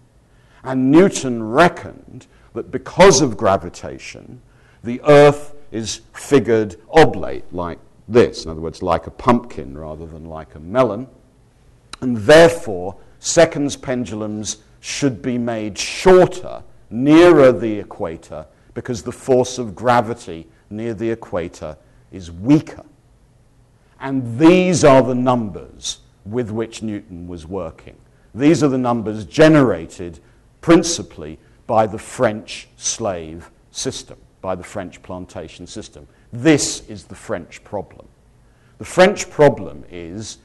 And 0.62 0.90
Newton 0.90 1.42
reckoned 1.42 2.26
that 2.54 2.70
because 2.70 3.20
of 3.20 3.36
gravitation, 3.36 4.40
the 4.82 5.00
Earth 5.02 5.54
is 5.72 6.00
figured 6.14 6.76
oblate, 6.88 7.44
like 7.52 7.78
this, 8.08 8.44
in 8.44 8.50
other 8.50 8.60
words, 8.60 8.82
like 8.82 9.06
a 9.06 9.10
pumpkin 9.10 9.76
rather 9.76 10.06
than 10.06 10.26
like 10.26 10.54
a 10.54 10.60
melon. 10.60 11.06
And 12.00 12.16
therefore, 12.16 12.96
seconds 13.18 13.76
pendulums 13.76 14.58
should 14.80 15.20
be 15.22 15.38
made 15.38 15.78
shorter 15.78 16.62
nearer 16.88 17.52
the 17.52 17.80
equator 17.80 18.46
because 18.76 19.02
the 19.02 19.10
force 19.10 19.56
of 19.56 19.74
gravity 19.74 20.46
near 20.68 20.92
the 20.92 21.10
equator 21.10 21.78
is 22.12 22.30
weaker. 22.30 22.84
And 23.98 24.38
these 24.38 24.84
are 24.84 25.02
the 25.02 25.14
numbers 25.14 26.00
with 26.26 26.50
which 26.50 26.82
Newton 26.82 27.26
was 27.26 27.46
working. 27.46 27.96
These 28.34 28.62
are 28.62 28.68
the 28.68 28.76
numbers 28.76 29.24
generated 29.24 30.20
principally 30.60 31.38
by 31.66 31.86
the 31.86 31.96
French 31.96 32.68
slave 32.76 33.50
system, 33.70 34.18
by 34.42 34.54
the 34.54 34.62
French 34.62 35.02
plantation 35.02 35.66
system. 35.66 36.06
This 36.30 36.86
is 36.86 37.04
the 37.04 37.14
French 37.14 37.64
problem. 37.64 38.06
The 38.76 38.84
French 38.84 39.30
problem 39.30 39.84
is 39.90 40.36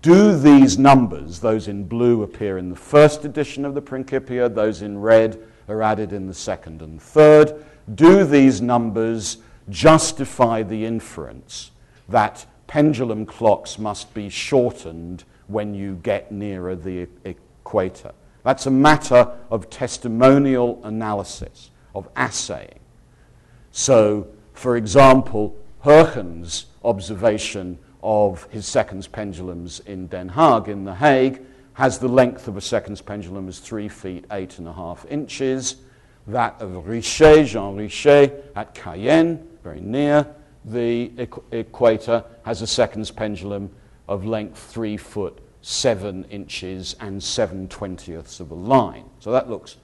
do 0.00 0.36
these 0.36 0.78
numbers, 0.78 1.38
those 1.38 1.68
in 1.68 1.84
blue 1.84 2.24
appear 2.24 2.58
in 2.58 2.70
the 2.70 2.76
first 2.76 3.24
edition 3.24 3.64
of 3.64 3.74
the 3.74 3.82
Principia, 3.82 4.48
those 4.48 4.82
in 4.82 4.98
red 4.98 5.38
are 5.68 5.82
added 5.82 6.12
in 6.12 6.26
the 6.26 6.34
second 6.34 6.82
and 6.82 7.00
third, 7.00 7.64
do 7.94 8.24
these 8.24 8.60
numbers 8.60 9.38
justify 9.68 10.62
the 10.62 10.84
inference 10.84 11.70
that 12.08 12.46
pendulum 12.66 13.26
clocks 13.26 13.78
must 13.78 14.12
be 14.14 14.28
shortened 14.28 15.24
when 15.46 15.74
you 15.74 15.96
get 16.02 16.32
nearer 16.32 16.74
the 16.74 17.08
equator? 17.24 18.12
That's 18.44 18.66
a 18.66 18.70
matter 18.70 19.30
of 19.50 19.70
testimonial 19.70 20.80
analysis, 20.84 21.70
of 21.94 22.08
assaying. 22.16 22.80
So, 23.70 24.28
for 24.52 24.76
example, 24.76 25.56
Huygens' 25.80 26.66
observation 26.84 27.78
of 28.02 28.44
his 28.50 28.66
seconds 28.66 29.06
pendulums 29.06 29.80
in 29.80 30.08
Den 30.08 30.30
Haag, 30.30 30.68
in 30.68 30.84
The 30.84 30.96
Hague, 30.96 31.40
has 31.74 31.98
the 31.98 32.08
length 32.08 32.48
of 32.48 32.56
a 32.56 32.60
seconds 32.60 33.00
pendulum 33.00 33.48
as 33.48 33.58
three 33.58 33.88
feet, 33.88 34.24
eight 34.30 34.58
and 34.58 34.68
a 34.68 34.72
half 34.72 35.06
inches. 35.10 35.76
That 36.26 36.60
of 36.60 36.86
Richer, 36.86 37.44
Jean 37.44 37.76
Richer, 37.76 38.30
at 38.54 38.74
Cayenne, 38.74 39.48
very 39.64 39.80
near 39.80 40.26
the 40.64 41.08
equ- 41.16 41.42
equator, 41.50 42.24
has 42.44 42.62
a 42.62 42.66
seconds 42.66 43.10
pendulum 43.10 43.70
of 44.08 44.26
length 44.26 44.58
3 44.58 44.96
foot 44.96 45.38
7 45.62 46.24
inches 46.24 46.94
and 47.00 47.22
7 47.22 47.68
twentieths 47.68 48.40
of 48.40 48.50
a 48.50 48.54
line. 48.54 49.04
So 49.20 49.32
that 49.32 49.48
looks 49.48 49.76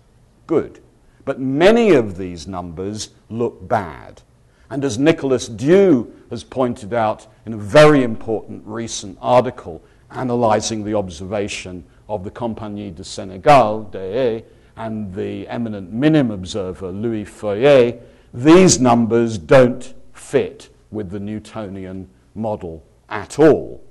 good. 0.47 0.81
But 1.25 1.41
many 1.41 1.93
of 1.93 2.17
these 2.17 2.47
numbers 2.47 3.11
look 3.31 3.67
bad. 3.67 4.23
And 4.71 4.85
as 4.85 4.99
Nicholas 4.99 5.49
Dew 5.49 6.13
has 6.31 6.45
pointed 6.45 6.93
out 6.93 7.27
in 7.47 7.55
a 7.55 7.59
very 7.59 8.03
important 8.03 8.63
recent 8.67 9.17
article 9.21 9.83
analyzing 10.11 10.85
the 10.85 10.95
observation 10.95 11.85
of 12.09 12.25
the 12.25 12.31
Compagnie 12.31 12.91
de 12.91 13.03
Sénégal, 13.03 13.91
DE, 13.91 14.45
and 14.77 15.15
the 15.15 15.47
eminent 15.49 15.93
minim 15.93 16.31
observer, 16.31 16.91
Louis 16.91 17.25
Feuillée, 17.25 18.01
these 18.33 18.81
numbers 18.81 19.39
don't 19.39 19.95
fit 20.13 20.69
with 20.91 21.11
the 21.11 21.21
Newtonian 21.21 22.09
model 22.35 22.85
at 23.09 23.39
all. 23.39 23.83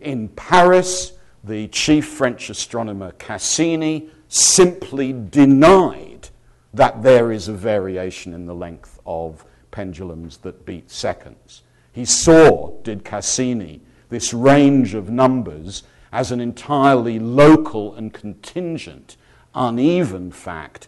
In 0.00 0.28
Paris, 0.28 1.12
the 1.44 1.68
chief 1.68 2.06
French 2.08 2.50
astronomer 2.50 3.12
Cassini 3.12 4.08
simply 4.28 5.12
denied 5.12 6.28
that 6.74 7.02
there 7.02 7.32
is 7.32 7.48
a 7.48 7.52
variation 7.52 8.32
in 8.32 8.46
the 8.46 8.54
length 8.54 8.98
of 9.04 9.44
pendulums 9.70 10.38
that 10.38 10.64
beat 10.64 10.90
seconds. 10.90 11.62
He 11.92 12.04
saw, 12.04 12.80
did 12.82 13.04
Cassini, 13.04 13.80
this 14.12 14.32
range 14.32 14.94
of 14.94 15.10
numbers 15.10 15.82
as 16.12 16.30
an 16.30 16.40
entirely 16.40 17.18
local 17.18 17.94
and 17.94 18.12
contingent, 18.12 19.16
uneven 19.54 20.30
fact 20.30 20.86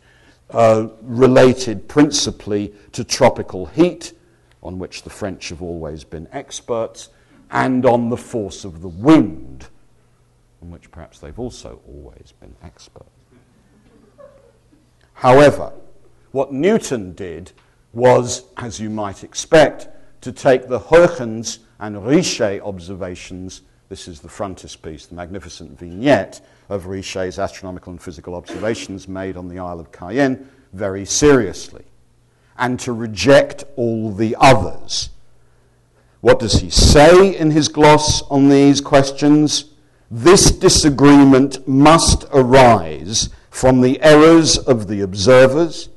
uh, 0.51 0.89
related 1.01 1.89
principally 1.89 2.73
to 2.93 3.03
tropical 3.03 3.67
heat, 3.67 4.13
on 4.63 4.79
which 4.79 5.03
the 5.03 5.11
French 5.11 5.49
have 5.49 5.63
always 5.63 6.05
been 6.05 6.29
experts, 6.33 7.09
and 7.51 7.87
on 7.87 8.11
the 8.11 8.17
force 8.17 8.65
of 8.65 8.83
the 8.83 8.89
wind, 8.89 9.69
on 10.63 10.71
which 10.71 10.91
perhaps 10.91 11.19
they've 11.19 11.39
also 11.39 11.81
always 11.89 12.35
been 12.41 12.55
experts. 12.63 13.09
However, 15.15 15.73
what 16.33 16.53
Newton 16.53 17.15
did 17.15 17.53
was, 17.95 18.45
as 18.59 18.81
you 18.81 18.91
might 18.91 19.25
expect, 19.25 19.89
to 20.21 20.33
take 20.33 20.69
the 20.69 20.79
Huygens 20.79 21.61
and 21.85 22.07
Richer 22.07 22.63
observations. 22.65 23.61
This 23.91 24.09
is 24.09 24.21
the 24.21 24.29
frontispiece, 24.29 25.05
the 25.05 25.17
magnificent 25.17 25.79
vignette 25.79 26.41
of 26.71 26.87
Richer's 26.87 27.39
astronomical 27.39 27.91
and 27.91 28.01
physical 28.01 28.35
observations 28.35 29.07
made 29.07 29.37
on 29.37 29.49
the 29.49 29.59
Isle 29.59 29.81
of 29.81 29.93
Cayenne 29.93 30.49
very 30.73 31.05
seriously, 31.05 31.85
and 32.57 32.81
to 32.81 32.95
reject 32.95 33.65
all 33.77 34.11
the 34.11 34.35
others. 34.41 35.11
What 36.23 36.39
does 36.39 36.55
he 36.55 36.71
say 36.71 37.37
in 37.37 37.51
his 37.51 37.69
gloss 37.69 38.23
on 38.31 38.49
these 38.49 38.81
questions? 38.81 39.67
This 40.11 40.51
disagreement 40.51 41.69
must 41.69 42.25
arise 42.33 43.29
from 43.51 43.83
the 43.83 44.01
errors 44.01 44.57
of 44.57 44.89
the 44.89 45.03
observers, 45.03 45.91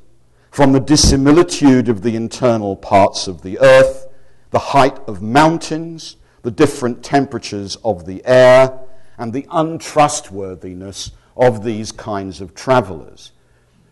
from 0.51 0.73
the 0.73 0.81
dissimilitude 0.81 1.87
of 1.87 2.01
the 2.01 2.17
internal 2.17 2.75
parts 2.75 3.29
of 3.29 3.41
the 3.41 3.57
earth, 3.59 4.06
the 4.51 4.59
height 4.59 4.97
of 5.07 5.21
mountains, 5.21 6.17
the 6.41 6.51
different 6.51 7.03
temperatures 7.03 7.75
of 7.83 8.05
the 8.05 8.21
air, 8.25 8.79
and 9.17 9.33
the 9.33 9.45
untrustworthiness 9.51 11.11
of 11.35 11.63
these 11.63 11.91
kinds 11.91 12.41
of 12.41 12.53
travelers. 12.53 13.31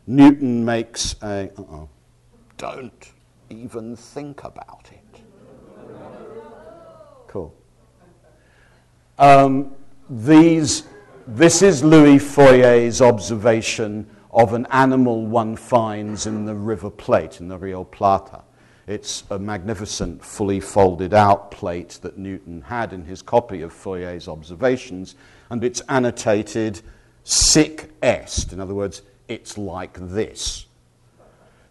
Newton 0.08 0.64
makes 0.64 1.16
a. 1.22 1.50
Uh-oh, 1.58 1.90
don't 2.58 3.12
even 3.50 3.96
think 3.96 4.44
about 4.44 4.90
it. 4.92 5.22
Cool. 7.28 7.54
Um, 9.18 9.76
these 10.10 10.84
this 11.28 11.64
is 11.64 11.84
Louis 11.84 12.20
Feuillée's 12.20 13.02
observation 13.02 14.08
of 14.30 14.54
an 14.54 14.68
animal 14.70 15.26
one 15.26 15.56
finds 15.56 16.28
in 16.28 16.46
the 16.46 16.54
River 16.54 16.92
Plate, 16.92 17.40
in 17.40 17.48
the 17.48 17.58
Rio 17.58 17.84
Plata. 17.84 18.44
It's 18.88 19.24
a 19.32 19.40
magnificent, 19.40 20.24
fully 20.24 20.60
folded 20.60 21.14
out 21.14 21.50
plate 21.50 21.98
that 22.04 22.20
Newton 22.20 22.62
had 22.62 22.94
in 22.94 23.06
his 23.06 23.24
copy 23.24 23.62
of 23.62 23.74
Feuillée's 23.74 24.28
observations, 24.28 25.16
and 25.50 25.64
it's 25.64 25.82
annotated 25.90 26.82
sic 27.24 27.90
est. 28.04 28.54
In 28.54 28.60
other 28.60 28.76
words, 28.76 29.02
it's 29.28 29.58
like 29.58 29.98
this. 30.00 30.68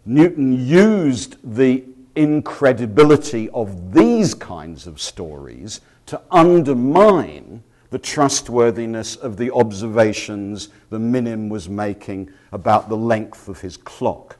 Newton 0.05 0.67
used 0.67 1.37
the 1.55 1.85
incredibility 2.15 3.49
of 3.51 3.93
these 3.93 4.33
kinds 4.33 4.85
of 4.85 5.01
stories 5.01 5.79
to 6.07 6.21
undermine 6.31 7.63
the 7.91 7.99
trustworthiness 7.99 9.15
of 9.15 9.37
the 9.37 9.51
observations 9.51 10.67
the 10.89 10.99
Minim 10.99 11.47
was 11.47 11.69
making 11.69 12.29
about 12.51 12.89
the 12.89 12.97
length 12.97 13.47
of 13.47 13.61
his 13.61 13.77
clock. 13.77 14.34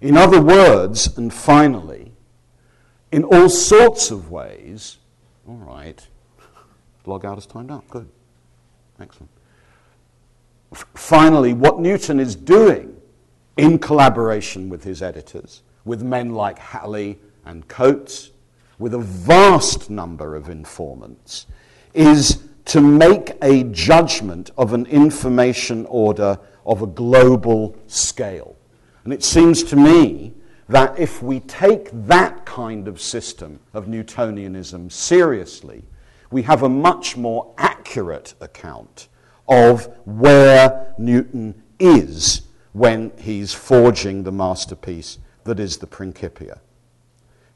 In 0.00 0.16
other 0.16 0.40
words, 0.40 1.16
and 1.18 1.32
finally, 1.32 2.12
in 3.12 3.24
all 3.24 3.48
sorts 3.48 4.10
of 4.10 4.30
ways, 4.30 4.98
all 5.46 5.56
right, 5.56 6.06
log 7.04 7.24
out 7.24 7.36
is 7.38 7.46
timed 7.46 7.70
out, 7.70 7.86
good, 7.88 8.08
excellent. 8.98 9.30
Finally, 10.94 11.52
what 11.52 11.80
Newton 11.80 12.20
is 12.20 12.36
doing 12.36 12.96
in 13.56 13.78
collaboration 13.78 14.68
with 14.68 14.84
his 14.84 15.02
editors, 15.02 15.62
with 15.84 16.02
men 16.02 16.34
like 16.34 16.58
Halley 16.58 17.18
and 17.44 17.66
Cotes, 17.68 18.30
with 18.78 18.94
a 18.94 18.98
vast 18.98 19.90
number 19.90 20.34
of 20.36 20.48
informants, 20.48 21.46
is 21.92 22.44
to 22.66 22.80
make 22.80 23.32
a 23.42 23.64
judgment 23.64 24.50
of 24.56 24.72
an 24.72 24.86
information 24.86 25.84
order 25.86 26.38
of 26.64 26.82
a 26.82 26.86
global 26.86 27.76
scale. 27.88 28.56
And 29.04 29.12
it 29.12 29.24
seems 29.24 29.62
to 29.64 29.76
me 29.76 30.34
that 30.68 30.98
if 30.98 31.22
we 31.22 31.40
take 31.40 31.90
that 32.06 32.44
kind 32.44 32.86
of 32.86 33.00
system 33.00 33.60
of 33.74 33.86
Newtonianism 33.86 34.92
seriously, 34.92 35.84
we 36.30 36.42
have 36.42 36.62
a 36.62 36.68
much 36.68 37.16
more 37.16 37.52
accurate 37.58 38.34
account 38.40 39.08
of 39.48 39.86
where 40.04 40.94
Newton 40.96 41.62
is 41.78 42.42
when 42.72 43.10
he's 43.18 43.52
forging 43.52 44.22
the 44.22 44.32
masterpiece 44.32 45.18
that 45.44 45.58
is 45.58 45.78
the 45.78 45.86
Principia. 45.86 46.60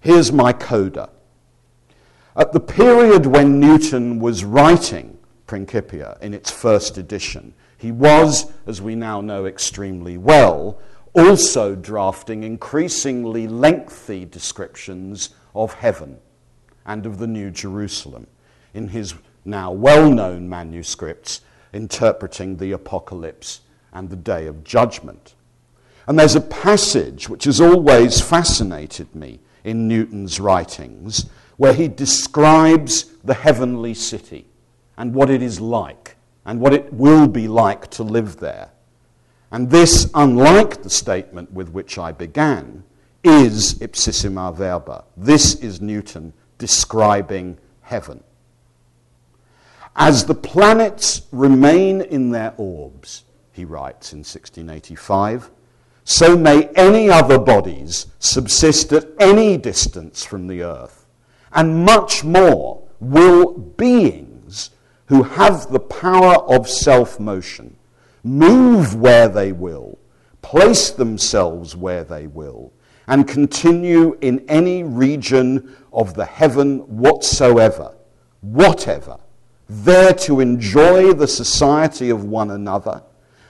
Here's 0.01 0.33
my 0.33 0.53
coda. 0.53 1.11
At 2.37 2.53
the 2.53 2.61
period 2.61 3.27
when 3.27 3.61
Newton 3.61 4.19
was 4.19 4.45
writing 4.45 5.17
Principia 5.47 6.19
in 6.21 6.35
its 6.35 6.51
first 6.51 6.99
edition, 6.99 7.55
he 7.79 7.93
was, 7.93 8.51
as 8.67 8.83
we 8.83 8.97
now 8.97 9.21
know 9.21 9.47
extremely 9.47 10.19
well, 10.19 10.79
also 11.15 11.75
drafting 11.75 12.43
increasingly 12.43 13.47
lengthy 13.47 14.25
descriptions 14.25 15.31
of 15.55 15.75
heaven 15.75 16.19
and 16.85 17.07
of 17.07 17.19
the 17.19 17.27
New 17.27 17.51
Jerusalem 17.51 18.27
in 18.75 18.89
his 18.89 19.15
now 19.45 19.71
well 19.71 20.11
known 20.11 20.49
manuscripts 20.49 21.41
interpreting 21.73 22.57
the 22.57 22.73
apocalypse 22.73 23.61
and 23.93 24.11
the 24.11 24.17
day 24.17 24.47
of 24.47 24.65
judgment. 24.65 25.35
And 26.07 26.19
there's 26.19 26.35
a 26.35 26.41
passage 26.41 27.29
which 27.29 27.45
has 27.45 27.61
always 27.61 28.21
fascinated 28.21 29.15
me 29.15 29.41
in 29.63 29.89
Newton's 29.89 30.39
writings 30.39 31.27
where 31.57 31.73
he 31.73 31.89
describes 31.89 33.05
the 33.25 33.35
heavenly 33.35 33.95
city 33.95 34.47
and 34.97 35.15
what 35.15 35.31
it 35.31 35.43
is 35.43 35.61
like 35.61 36.17
and 36.45 36.61
what 36.61 36.75
it 36.75 36.93
will 36.93 37.27
be 37.27 37.49
like 37.49 37.91
to 37.91 38.03
live 38.03 38.37
there. 38.39 38.71
And 39.55 39.71
this, 39.71 40.11
unlike 40.15 40.83
the 40.83 40.91
statement 40.91 41.53
with 41.53 41.69
which 41.69 41.97
I 41.97 42.11
began, 42.11 42.83
is 43.23 43.75
ipsissima 43.75 44.53
verba. 44.53 45.05
This 45.17 45.55
is 45.55 45.81
Newton 45.81 46.33
describing 46.59 47.59
heaven. 47.83 48.25
As 49.95 50.25
the 50.25 50.35
planets 50.35 51.29
remain 51.31 52.01
in 52.01 52.31
their 52.31 52.53
orbs, 52.57 53.23
he 53.53 53.65
writes 53.65 54.13
in 54.13 54.25
1685, 54.25 55.53
so 56.03 56.37
may 56.37 56.65
any 56.71 57.09
other 57.09 57.39
bodies 57.39 58.07
subsist 58.19 58.93
at 58.93 59.07
any 59.21 59.57
distance 59.57 60.25
from 60.25 60.49
the 60.49 60.65
earth 60.65 61.07
and 61.53 61.85
much 61.85 62.25
more 62.25 62.83
will 62.99 63.53
beings 63.57 64.71
who 65.07 65.23
have 65.23 65.71
the 65.71 65.79
power 65.79 66.39
of 66.53 66.69
self 66.69 67.21
motion 67.21 67.77
move 68.25 68.97
where 68.97 69.29
they 69.29 69.53
will, 69.53 69.99
place 70.43 70.91
themselves 70.91 71.77
where 71.77 72.05
they 72.05 72.27
will, 72.27 72.73
and 73.07 73.29
continue 73.29 74.17
in 74.23 74.45
any 74.49 74.83
region 74.83 75.77
of 75.93 76.15
the 76.15 76.25
heaven 76.25 76.79
whatsoever, 76.81 77.95
whatever, 78.41 79.19
there 79.69 80.13
to 80.13 80.41
enjoy 80.41 81.13
the 81.13 81.29
society 81.29 82.11
of 82.11 82.25
one 82.25 82.51
another, 82.51 83.03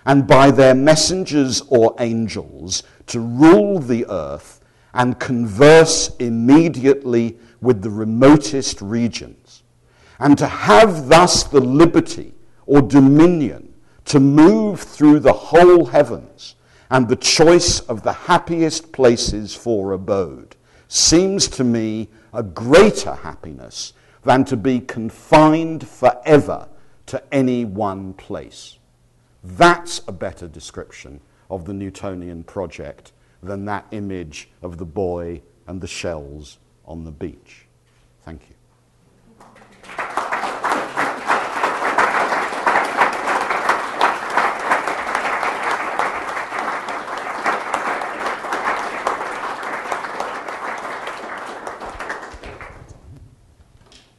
and 0.07 0.27
by 0.27 0.51
their 0.51 0.75
messengers 0.75 1.63
or 1.69 1.95
angels 1.99 2.83
to 3.07 3.21
rule 3.21 3.79
the 3.79 4.05
earth 4.09 4.61
and 4.93 5.19
converse 5.19 6.15
immediately 6.17 7.37
with 7.61 7.83
the 7.83 7.91
remotest 7.91 8.83
regions, 8.83 9.63
and 10.19 10.37
to 10.37 10.47
have 10.47 11.09
thus 11.09 11.45
the 11.45 11.61
liberty 11.61 12.35
or 12.67 12.83
dominion 12.83 13.74
to 14.07 14.21
move 14.21 14.81
through 14.81 15.21
the 15.21 15.33
whole 15.33 15.87
heavens 15.87 16.55
and 16.91 17.09
the 17.09 17.17
choice 17.17 17.81
of 17.81 18.03
the 18.03 18.13
happiest 18.13 18.93
places 18.93 19.55
for 19.55 19.93
abode 19.93 20.57
seems 20.89 21.49
to 21.49 21.65
me 21.65 22.09
a 22.33 22.43
greater 22.43 23.15
happiness 23.15 23.93
than 24.23 24.45
to 24.45 24.57
be 24.57 24.81
confined 24.81 25.87
forever 25.87 26.69
to 27.07 27.23
any 27.35 27.65
one 27.65 28.13
place. 28.15 28.79
That's 29.43 30.03
a 30.07 30.13
better 30.13 30.49
description 30.49 31.21
of 31.51 31.65
the 31.65 31.75
Newtonian 31.75 32.45
project 32.45 33.13
than 33.43 33.65
that 33.67 33.87
image 33.91 34.49
of 34.63 34.79
the 34.79 34.87
boy 34.87 35.43
and 35.67 35.81
the 35.81 35.87
shells 35.87 36.59
on 36.87 37.05
the 37.05 37.13
beach. 37.13 37.67
Thank 38.25 38.43
you. 38.49 38.55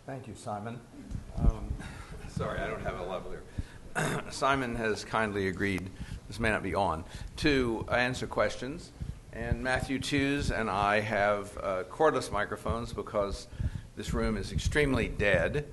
Thank 0.05 0.27
you, 0.27 0.35
Simon. 0.35 0.79
Um, 1.37 1.73
sorry, 2.29 2.59
I 2.59 2.67
don't 2.67 2.81
have 2.83 2.99
a 2.99 3.03
lavalier. 3.03 3.41
Simon 4.35 4.75
has 4.75 5.05
kindly 5.05 5.47
agreed, 5.47 5.89
this 6.27 6.41
may 6.41 6.49
not 6.49 6.61
be 6.61 6.75
on, 6.75 7.05
to 7.37 7.85
answer 7.89 8.27
questions. 8.27 8.91
And 9.31 9.63
Matthew 9.63 9.97
Tews 9.97 10.51
and 10.51 10.69
I 10.69 10.99
have 10.99 11.57
uh, 11.57 11.83
cordless 11.89 12.31
microphones 12.31 12.91
because 12.91 13.47
this 13.95 14.13
room 14.13 14.35
is 14.35 14.51
extremely 14.51 15.07
dead. 15.07 15.65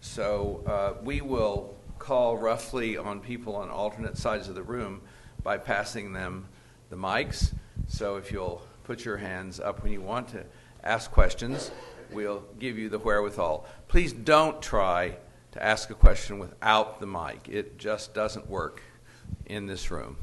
So 0.00 0.62
uh, 0.66 1.02
we 1.04 1.20
will 1.20 1.76
call 1.98 2.38
roughly 2.38 2.96
on 2.96 3.20
people 3.20 3.56
on 3.56 3.68
alternate 3.68 4.16
sides 4.16 4.48
of 4.48 4.54
the 4.54 4.62
room 4.62 5.02
by 5.42 5.58
passing 5.58 6.14
them 6.14 6.46
the 6.88 6.96
mics. 6.96 7.52
So 7.88 8.16
if 8.16 8.32
you'll 8.32 8.62
put 8.84 9.04
your 9.04 9.18
hands 9.18 9.60
up 9.60 9.82
when 9.82 9.92
you 9.92 10.00
want 10.00 10.28
to 10.28 10.44
ask 10.82 11.10
questions, 11.10 11.70
we'll 12.10 12.42
give 12.58 12.78
you 12.78 12.88
the 12.88 12.98
wherewithal. 12.98 13.66
Please 13.86 14.14
don't 14.14 14.62
try 14.62 15.16
to 15.52 15.64
ask 15.64 15.90
a 15.90 15.94
question 15.94 16.38
without 16.38 17.00
the 17.00 17.06
mic, 17.06 17.48
it 17.48 17.78
just 17.78 18.14
doesn't 18.14 18.48
work 18.48 18.82
in 19.46 19.66
this 19.66 19.90
room. 19.90 20.16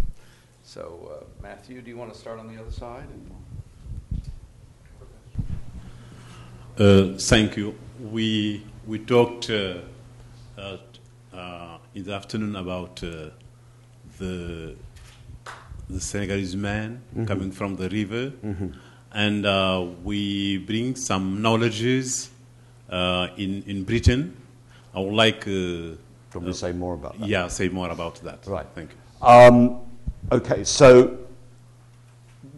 So, 0.63 1.11
uh, 1.11 1.25
Matthew, 1.41 1.81
do 1.81 1.89
you 1.89 1.97
want 1.97 2.13
to 2.13 2.19
start 2.19 2.39
on 2.39 2.47
the 2.53 2.59
other 2.59 2.71
side? 2.71 3.05
Uh, 6.77 7.17
thank 7.17 7.55
you. 7.55 7.75
We 8.01 8.63
we 8.85 8.99
talked 8.99 9.49
uh, 9.49 9.77
uh 10.57 11.77
in 11.93 12.03
the 12.03 12.13
afternoon 12.13 12.55
about 12.55 13.01
uh, 13.03 13.29
the 14.17 14.75
the 15.89 16.01
Senegalese 16.01 16.55
man 16.55 17.01
mm-hmm. 17.11 17.25
coming 17.25 17.51
from 17.51 17.77
the 17.77 17.87
river, 17.87 18.31
mm-hmm. 18.43 18.67
and 19.13 19.45
uh, 19.45 19.85
we 20.03 20.57
bring 20.57 20.95
some 20.95 21.41
knowledges 21.41 22.29
in 22.89 23.63
in 23.67 23.83
Britain. 23.85 24.35
I 24.95 24.99
would 24.99 25.13
like. 25.13 25.41
Probably 26.31 26.53
say 26.53 26.71
more 26.71 26.95
about 26.95 27.19
that. 27.19 27.27
Yeah, 27.27 27.47
say 27.47 27.69
more 27.69 27.89
about 27.89 28.15
that. 28.23 28.45
Right. 28.45 28.67
Thank 28.75 28.91
you. 28.91 29.27
Um, 29.27 29.81
Okay, 30.31 30.63
so 30.63 31.19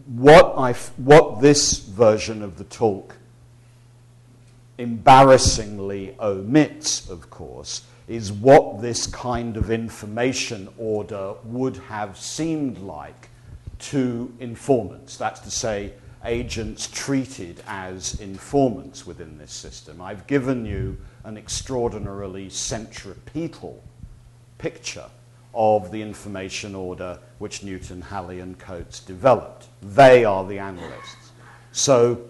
what, 0.06 0.54
I, 0.56 0.72
what 0.96 1.42
this 1.42 1.80
version 1.80 2.42
of 2.42 2.56
the 2.56 2.64
talk 2.64 3.14
embarrassingly 4.78 6.16
omits, 6.18 7.10
of 7.10 7.28
course, 7.28 7.82
is 8.06 8.32
what 8.32 8.80
this 8.80 9.06
kind 9.06 9.58
of 9.58 9.70
information 9.70 10.68
order 10.78 11.34
would 11.44 11.76
have 11.76 12.16
seemed 12.16 12.78
like 12.78 13.28
to 13.80 14.32
informants. 14.40 15.18
That's 15.18 15.40
to 15.40 15.50
say, 15.50 15.92
agents 16.24 16.86
treated 16.86 17.62
as 17.66 18.18
informants 18.18 19.06
within 19.06 19.36
this 19.36 19.52
system. 19.52 20.00
I've 20.00 20.26
given 20.26 20.64
you 20.64 20.96
an 21.28 21.36
extraordinarily 21.36 22.48
centripetal 22.48 23.84
picture 24.56 25.04
of 25.52 25.90
the 25.90 26.00
information 26.00 26.74
order 26.74 27.18
which 27.38 27.62
Newton, 27.62 28.00
Halley, 28.00 28.40
and 28.40 28.58
Cotes 28.58 29.00
developed. 29.00 29.66
They 29.82 30.24
are 30.24 30.46
the 30.46 30.58
analysts. 30.58 31.32
So 31.70 32.22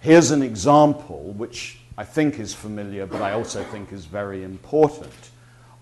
here's 0.00 0.30
an 0.30 0.42
example 0.42 1.34
which 1.36 1.80
I 1.98 2.04
think 2.04 2.38
is 2.38 2.54
familiar, 2.54 3.04
but 3.04 3.20
I 3.20 3.32
also 3.32 3.62
think 3.62 3.92
is 3.92 4.06
very 4.06 4.42
important, 4.42 5.12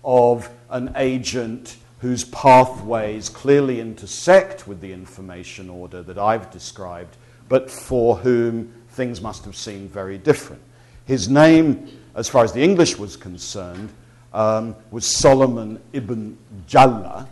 of 0.03 0.49
an 0.69 0.91
agent 0.97 1.77
whose 1.99 2.25
pathways 2.25 3.29
clearly 3.29 3.79
intersect 3.79 4.67
with 4.67 4.81
the 4.81 4.91
information 4.91 5.69
order 5.69 6.03
that 6.03 6.17
I've 6.17 6.51
described, 6.51 7.15
but 7.47 7.71
for 7.71 8.17
whom 8.17 8.73
things 8.89 9.21
must 9.21 9.45
have 9.45 9.55
seemed 9.55 9.91
very 9.91 10.17
different. 10.17 10.61
His 11.05 11.29
name, 11.29 11.87
as 12.15 12.29
far 12.29 12.43
as 12.43 12.53
the 12.53 12.61
English 12.61 12.97
was 12.97 13.17
concerned, 13.17 13.89
um, 14.33 14.75
was 14.91 15.05
Solomon 15.05 15.81
ibn 15.93 16.37
Jalla. 16.67 17.27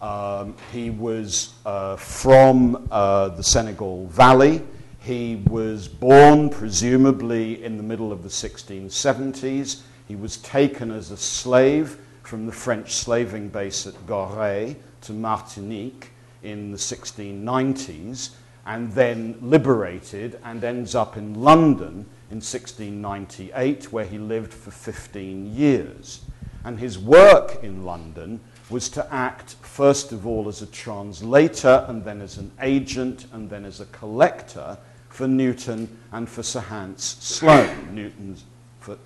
Um, 0.00 0.54
he 0.72 0.90
was 0.90 1.54
uh, 1.66 1.96
from 1.96 2.88
uh, 2.90 3.28
the 3.30 3.42
Senegal 3.42 4.06
Valley. 4.06 4.62
He 5.00 5.42
was 5.48 5.88
born, 5.88 6.50
presumably, 6.50 7.64
in 7.64 7.76
the 7.76 7.82
middle 7.82 8.12
of 8.12 8.22
the 8.22 8.28
1670s. 8.28 9.82
He 10.06 10.16
was 10.16 10.36
taken 10.38 10.90
as 10.90 11.10
a 11.10 11.16
slave 11.16 11.98
from 12.22 12.46
the 12.46 12.52
French 12.52 12.94
slaving 12.94 13.48
base 13.48 13.86
at 13.86 13.94
Gorée 14.06 14.76
to 15.02 15.12
Martinique 15.12 16.10
in 16.42 16.70
the 16.70 16.78
1690s 16.78 18.30
and 18.66 18.92
then 18.92 19.38
liberated 19.40 20.38
and 20.44 20.62
ends 20.62 20.94
up 20.94 21.16
in 21.16 21.34
London 21.34 22.04
in 22.30 22.36
1698, 22.36 23.92
where 23.92 24.04
he 24.04 24.18
lived 24.18 24.52
for 24.52 24.70
15 24.70 25.54
years. 25.54 26.20
And 26.64 26.78
his 26.78 26.98
work 26.98 27.62
in 27.62 27.84
London 27.84 28.40
was 28.68 28.88
to 28.90 29.14
act, 29.14 29.56
first 29.62 30.12
of 30.12 30.26
all, 30.26 30.48
as 30.48 30.60
a 30.60 30.66
translator, 30.66 31.84
and 31.88 32.04
then 32.04 32.20
as 32.20 32.36
an 32.36 32.50
agent, 32.60 33.26
and 33.32 33.48
then 33.48 33.64
as 33.64 33.80
a 33.80 33.86
collector 33.86 34.76
for 35.08 35.26
Newton 35.26 35.88
and 36.12 36.28
for 36.28 36.42
Sir 36.42 36.60
Hans 36.60 37.16
Sloane, 37.20 37.94
Newton's, 37.94 38.44
for 38.80 38.98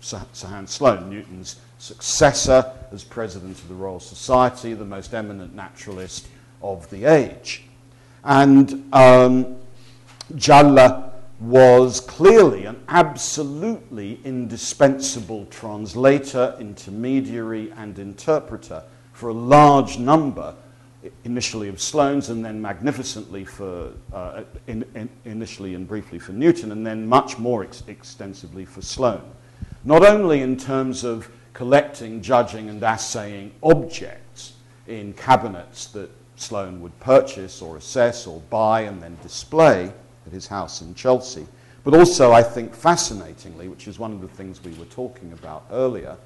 Sir, 0.00 0.20
Sir 0.32 0.48
Hans 0.48 0.72
Sloane, 0.72 1.08
Newton's 1.08 1.56
successor 1.78 2.72
as 2.92 3.04
president 3.04 3.58
of 3.58 3.68
the 3.68 3.74
Royal 3.74 4.00
Society, 4.00 4.74
the 4.74 4.84
most 4.84 5.14
eminent 5.14 5.54
naturalist 5.54 6.26
of 6.62 6.88
the 6.90 7.04
age. 7.04 7.64
And 8.24 8.88
um, 8.92 9.56
Jalla 10.34 11.13
was 11.40 12.00
clearly 12.00 12.64
an 12.64 12.80
absolutely 12.88 14.20
indispensable 14.24 15.46
translator, 15.46 16.56
intermediary, 16.60 17.72
and 17.76 17.98
interpreter 17.98 18.82
for 19.12 19.28
a 19.30 19.34
large 19.34 19.98
number, 19.98 20.54
initially 21.24 21.68
of 21.68 21.80
Sloane's, 21.80 22.30
and 22.30 22.44
then 22.44 22.62
magnificently 22.62 23.44
for, 23.44 23.92
uh, 24.12 24.44
in, 24.66 24.84
in, 24.94 25.08
initially 25.24 25.74
and 25.74 25.86
briefly 25.86 26.18
for 26.18 26.32
Newton, 26.32 26.72
and 26.72 26.86
then 26.86 27.06
much 27.06 27.38
more 27.38 27.64
ex- 27.64 27.82
extensively 27.88 28.64
for 28.64 28.80
Sloane. 28.80 29.20
Not 29.84 30.04
only 30.04 30.40
in 30.40 30.56
terms 30.56 31.04
of 31.04 31.30
collecting, 31.52 32.22
judging, 32.22 32.68
and 32.68 32.82
assaying 32.82 33.52
objects 33.62 34.54
in 34.86 35.12
cabinets 35.14 35.86
that 35.88 36.10
Sloane 36.36 36.80
would 36.80 36.98
purchase 37.00 37.60
or 37.60 37.76
assess 37.76 38.26
or 38.26 38.40
buy 38.50 38.82
and 38.82 39.02
then 39.02 39.16
display 39.22 39.92
at 40.26 40.32
his 40.32 40.46
house 40.46 40.82
in 40.82 40.94
Chelsea. 40.94 41.46
But 41.84 41.94
also, 41.94 42.32
I 42.32 42.42
think, 42.42 42.74
fascinatingly, 42.74 43.68
which 43.68 43.86
is 43.86 43.98
one 43.98 44.12
of 44.12 44.20
the 44.20 44.28
things 44.28 44.62
we 44.62 44.72
were 44.74 44.86
talking 44.86 45.32
about 45.32 45.66
earlier, 45.70 46.16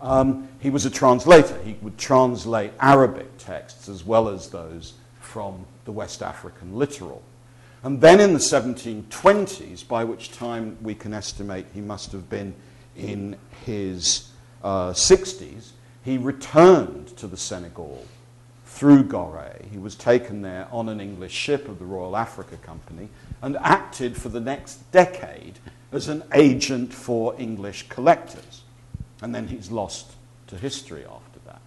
um, 0.00 0.48
he 0.58 0.70
was 0.70 0.86
a 0.86 0.90
translator. 0.90 1.56
He 1.64 1.76
would 1.82 1.98
translate 1.98 2.72
Arabic 2.80 3.38
texts 3.38 3.88
as 3.88 4.04
well 4.04 4.28
as 4.28 4.48
those 4.48 4.94
from 5.20 5.64
the 5.84 5.92
West 5.92 6.22
African 6.22 6.76
littoral. 6.76 7.22
And 7.84 8.00
then 8.00 8.20
in 8.20 8.32
the 8.32 8.38
1720s, 8.38 9.86
by 9.86 10.04
which 10.04 10.32
time 10.32 10.78
we 10.82 10.94
can 10.94 11.12
estimate 11.12 11.66
he 11.74 11.80
must 11.80 12.12
have 12.12 12.28
been 12.30 12.54
in 12.96 13.36
his 13.64 14.30
uh, 14.62 14.90
60s, 14.90 15.70
he 16.04 16.18
returned 16.18 17.08
to 17.16 17.26
the 17.26 17.36
Senegal 17.36 18.04
through 18.82 19.04
Gorée. 19.04 19.70
He 19.70 19.78
was 19.78 19.94
taken 19.94 20.42
there 20.42 20.66
on 20.72 20.88
an 20.88 21.00
English 21.00 21.30
ship 21.30 21.68
of 21.68 21.78
the 21.78 21.84
Royal 21.84 22.16
Africa 22.16 22.56
Company 22.56 23.08
and 23.40 23.56
acted 23.58 24.16
for 24.16 24.28
the 24.28 24.40
next 24.40 24.90
decade 24.90 25.60
as 25.92 26.08
an 26.08 26.24
agent 26.34 26.92
for 26.92 27.32
English 27.38 27.88
collectors. 27.88 28.62
And 29.20 29.32
then 29.32 29.46
he's 29.46 29.70
lost 29.70 30.14
to 30.48 30.56
history 30.56 31.04
after 31.04 31.38
that. 31.46 31.60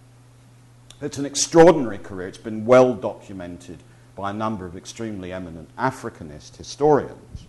It's 1.00 1.16
an 1.16 1.24
extraordinary 1.24 1.96
career. 1.96 2.28
It's 2.28 2.36
been 2.36 2.66
well 2.66 2.92
documented 2.92 3.78
by 4.14 4.28
a 4.28 4.34
number 4.34 4.66
of 4.66 4.76
extremely 4.76 5.32
eminent 5.32 5.74
Africanist 5.78 6.56
historians. 6.58 7.46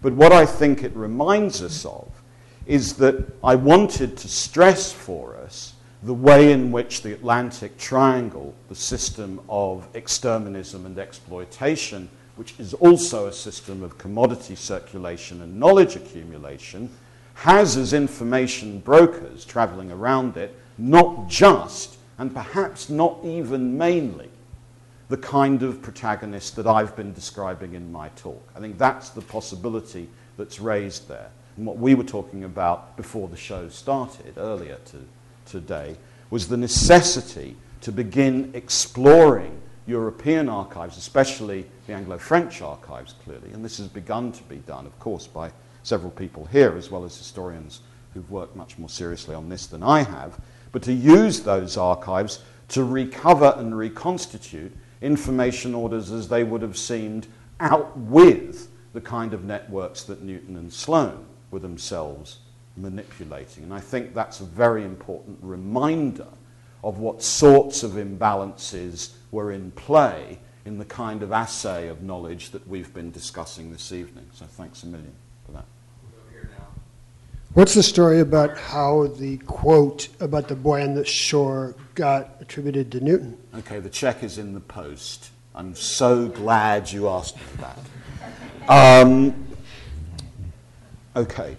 But 0.00 0.12
what 0.12 0.30
I 0.30 0.46
think 0.46 0.84
it 0.84 0.94
reminds 0.94 1.60
us 1.60 1.84
of 1.84 2.08
is 2.66 2.94
that 2.98 3.34
I 3.42 3.56
wanted 3.56 4.16
to 4.18 4.28
stress 4.28 4.92
for 4.92 5.36
us 5.38 5.71
the 6.02 6.14
way 6.14 6.52
in 6.52 6.72
which 6.72 7.02
the 7.02 7.12
Atlantic 7.12 7.78
Triangle, 7.78 8.54
the 8.68 8.74
system 8.74 9.40
of 9.48 9.86
exterminism 9.94 10.84
and 10.84 10.98
exploitation, 10.98 12.08
which 12.36 12.54
is 12.58 12.74
also 12.74 13.26
a 13.26 13.32
system 13.32 13.82
of 13.82 13.98
commodity 13.98 14.56
circulation 14.56 15.42
and 15.42 15.60
knowledge 15.60 15.94
accumulation, 15.94 16.90
has 17.34 17.76
as 17.76 17.92
information 17.92 18.80
brokers 18.80 19.44
traveling 19.44 19.92
around 19.92 20.36
it 20.36 20.54
not 20.78 21.28
just, 21.28 21.98
and 22.18 22.34
perhaps 22.34 22.88
not 22.88 23.18
even 23.24 23.76
mainly, 23.78 24.28
the 25.08 25.16
kind 25.16 25.62
of 25.62 25.82
protagonist 25.82 26.56
that 26.56 26.66
I've 26.66 26.96
been 26.96 27.12
describing 27.12 27.74
in 27.74 27.92
my 27.92 28.08
talk. 28.10 28.42
I 28.56 28.60
think 28.60 28.78
that's 28.78 29.10
the 29.10 29.20
possibility 29.20 30.08
that's 30.36 30.58
raised 30.58 31.08
there. 31.08 31.28
And 31.56 31.66
what 31.66 31.76
we 31.78 31.94
were 31.94 32.04
talking 32.04 32.44
about 32.44 32.96
before 32.96 33.28
the 33.28 33.36
show 33.36 33.68
started 33.68 34.38
earlier 34.38 34.78
to, 34.86 34.96
today 35.52 35.96
was 36.30 36.48
the 36.48 36.56
necessity 36.56 37.54
to 37.82 37.92
begin 37.92 38.50
exploring 38.54 39.60
European 39.86 40.48
archives, 40.48 40.96
especially 40.96 41.66
the 41.86 41.92
Anglo 41.92 42.16
French 42.16 42.62
archives, 42.62 43.14
clearly. 43.24 43.52
And 43.52 43.64
this 43.64 43.78
has 43.78 43.88
begun 43.88 44.32
to 44.32 44.42
be 44.44 44.56
done, 44.56 44.86
of 44.86 44.98
course, 44.98 45.26
by 45.26 45.52
several 45.82 46.10
people 46.10 46.46
here, 46.46 46.76
as 46.76 46.90
well 46.90 47.04
as 47.04 47.16
historians 47.16 47.80
who've 48.14 48.30
worked 48.30 48.56
much 48.56 48.78
more 48.78 48.88
seriously 48.88 49.34
on 49.34 49.48
this 49.48 49.66
than 49.66 49.82
I 49.82 50.02
have. 50.02 50.40
But 50.72 50.82
to 50.84 50.92
use 50.92 51.40
those 51.40 51.76
archives 51.76 52.40
to 52.68 52.84
recover 52.84 53.54
and 53.56 53.76
reconstitute 53.76 54.72
information 55.02 55.74
orders 55.74 56.10
as 56.10 56.28
they 56.28 56.44
would 56.44 56.62
have 56.62 56.78
seemed 56.78 57.26
out 57.60 57.96
with 57.98 58.70
the 58.92 59.00
kind 59.00 59.34
of 59.34 59.44
networks 59.44 60.04
that 60.04 60.22
Newton 60.22 60.56
and 60.56 60.72
Sloane 60.72 61.26
were 61.50 61.58
themselves 61.58 62.38
manipulating. 62.76 63.64
And 63.64 63.74
I 63.74 63.80
think 63.80 64.14
that's 64.14 64.40
a 64.40 64.44
very 64.44 64.84
important 64.84 65.38
reminder 65.42 66.28
of 66.84 66.98
what 66.98 67.22
sorts 67.22 67.82
of 67.82 67.92
imbalances 67.92 69.12
were 69.30 69.52
in 69.52 69.70
play 69.72 70.38
in 70.64 70.78
the 70.78 70.84
kind 70.84 71.22
of 71.22 71.32
assay 71.32 71.88
of 71.88 72.02
knowledge 72.02 72.50
that 72.50 72.66
we've 72.66 72.92
been 72.94 73.10
discussing 73.10 73.70
this 73.70 73.92
evening. 73.92 74.26
So 74.32 74.46
thanks 74.46 74.82
a 74.82 74.86
million 74.86 75.12
for 75.44 75.52
that. 75.52 75.64
What's 77.54 77.74
the 77.74 77.82
story 77.82 78.20
about 78.20 78.56
how 78.56 79.08
the 79.08 79.36
quote 79.38 80.08
about 80.20 80.48
the 80.48 80.54
boy 80.54 80.82
on 80.82 80.94
the 80.94 81.04
shore 81.04 81.74
got 81.94 82.36
attributed 82.40 82.90
to 82.92 83.00
Newton? 83.00 83.36
Okay, 83.54 83.78
the 83.78 83.90
check 83.90 84.22
is 84.22 84.38
in 84.38 84.54
the 84.54 84.60
post. 84.60 85.30
I'm 85.54 85.74
so 85.74 86.28
glad 86.28 86.90
you 86.90 87.08
asked 87.08 87.36
me 87.36 87.42
that. 87.58 87.78
Um, 88.68 89.44
okay. 91.16 91.56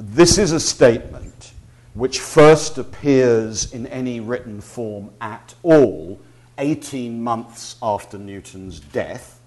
This 0.00 0.38
is 0.38 0.52
a 0.52 0.60
statement 0.60 1.52
which 1.94 2.20
first 2.20 2.78
appears 2.78 3.72
in 3.72 3.84
any 3.88 4.20
written 4.20 4.60
form 4.60 5.10
at 5.20 5.56
all 5.64 6.20
18 6.56 7.20
months 7.20 7.74
after 7.82 8.16
Newton's 8.16 8.78
death 8.78 9.40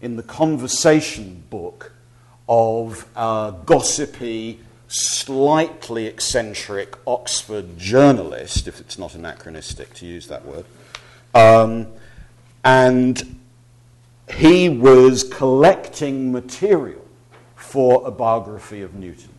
in 0.00 0.14
the 0.14 0.22
conversation 0.22 1.42
book 1.50 1.92
of 2.48 3.08
a 3.16 3.56
gossipy, 3.66 4.60
slightly 4.86 6.06
eccentric 6.06 6.96
Oxford 7.04 7.76
journalist, 7.76 8.68
if 8.68 8.78
it's 8.78 8.98
not 8.98 9.16
anachronistic 9.16 9.92
to 9.94 10.06
use 10.06 10.28
that 10.28 10.44
word. 10.46 10.64
Um, 11.34 11.88
and 12.62 13.40
he 14.32 14.68
was 14.68 15.24
collecting 15.24 16.30
material 16.30 17.04
for 17.56 18.06
a 18.06 18.12
biography 18.12 18.82
of 18.82 18.94
Newton. 18.94 19.31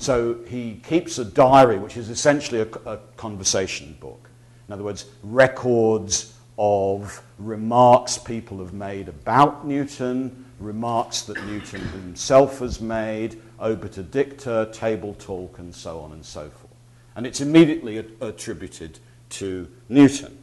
So 0.00 0.38
he 0.48 0.80
keeps 0.82 1.18
a 1.18 1.26
diary, 1.26 1.78
which 1.78 1.98
is 1.98 2.08
essentially 2.08 2.62
a, 2.62 2.68
a 2.90 2.96
conversation 3.18 3.98
book. 4.00 4.30
In 4.66 4.72
other 4.72 4.82
words, 4.82 5.04
records 5.22 6.38
of 6.58 7.22
remarks 7.38 8.16
people 8.16 8.58
have 8.60 8.72
made 8.72 9.10
about 9.10 9.66
Newton, 9.66 10.46
remarks 10.58 11.20
that 11.22 11.36
Newton 11.44 11.82
himself 11.88 12.60
has 12.60 12.80
made, 12.80 13.42
obiter 13.60 14.02
dicta, 14.02 14.70
table 14.72 15.14
talk, 15.18 15.58
and 15.58 15.74
so 15.74 16.00
on 16.00 16.12
and 16.12 16.24
so 16.24 16.48
forth. 16.48 16.74
And 17.14 17.26
it's 17.26 17.42
immediately 17.42 17.98
attributed 18.22 19.00
to 19.30 19.68
Newton. 19.90 20.38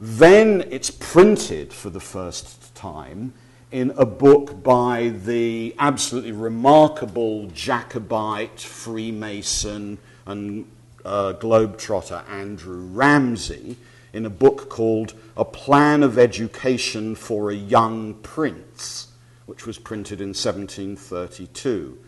Then 0.00 0.64
it's 0.70 0.90
printed 0.90 1.70
for 1.70 1.90
the 1.90 2.00
first 2.00 2.74
time 2.74 3.34
in 3.74 3.92
a 3.96 4.06
book 4.06 4.62
by 4.62 5.08
the 5.24 5.74
absolutely 5.80 6.30
remarkable 6.30 7.48
Jacobite, 7.48 8.60
Freemason, 8.60 9.98
and 10.26 10.64
uh, 11.04 11.32
Globetrotter 11.40 12.22
Andrew 12.30 12.86
Ramsay 12.92 13.76
in 14.12 14.26
a 14.26 14.30
book 14.30 14.70
called 14.70 15.14
A 15.36 15.44
Plan 15.44 16.04
of 16.04 16.20
Education 16.20 17.16
for 17.16 17.50
a 17.50 17.54
Young 17.56 18.14
Prince, 18.22 19.08
which 19.46 19.66
was 19.66 19.76
printed 19.76 20.20
in 20.20 20.28
1732. 20.28 21.98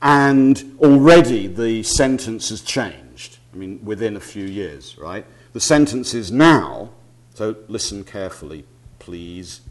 And 0.00 0.76
already 0.78 1.48
the 1.48 1.82
sentence 1.82 2.50
has 2.50 2.62
changed, 2.62 3.38
I 3.52 3.56
mean, 3.56 3.80
within 3.84 4.14
a 4.14 4.20
few 4.20 4.44
years, 4.44 4.96
right? 4.96 5.26
The 5.52 5.58
sentence 5.58 6.14
is 6.14 6.30
now, 6.30 6.90
so 7.34 7.56
listen 7.66 8.04
carefully, 8.04 8.66
please 9.00 9.62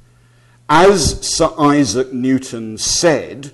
as 0.70 1.26
Sir 1.26 1.50
Isaac 1.58 2.12
Newton 2.12 2.78
said, 2.78 3.52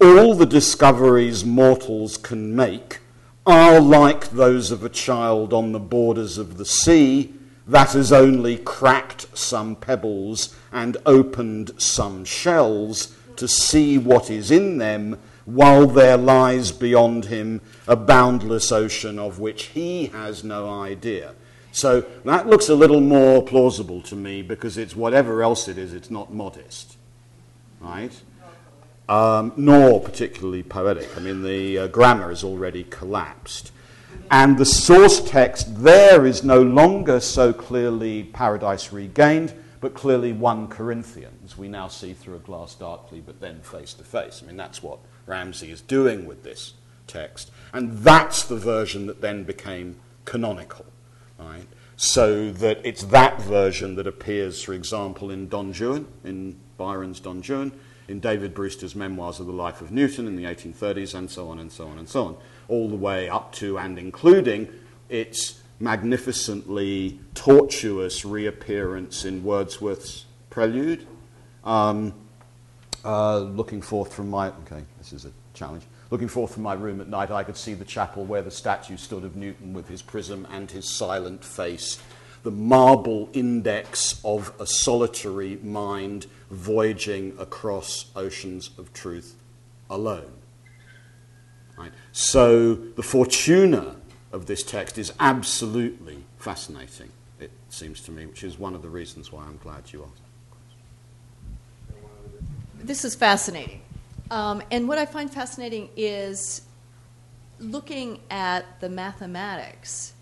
all 0.00 0.34
the 0.34 0.46
discoveries 0.46 1.44
mortals 1.44 2.18
can 2.18 2.54
make 2.54 3.00
are 3.46 3.80
like 3.80 4.30
those 4.30 4.70
of 4.70 4.84
a 4.84 4.90
child 4.90 5.54
on 5.54 5.72
the 5.72 5.78
borders 5.78 6.36
of 6.36 6.58
the 6.58 6.66
sea 6.66 7.32
that 7.66 7.92
has 7.92 8.12
only 8.12 8.58
cracked 8.58 9.26
some 9.36 9.74
pebbles 9.76 10.54
and 10.72 10.98
opened 11.06 11.70
some 11.78 12.24
shells 12.24 13.14
to 13.36 13.48
see 13.48 13.96
what 13.96 14.30
is 14.30 14.50
in 14.50 14.78
them, 14.78 15.18
while 15.46 15.86
there 15.86 16.18
lies 16.18 16.70
beyond 16.70 17.26
him 17.26 17.62
a 17.86 17.96
boundless 17.96 18.70
ocean 18.70 19.18
of 19.18 19.38
which 19.38 19.64
he 19.66 20.06
has 20.06 20.44
no 20.44 20.68
idea. 20.68 21.34
So 21.78 22.00
that 22.24 22.48
looks 22.48 22.68
a 22.68 22.74
little 22.74 23.00
more 23.00 23.40
plausible 23.40 24.02
to 24.02 24.16
me 24.16 24.42
because 24.42 24.76
it's 24.76 24.96
whatever 24.96 25.44
else 25.44 25.68
it 25.68 25.78
is, 25.78 25.92
it's 25.94 26.10
not 26.10 26.34
modest, 26.34 26.96
right? 27.78 28.10
Um, 29.08 29.52
nor 29.56 30.00
particularly 30.00 30.64
poetic. 30.64 31.16
I 31.16 31.20
mean, 31.20 31.44
the 31.44 31.78
uh, 31.78 31.86
grammar 31.86 32.32
is 32.32 32.42
already 32.42 32.82
collapsed. 32.82 33.70
And 34.28 34.58
the 34.58 34.64
source 34.64 35.20
text 35.20 35.84
there 35.84 36.26
is 36.26 36.42
no 36.42 36.60
longer 36.60 37.20
so 37.20 37.52
clearly 37.52 38.24
Paradise 38.24 38.92
Regained, 38.92 39.54
but 39.80 39.94
clearly 39.94 40.32
1 40.32 40.66
Corinthians. 40.66 41.56
We 41.56 41.68
now 41.68 41.86
see 41.86 42.12
through 42.12 42.36
a 42.36 42.40
glass 42.40 42.74
darkly, 42.74 43.20
but 43.20 43.38
then 43.38 43.60
face 43.60 43.94
to 43.94 44.02
face. 44.02 44.42
I 44.42 44.48
mean, 44.48 44.56
that's 44.56 44.82
what 44.82 44.98
Ramsay 45.26 45.70
is 45.70 45.80
doing 45.80 46.26
with 46.26 46.42
this 46.42 46.74
text. 47.06 47.52
And 47.72 47.98
that's 47.98 48.42
the 48.42 48.56
version 48.56 49.06
that 49.06 49.20
then 49.20 49.44
became 49.44 50.00
canonical 50.24 50.84
right? 51.38 51.66
So 51.96 52.50
that 52.52 52.80
it's 52.84 53.04
that 53.04 53.40
version 53.42 53.96
that 53.96 54.06
appears, 54.06 54.62
for 54.62 54.72
example, 54.72 55.30
in 55.30 55.48
Don 55.48 55.72
Juan, 55.72 56.06
in 56.24 56.56
Byron's 56.76 57.20
Don 57.20 57.42
Juan, 57.42 57.72
in 58.06 58.20
David 58.20 58.54
Brewster's 58.54 58.94
Memoirs 58.94 59.40
of 59.40 59.46
the 59.46 59.52
Life 59.52 59.80
of 59.80 59.90
Newton 59.90 60.26
in 60.26 60.36
the 60.36 60.44
1830s, 60.44 61.14
and 61.14 61.30
so 61.30 61.48
on 61.48 61.58
and 61.58 61.70
so 61.70 61.88
on 61.88 61.98
and 61.98 62.08
so 62.08 62.24
on, 62.24 62.36
all 62.68 62.88
the 62.88 62.96
way 62.96 63.28
up 63.28 63.52
to 63.54 63.78
and 63.78 63.98
including 63.98 64.68
its 65.08 65.60
magnificently 65.80 67.18
tortuous 67.34 68.24
reappearance 68.24 69.24
in 69.24 69.42
Wordsworth's 69.44 70.24
Prelude. 70.50 71.06
Um, 71.64 72.14
uh, 73.04 73.38
looking 73.38 73.82
forth 73.82 74.12
from 74.12 74.30
my. 74.30 74.48
Okay, 74.48 74.84
this 74.98 75.12
is 75.12 75.24
a 75.24 75.32
challenge. 75.54 75.84
Looking 76.10 76.28
forth 76.28 76.54
from 76.54 76.62
my 76.62 76.72
room 76.72 77.00
at 77.00 77.08
night, 77.08 77.30
I 77.30 77.44
could 77.44 77.56
see 77.56 77.74
the 77.74 77.84
chapel 77.84 78.24
where 78.24 78.40
the 78.42 78.50
statue 78.50 78.96
stood 78.96 79.24
of 79.24 79.36
Newton 79.36 79.74
with 79.74 79.88
his 79.88 80.00
prism 80.00 80.46
and 80.50 80.70
his 80.70 80.88
silent 80.88 81.44
face, 81.44 82.00
the 82.44 82.50
marble 82.50 83.28
index 83.34 84.20
of 84.24 84.52
a 84.58 84.66
solitary 84.66 85.56
mind 85.56 86.26
voyaging 86.50 87.36
across 87.38 88.06
oceans 88.16 88.70
of 88.78 88.92
truth 88.94 89.36
alone. 89.90 90.32
Right? 91.76 91.92
So 92.12 92.74
the 92.74 93.02
fortuna 93.02 93.96
of 94.32 94.46
this 94.46 94.62
text 94.62 94.96
is 94.96 95.12
absolutely 95.20 96.24
fascinating, 96.38 97.10
it 97.38 97.50
seems 97.68 98.00
to 98.02 98.10
me, 98.10 98.24
which 98.24 98.44
is 98.44 98.58
one 98.58 98.74
of 98.74 98.80
the 98.80 98.88
reasons 98.88 99.30
why 99.30 99.44
I'm 99.44 99.58
glad 99.58 99.92
you 99.92 100.04
asked. 100.04 100.22
This 102.80 103.04
is 103.04 103.14
fascinating. 103.14 103.82
Um, 104.30 104.62
and 104.70 104.86
what 104.88 104.98
I 104.98 105.06
find 105.06 105.30
fascinating 105.32 105.88
is 105.96 106.62
looking 107.60 108.20
at 108.30 108.80
the 108.80 108.88
mathematics 108.88 110.12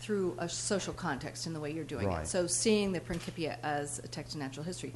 through 0.00 0.34
a 0.38 0.48
social 0.48 0.92
context 0.92 1.46
in 1.46 1.52
the 1.52 1.60
way 1.60 1.70
you're 1.70 1.84
doing 1.84 2.08
Right. 2.08 2.22
it. 2.24 2.28
So 2.28 2.46
seeing 2.46 2.92
the 2.92 3.00
Principia 3.00 3.58
as 3.62 4.00
a 4.00 4.08
text 4.08 4.34
of 4.34 4.40
natural 4.40 4.64
history. 4.64 4.92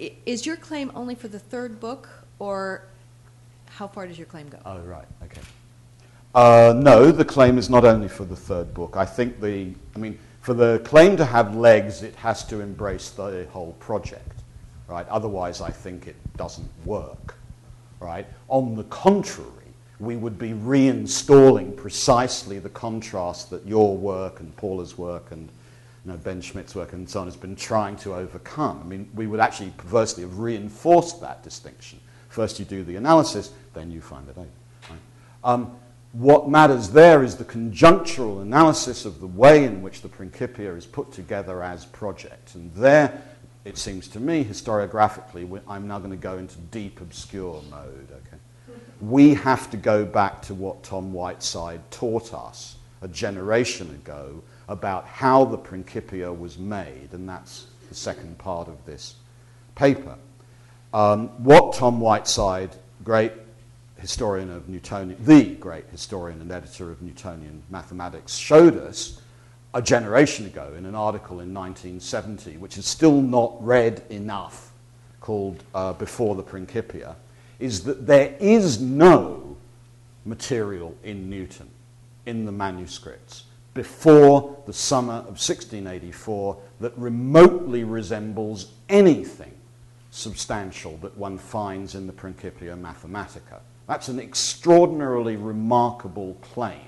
I- 0.00 0.16
Is 0.24 0.46
your 0.46 0.56
claim 0.56 0.90
only 0.94 1.14
for 1.14 1.28
the 1.28 1.38
third 1.38 1.80
book, 1.80 2.08
or 2.38 2.82
how 3.66 3.88
far 3.88 4.06
does 4.06 4.18
your 4.18 4.26
claim 4.26 4.48
go? 4.48 4.58
Oh, 4.64 4.78
right, 4.80 5.06
okay. 5.24 5.40
Uh, 6.34 6.74
no, 6.76 7.10
the 7.12 7.24
claim 7.24 7.58
is 7.58 7.68
not 7.70 7.84
only 7.84 8.08
for 8.08 8.24
the 8.24 8.34
third 8.36 8.72
book. 8.74 8.96
I 8.96 9.04
think 9.04 9.40
the, 9.40 9.74
I 9.94 9.98
mean, 9.98 10.18
for 10.40 10.52
the 10.54 10.80
claim 10.84 11.16
to 11.16 11.24
have 11.24 11.54
legs, 11.56 12.02
it 12.02 12.14
has 12.16 12.44
to 12.46 12.60
embrace 12.60 13.10
the 13.10 13.46
whole 13.52 13.72
project, 13.74 14.42
right? 14.88 15.08
Otherwise, 15.08 15.60
I 15.60 15.70
think 15.70 16.06
it 16.08 16.16
doesn't 16.36 16.68
work, 16.84 17.36
right? 18.04 18.26
On 18.48 18.76
the 18.76 18.84
contrary, 18.84 19.50
we 19.98 20.16
would 20.16 20.38
be 20.38 20.50
reinstalling 20.50 21.74
precisely 21.76 22.58
the 22.58 22.68
contrast 22.68 23.50
that 23.50 23.66
your 23.66 23.96
work 23.96 24.40
and 24.40 24.54
Paula's 24.56 24.98
work 24.98 25.30
and 25.30 25.48
you 26.04 26.12
know, 26.12 26.18
Ben 26.18 26.42
Schmidt's 26.42 26.74
work 26.74 26.92
and 26.92 27.08
so 27.08 27.20
on 27.20 27.26
has 27.26 27.36
been 27.36 27.56
trying 27.56 27.96
to 27.96 28.14
overcome. 28.14 28.80
I 28.84 28.86
mean, 28.86 29.08
we 29.14 29.26
would 29.26 29.40
actually 29.40 29.72
perversely 29.78 30.22
have 30.22 30.38
reinforced 30.38 31.20
that 31.22 31.42
distinction. 31.42 31.98
First 32.28 32.58
you 32.58 32.66
do 32.66 32.84
the 32.84 32.96
analysis, 32.96 33.52
then 33.72 33.90
you 33.90 34.02
find 34.02 34.28
it 34.28 34.36
out. 34.36 34.46
Right? 34.90 34.98
Um, 35.42 35.76
what 36.12 36.48
matters 36.48 36.90
there 36.90 37.24
is 37.24 37.36
the 37.36 37.44
conjunctural 37.44 38.42
analysis 38.42 39.04
of 39.04 39.20
the 39.20 39.26
way 39.26 39.64
in 39.64 39.82
which 39.82 40.02
the 40.02 40.08
Principia 40.08 40.74
is 40.74 40.84
put 40.84 41.10
together 41.10 41.62
as 41.62 41.86
project. 41.86 42.54
And 42.54 42.72
there, 42.74 43.20
it 43.64 43.78
seems 43.78 44.08
to 44.08 44.20
me, 44.20 44.44
historiographically, 44.44 45.60
I'm 45.66 45.88
now 45.88 45.98
going 45.98 46.10
to 46.10 46.16
go 46.16 46.36
into 46.36 46.56
deep 46.70 47.00
obscure 47.00 47.62
mode. 47.70 48.08
Okay? 48.10 48.36
We 49.00 49.34
have 49.34 49.70
to 49.70 49.76
go 49.76 50.04
back 50.04 50.42
to 50.42 50.54
what 50.54 50.82
Tom 50.82 51.12
Whiteside 51.12 51.80
taught 51.90 52.34
us 52.34 52.76
a 53.00 53.08
generation 53.08 53.90
ago 53.90 54.42
about 54.68 55.06
how 55.06 55.44
the 55.44 55.58
Principia 55.58 56.32
was 56.32 56.58
made, 56.58 57.08
and 57.12 57.28
that's 57.28 57.66
the 57.88 57.94
second 57.94 58.38
part 58.38 58.68
of 58.68 58.84
this 58.84 59.16
paper. 59.74 60.16
Um, 60.92 61.28
what 61.42 61.74
Tom 61.74 62.00
Whiteside, 62.00 62.70
great 63.02 63.32
historian 63.98 64.50
of 64.50 64.68
Newtonian, 64.68 65.22
the 65.24 65.54
great 65.54 65.86
historian 65.90 66.40
and 66.40 66.52
editor 66.52 66.90
of 66.90 67.02
Newtonian 67.02 67.62
mathematics, 67.70 68.36
showed 68.36 68.76
us 68.76 69.20
a 69.74 69.82
generation 69.82 70.46
ago 70.46 70.72
in 70.78 70.86
an 70.86 70.94
article 70.94 71.40
in 71.40 71.52
1970, 71.52 72.56
which 72.58 72.78
is 72.78 72.86
still 72.86 73.20
not 73.20 73.54
read 73.62 74.02
enough, 74.08 74.72
called 75.20 75.64
uh, 75.74 75.92
Before 75.94 76.36
the 76.36 76.42
Principia, 76.42 77.16
is 77.58 77.82
that 77.84 78.06
there 78.06 78.36
is 78.38 78.80
no 78.80 79.56
material 80.24 80.96
in 81.02 81.28
Newton 81.28 81.68
in 82.24 82.46
the 82.46 82.52
manuscripts 82.52 83.44
before 83.74 84.56
the 84.66 84.72
summer 84.72 85.14
of 85.14 85.36
1684 85.36 86.56
that 86.80 86.96
remotely 86.96 87.82
resembles 87.82 88.68
anything 88.88 89.52
substantial 90.10 90.96
that 90.98 91.16
one 91.18 91.36
finds 91.36 91.96
in 91.96 92.06
the 92.06 92.12
Principia 92.12 92.76
Mathematica. 92.76 93.60
That's 93.88 94.08
an 94.08 94.20
extraordinarily 94.20 95.36
remarkable 95.36 96.34
claim. 96.40 96.80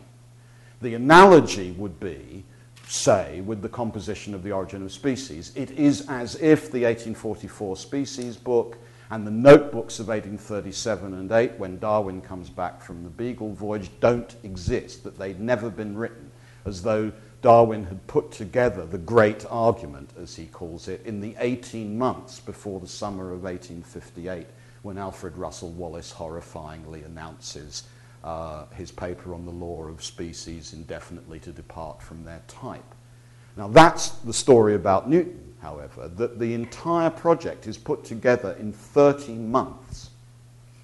The 0.80 0.94
analogy 0.94 1.72
would 1.72 1.98
be, 1.98 2.44
say, 2.86 3.40
with 3.40 3.62
the 3.62 3.68
composition 3.68 4.34
of 4.34 4.42
the 4.42 4.52
origin 4.52 4.82
of 4.82 4.92
species. 4.92 5.52
It 5.54 5.72
is 5.72 6.06
as 6.08 6.36
if 6.36 6.70
the 6.70 6.84
1844 6.84 7.76
species 7.76 8.36
book 8.36 8.78
and 9.10 9.26
the 9.26 9.30
notebooks 9.30 9.98
of 9.98 10.08
1837 10.08 11.14
and 11.14 11.30
8, 11.30 11.58
when 11.58 11.78
Darwin 11.78 12.20
comes 12.20 12.50
back 12.50 12.82
from 12.82 13.04
the 13.04 13.10
Beagle 13.10 13.52
voyage, 13.52 13.90
don't 14.00 14.34
exist, 14.42 15.04
that 15.04 15.18
they'd 15.18 15.40
never 15.40 15.70
been 15.70 15.96
written 15.96 16.30
as 16.64 16.82
though 16.82 17.12
Darwin 17.42 17.84
had 17.84 18.04
put 18.08 18.32
together 18.32 18.84
the 18.84 18.98
great 18.98 19.46
argument, 19.48 20.10
as 20.20 20.34
he 20.34 20.46
calls 20.46 20.88
it, 20.88 21.00
in 21.04 21.20
the 21.20 21.36
18 21.38 21.96
months 21.96 22.40
before 22.40 22.80
the 22.80 22.88
summer 22.88 23.32
of 23.32 23.44
1858, 23.44 24.46
when 24.82 24.98
Alfred 24.98 25.36
Russel 25.36 25.70
Wallace 25.70 26.12
horrifyingly 26.12 27.06
announces 27.06 27.84
uh, 28.26 28.66
his 28.74 28.90
paper 28.90 29.32
on 29.32 29.46
the 29.46 29.52
law 29.52 29.84
of 29.84 30.02
species 30.02 30.72
indefinitely 30.72 31.38
to 31.38 31.52
depart 31.52 32.02
from 32.02 32.24
their 32.24 32.42
type. 32.48 32.94
Now, 33.56 33.68
that's 33.68 34.08
the 34.08 34.32
story 34.32 34.74
about 34.74 35.08
Newton, 35.08 35.54
however, 35.62 36.08
that 36.08 36.40
the 36.40 36.52
entire 36.52 37.08
project 37.08 37.68
is 37.68 37.78
put 37.78 38.04
together 38.04 38.56
in 38.58 38.72
30 38.72 39.34
months, 39.34 40.10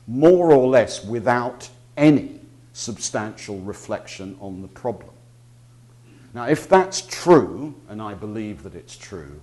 more 0.06 0.52
or 0.52 0.68
less 0.68 1.04
without 1.04 1.68
any 1.96 2.40
substantial 2.74 3.58
reflection 3.58 4.36
on 4.40 4.62
the 4.62 4.68
problem. 4.68 5.10
Now, 6.34 6.46
if 6.46 6.68
that's 6.68 7.02
true, 7.02 7.74
and 7.88 8.00
I 8.00 8.14
believe 8.14 8.62
that 8.62 8.76
it's 8.76 8.96
true, 8.96 9.40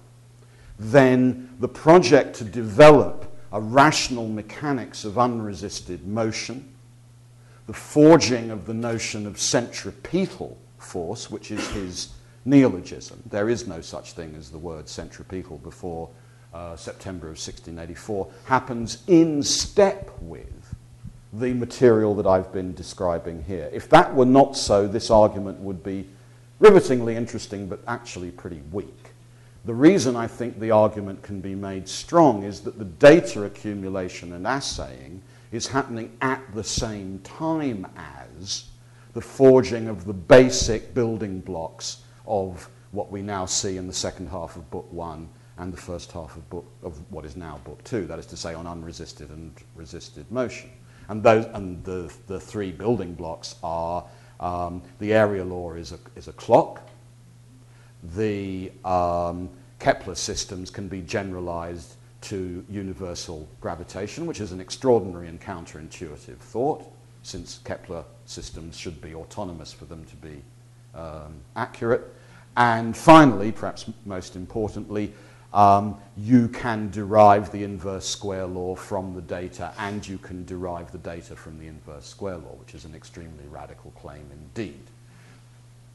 then 0.79 1.53
the 1.59 1.67
project 1.67 2.37
to 2.37 2.45
develop 2.45 3.25
a 3.51 3.59
rational 3.59 4.29
mechanics 4.29 5.03
of 5.03 5.19
unresisted 5.19 6.07
motion, 6.07 6.73
the 7.69 7.73
forging 7.73 8.49
of 8.49 8.65
the 8.65 8.73
notion 8.73 9.27
of 9.27 9.39
centripetal 9.39 10.57
force, 10.79 11.29
which 11.29 11.51
is 11.51 11.67
his 11.69 12.09
neologism. 12.43 13.21
There 13.29 13.47
is 13.47 13.67
no 13.67 13.79
such 13.79 14.13
thing 14.13 14.33
as 14.35 14.49
the 14.49 14.57
word 14.57 14.89
centripetal 14.89 15.59
before 15.59 16.09
uh, 16.51 16.75
September 16.75 17.27
of 17.27 17.37
1684, 17.37 18.27
happens 18.45 19.03
in 19.05 19.43
step 19.43 20.09
with 20.19 20.73
the 21.31 21.53
material 21.53 22.15
that 22.15 22.25
I've 22.25 22.51
been 22.51 22.73
describing 22.73 23.43
here. 23.43 23.69
If 23.71 23.87
that 23.89 24.15
were 24.15 24.25
not 24.25 24.57
so, 24.57 24.87
this 24.87 25.11
argument 25.11 25.59
would 25.59 25.83
be 25.83 26.07
rivetingly 26.57 27.15
interesting, 27.15 27.67
but 27.67 27.81
actually 27.87 28.31
pretty 28.31 28.63
weak. 28.71 29.11
The 29.65 29.75
reason 29.75 30.15
I 30.15 30.25
think 30.25 30.59
the 30.59 30.71
argument 30.71 31.21
can 31.21 31.39
be 31.39 31.53
made 31.53 31.87
strong 31.87 32.41
is 32.41 32.61
that 32.61 32.79
the 32.79 32.85
data 32.85 33.43
accumulation 33.43 34.33
and 34.33 34.47
assaying 34.47 35.21
is 35.51 35.67
happening 35.67 36.15
at 36.21 36.41
the 36.53 36.63
same 36.63 37.19
time 37.19 37.87
as 37.95 38.65
the 39.13 39.21
forging 39.21 39.87
of 39.87 40.05
the 40.05 40.13
basic 40.13 40.93
building 40.93 41.39
blocks 41.39 42.03
of 42.27 42.69
what 42.91 43.11
we 43.11 43.21
now 43.21 43.45
see 43.45 43.77
in 43.77 43.87
the 43.87 43.93
second 43.93 44.27
half 44.29 44.55
of 44.55 44.69
Book 44.69 44.91
One 44.91 45.29
and 45.57 45.73
the 45.73 45.77
first 45.77 46.11
half 46.11 46.35
of, 46.35 46.49
book, 46.49 46.65
of 46.83 46.99
what 47.11 47.25
is 47.25 47.35
now 47.35 47.59
Book 47.63 47.83
Two, 47.83 48.05
that 48.05 48.19
is 48.19 48.25
to 48.27 48.37
say, 48.37 48.53
on 48.53 48.67
unresisted 48.67 49.29
and 49.29 49.53
resisted 49.75 50.31
motion. 50.31 50.69
And, 51.09 51.23
those, 51.23 51.45
and 51.53 51.83
the, 51.83 52.11
the 52.27 52.39
three 52.39 52.71
building 52.71 53.13
blocks 53.13 53.55
are 53.63 54.05
um, 54.39 54.81
the 54.99 55.13
area 55.13 55.43
law 55.43 55.73
is 55.73 55.91
a, 55.91 55.99
is 56.15 56.27
a 56.27 56.33
clock. 56.33 56.87
The 58.15 58.71
um, 58.85 59.49
Kepler 59.79 60.15
systems 60.15 60.69
can 60.69 60.87
be 60.87 61.01
generalized 61.01 61.95
to 62.21 62.65
universal 62.69 63.47
gravitation, 63.61 64.25
which 64.25 64.39
is 64.39 64.51
an 64.51 64.59
extraordinary 64.59 65.27
and 65.27 65.39
counterintuitive 65.39 66.37
thought, 66.37 66.83
since 67.23 67.59
Kepler 67.63 68.03
systems 68.25 68.77
should 68.77 69.01
be 69.01 69.15
autonomous 69.15 69.71
for 69.71 69.85
them 69.85 70.05
to 70.05 70.15
be 70.17 70.41
um, 70.95 71.35
accurate. 71.55 72.13
And 72.57 72.95
finally, 72.95 73.51
perhaps 73.51 73.89
most 74.05 74.35
importantly, 74.35 75.13
um, 75.53 75.97
you 76.15 76.47
can 76.47 76.91
derive 76.91 77.51
the 77.51 77.63
inverse 77.63 78.05
square 78.05 78.45
law 78.45 78.75
from 78.75 79.15
the 79.15 79.21
data, 79.21 79.73
and 79.79 80.07
you 80.07 80.17
can 80.17 80.45
derive 80.45 80.91
the 80.91 80.97
data 80.99 81.35
from 81.35 81.57
the 81.57 81.67
inverse 81.67 82.05
square 82.05 82.37
law, 82.37 82.55
which 82.59 82.75
is 82.75 82.85
an 82.85 82.93
extremely 82.93 83.45
radical 83.49 83.91
claim 83.91 84.25
indeed. 84.31 84.81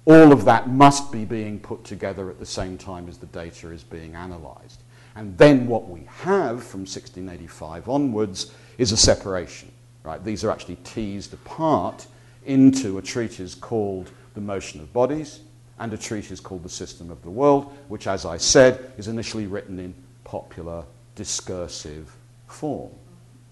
All 0.06 0.32
of 0.32 0.44
that 0.44 0.68
must 0.68 1.12
be 1.12 1.24
being 1.24 1.60
put 1.60 1.84
together 1.84 2.28
at 2.28 2.38
the 2.38 2.46
same 2.46 2.76
time 2.76 3.08
as 3.08 3.18
the 3.18 3.26
data 3.26 3.70
is 3.70 3.84
being 3.84 4.14
analyzed. 4.14 4.82
And 5.16 5.36
then 5.38 5.66
what 5.66 5.88
we 5.88 6.00
have 6.22 6.64
from 6.64 6.80
1685 6.80 7.88
onwards 7.88 8.52
is 8.78 8.92
a 8.92 8.96
separation. 8.96 9.70
Right? 10.02 10.22
These 10.22 10.44
are 10.44 10.50
actually 10.50 10.76
teased 10.76 11.32
apart 11.32 12.06
into 12.44 12.98
a 12.98 13.02
treatise 13.02 13.54
called 13.54 14.10
The 14.34 14.40
Motion 14.40 14.80
of 14.80 14.92
Bodies, 14.92 15.40
and 15.78 15.92
a 15.92 15.96
treatise 15.96 16.40
called 16.40 16.62
The 16.62 16.68
System 16.68 17.10
of 17.10 17.22
the 17.22 17.30
World, 17.30 17.72
which, 17.88 18.06
as 18.06 18.24
I 18.26 18.36
said, 18.36 18.92
is 18.98 19.08
initially 19.08 19.46
written 19.46 19.78
in 19.78 19.94
popular 20.24 20.84
discursive 21.14 22.14
form. 22.46 22.92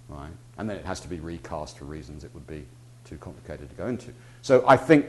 Right? 0.09 0.31
And 0.59 0.69
then 0.69 0.77
it 0.77 0.85
has 0.85 1.01
to 1.01 1.09
be 1.09 1.21
recast 1.21 1.79
for 1.79 1.87
reasons 1.87 2.25
it 2.25 2.31
would 2.35 2.47
be 2.47 2.67
too 3.05 3.17
complicated 3.17 3.71
to 3.71 3.75
go 3.77 3.87
into. 3.87 4.13
So 4.43 4.65
I 4.67 4.77
think 4.77 5.07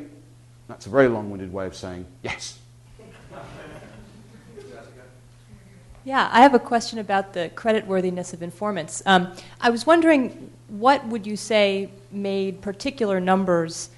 that's 0.68 0.86
a 0.86 0.90
very 0.90 1.08
long 1.08 1.30
winded 1.30 1.52
way 1.52 1.66
of 1.66 1.76
saying 1.76 2.06
yes. 2.22 2.60
Yeah, 6.06 6.30
I 6.32 6.42
have 6.42 6.54
a 6.54 6.60
question 6.60 7.00
about 7.00 7.34
the 7.34 7.50
creditworthiness 7.56 8.34
of 8.34 8.44
informants. 8.44 9.02
Um, 9.06 9.34
I 9.62 9.70
was 9.70 9.86
wondering 9.86 10.52
what 10.68 11.06
would 11.08 11.26
you 11.26 11.38
say 11.38 11.90
made 12.12 12.62
particular 12.62 13.20
numbers 13.20 13.90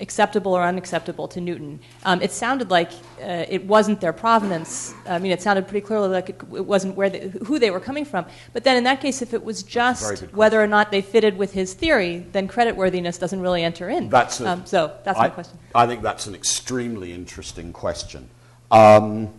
acceptable 0.00 0.52
or 0.52 0.62
unacceptable 0.62 1.28
to 1.28 1.40
Newton. 1.40 1.78
Um, 2.04 2.20
it 2.20 2.32
sounded 2.32 2.70
like 2.70 2.90
uh, 3.22 3.46
it 3.48 3.64
wasn't 3.64 4.00
their 4.00 4.12
provenance. 4.12 4.92
I 5.06 5.18
mean, 5.18 5.30
it 5.30 5.40
sounded 5.40 5.68
pretty 5.68 5.86
clearly 5.86 6.08
like 6.08 6.30
it, 6.30 6.40
it 6.52 6.66
wasn't 6.66 6.96
where 6.96 7.08
they, 7.08 7.28
who 7.46 7.58
they 7.58 7.70
were 7.70 7.80
coming 7.80 8.04
from. 8.04 8.26
But 8.52 8.64
then, 8.64 8.76
in 8.76 8.84
that 8.84 9.00
case, 9.00 9.22
if 9.22 9.32
it 9.32 9.44
was 9.44 9.62
just 9.62 10.22
whether 10.32 10.60
or 10.60 10.66
not 10.66 10.90
they 10.90 11.00
fitted 11.00 11.38
with 11.38 11.52
his 11.52 11.74
theory, 11.74 12.26
then 12.32 12.48
creditworthiness 12.48 13.20
doesn't 13.20 13.40
really 13.40 13.62
enter 13.62 13.88
in. 13.88 14.08
That's 14.08 14.40
a, 14.40 14.50
um, 14.50 14.66
so 14.66 14.96
that's 15.04 15.18
I, 15.18 15.22
my 15.22 15.28
question. 15.30 15.58
I 15.74 15.86
think 15.86 16.02
that's 16.02 16.26
an 16.26 16.34
extremely 16.34 17.12
interesting 17.12 17.72
question. 17.72 18.28
Um, 18.72 19.32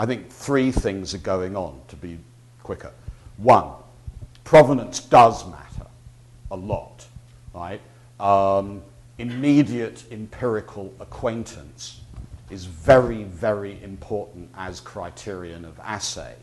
I 0.00 0.06
think 0.06 0.30
three 0.30 0.72
things 0.72 1.12
are 1.12 1.18
going 1.18 1.56
on 1.56 1.80
to 1.88 1.96
be 1.96 2.18
quicker. 2.62 2.92
One, 3.36 3.72
provenance 4.44 5.00
does 5.00 5.46
matter 5.46 5.86
a 6.50 6.56
lot 6.56 7.06
right? 7.54 7.80
Um, 8.18 8.82
immediate 9.18 10.04
empirical 10.10 10.92
acquaintance 11.00 12.00
is 12.50 12.64
very, 12.64 13.24
very 13.24 13.82
important 13.82 14.50
as 14.56 14.80
criterion 14.80 15.64
of 15.64 15.78
assay. 15.80 16.34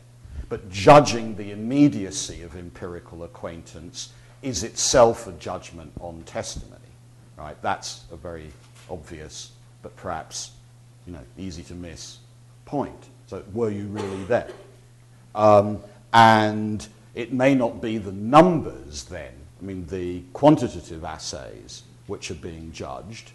But 0.48 0.70
judging 0.70 1.36
the 1.36 1.50
immediacy 1.50 2.42
of 2.42 2.56
empirical 2.56 3.24
acquaintance 3.24 4.12
is 4.42 4.62
itself 4.62 5.26
a 5.26 5.32
judgment 5.32 5.92
on 6.00 6.22
testimony. 6.22 6.74
Right? 7.36 7.60
That's 7.62 8.04
a 8.10 8.16
very 8.16 8.50
obvious, 8.90 9.52
but 9.82 9.94
perhaps 9.96 10.52
you 11.06 11.12
know, 11.12 11.20
easy 11.36 11.62
to 11.64 11.74
miss 11.74 12.18
point. 12.64 13.08
So, 13.28 13.44
were 13.52 13.70
you 13.70 13.86
really 13.86 14.24
there? 14.24 14.48
Um, 15.34 15.78
and 16.12 16.86
it 17.14 17.32
may 17.32 17.54
not 17.54 17.80
be 17.82 17.98
the 17.98 18.12
numbers 18.12 19.04
then, 19.04 19.32
I 19.60 19.64
mean, 19.64 19.86
the 19.86 20.22
quantitative 20.32 21.04
assays 21.04 21.82
which 22.06 22.30
are 22.30 22.36
being 22.36 22.72
judged, 22.72 23.32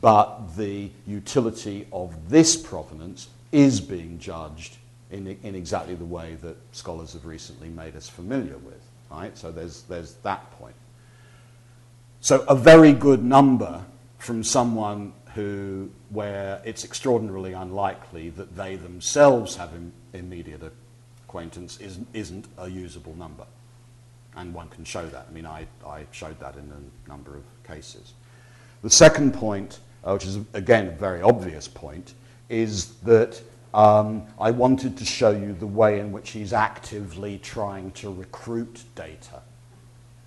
but 0.00 0.56
the 0.56 0.90
utility 1.06 1.86
of 1.92 2.30
this 2.30 2.56
provenance 2.56 3.28
is 3.50 3.80
being 3.80 4.18
judged 4.18 4.76
in, 5.10 5.26
in 5.42 5.54
exactly 5.54 5.96
the 5.96 6.04
way 6.04 6.36
that 6.42 6.56
scholars 6.70 7.12
have 7.12 7.26
recently 7.26 7.68
made 7.68 7.96
us 7.96 8.08
familiar 8.08 8.56
with. 8.58 8.80
Right? 9.10 9.36
So 9.36 9.50
there's, 9.50 9.82
there's 9.82 10.14
that 10.22 10.50
point. 10.52 10.76
So 12.20 12.44
a 12.48 12.54
very 12.54 12.92
good 12.92 13.24
number 13.24 13.84
from 14.18 14.44
someone 14.44 15.12
who, 15.34 15.90
where 16.10 16.60
it's 16.64 16.84
extraordinarily 16.84 17.52
unlikely 17.52 18.30
that 18.30 18.54
they 18.56 18.76
themselves 18.76 19.56
have 19.56 19.74
Im- 19.74 19.92
immediate 20.12 20.62
acquaintance, 21.26 21.78
is, 21.80 21.98
isn't 22.12 22.46
a 22.58 22.68
usable 22.68 23.14
number. 23.16 23.46
And 24.36 24.52
one 24.54 24.68
can 24.68 24.84
show 24.84 25.06
that. 25.06 25.26
I 25.28 25.32
mean, 25.32 25.46
I, 25.46 25.66
I 25.86 26.04
showed 26.10 26.38
that 26.40 26.56
in 26.56 26.70
a 26.70 27.08
number 27.08 27.34
of 27.34 27.42
cases. 27.66 28.12
The 28.82 28.90
second 28.90 29.34
point, 29.34 29.80
uh, 30.04 30.12
which 30.12 30.26
is 30.26 30.38
again 30.54 30.88
a 30.88 30.92
very 30.92 31.22
obvious 31.22 31.68
point, 31.68 32.14
is 32.48 32.94
that 33.04 33.40
um, 33.74 34.22
I 34.38 34.50
wanted 34.50 34.96
to 34.98 35.04
show 35.04 35.30
you 35.30 35.54
the 35.54 35.66
way 35.66 36.00
in 36.00 36.12
which 36.12 36.30
he's 36.30 36.52
actively 36.52 37.38
trying 37.38 37.90
to 37.92 38.12
recruit 38.12 38.84
data. 38.94 39.40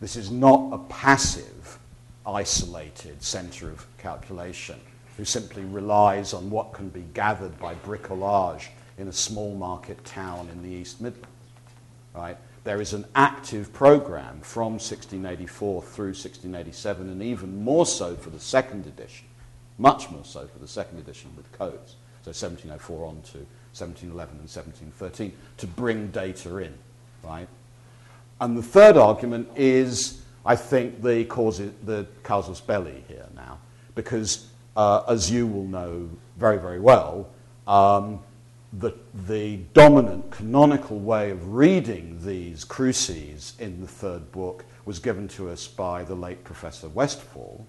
This 0.02 0.16
is 0.16 0.32
not 0.32 0.70
a 0.72 0.78
passive, 0.78 1.80
isolated 2.26 3.22
center 3.22 3.70
of 3.70 3.86
calculation 3.98 4.80
who 5.18 5.26
simply 5.26 5.64
relies 5.64 6.34
on 6.34 6.50
what 6.50 6.74
can 6.74 6.90
be 6.90 7.04
gathered 7.14 7.58
by 7.60 7.76
bricolage 7.76 8.68
in 8.98 9.08
a 9.08 9.14
small 9.14 9.56
market 9.56 10.04
town 10.06 10.50
in 10.52 10.62
the 10.64 10.70
East 10.70 11.02
Midlands. 11.02 11.28
Right? 12.14 12.38
There 12.64 12.82
is 12.82 12.94
an 12.94 13.06
active 13.16 13.72
program 13.74 14.40
from 14.42 14.74
1684 14.74 15.82
through 15.84 16.06
1687, 16.08 17.10
and 17.10 17.22
even 17.22 17.64
more 17.64 17.86
so 17.86 18.16
for 18.16 18.30
the 18.30 18.40
second 18.40 18.88
edition, 18.88 19.28
much 19.78 20.10
more 20.10 20.26
so 20.26 20.48
for 20.48 20.60
the 20.60 20.68
second 20.68 21.00
edition 21.00 21.32
with 21.36 21.52
Cotes 21.52 21.96
so 22.26 22.30
1704 22.30 23.06
on 23.06 23.22
to 23.22 23.38
1711 23.78 24.40
and 24.40 24.50
1713, 24.50 25.32
to 25.58 25.68
bring 25.68 26.08
data 26.08 26.58
in, 26.58 26.74
right? 27.24 27.48
And 28.42 28.58
the 28.58 28.64
third 28.64 28.98
argument 28.98 29.50
is, 29.56 30.24
I 30.44 30.56
think, 30.56 31.04
the, 31.04 31.26
causes, 31.26 31.72
the 31.84 32.08
casus 32.24 32.62
belli 32.62 33.04
here 33.08 33.28
now, 33.36 33.60
because 33.94 34.48
uh, 34.76 35.04
as 35.08 35.32
you 35.32 35.48
will 35.48 35.66
know 35.66 36.10
very, 36.38 36.58
very 36.58 36.80
well, 36.80 37.30
um, 37.68 38.20
the, 38.74 38.94
the 39.28 39.58
dominant 39.74 40.30
canonical 40.32 41.00
way 41.00 41.32
of 41.32 41.54
reading 41.54 42.20
these 42.26 42.64
cruces 42.64 43.54
in 43.60 43.80
the 43.80 43.88
third 43.88 44.32
book 44.32 44.66
was 44.86 45.00
given 45.00 45.28
to 45.30 45.50
us 45.50 45.68
by 45.68 46.04
the 46.04 46.16
late 46.16 46.44
Professor 46.44 46.90
Westfall 46.90 47.66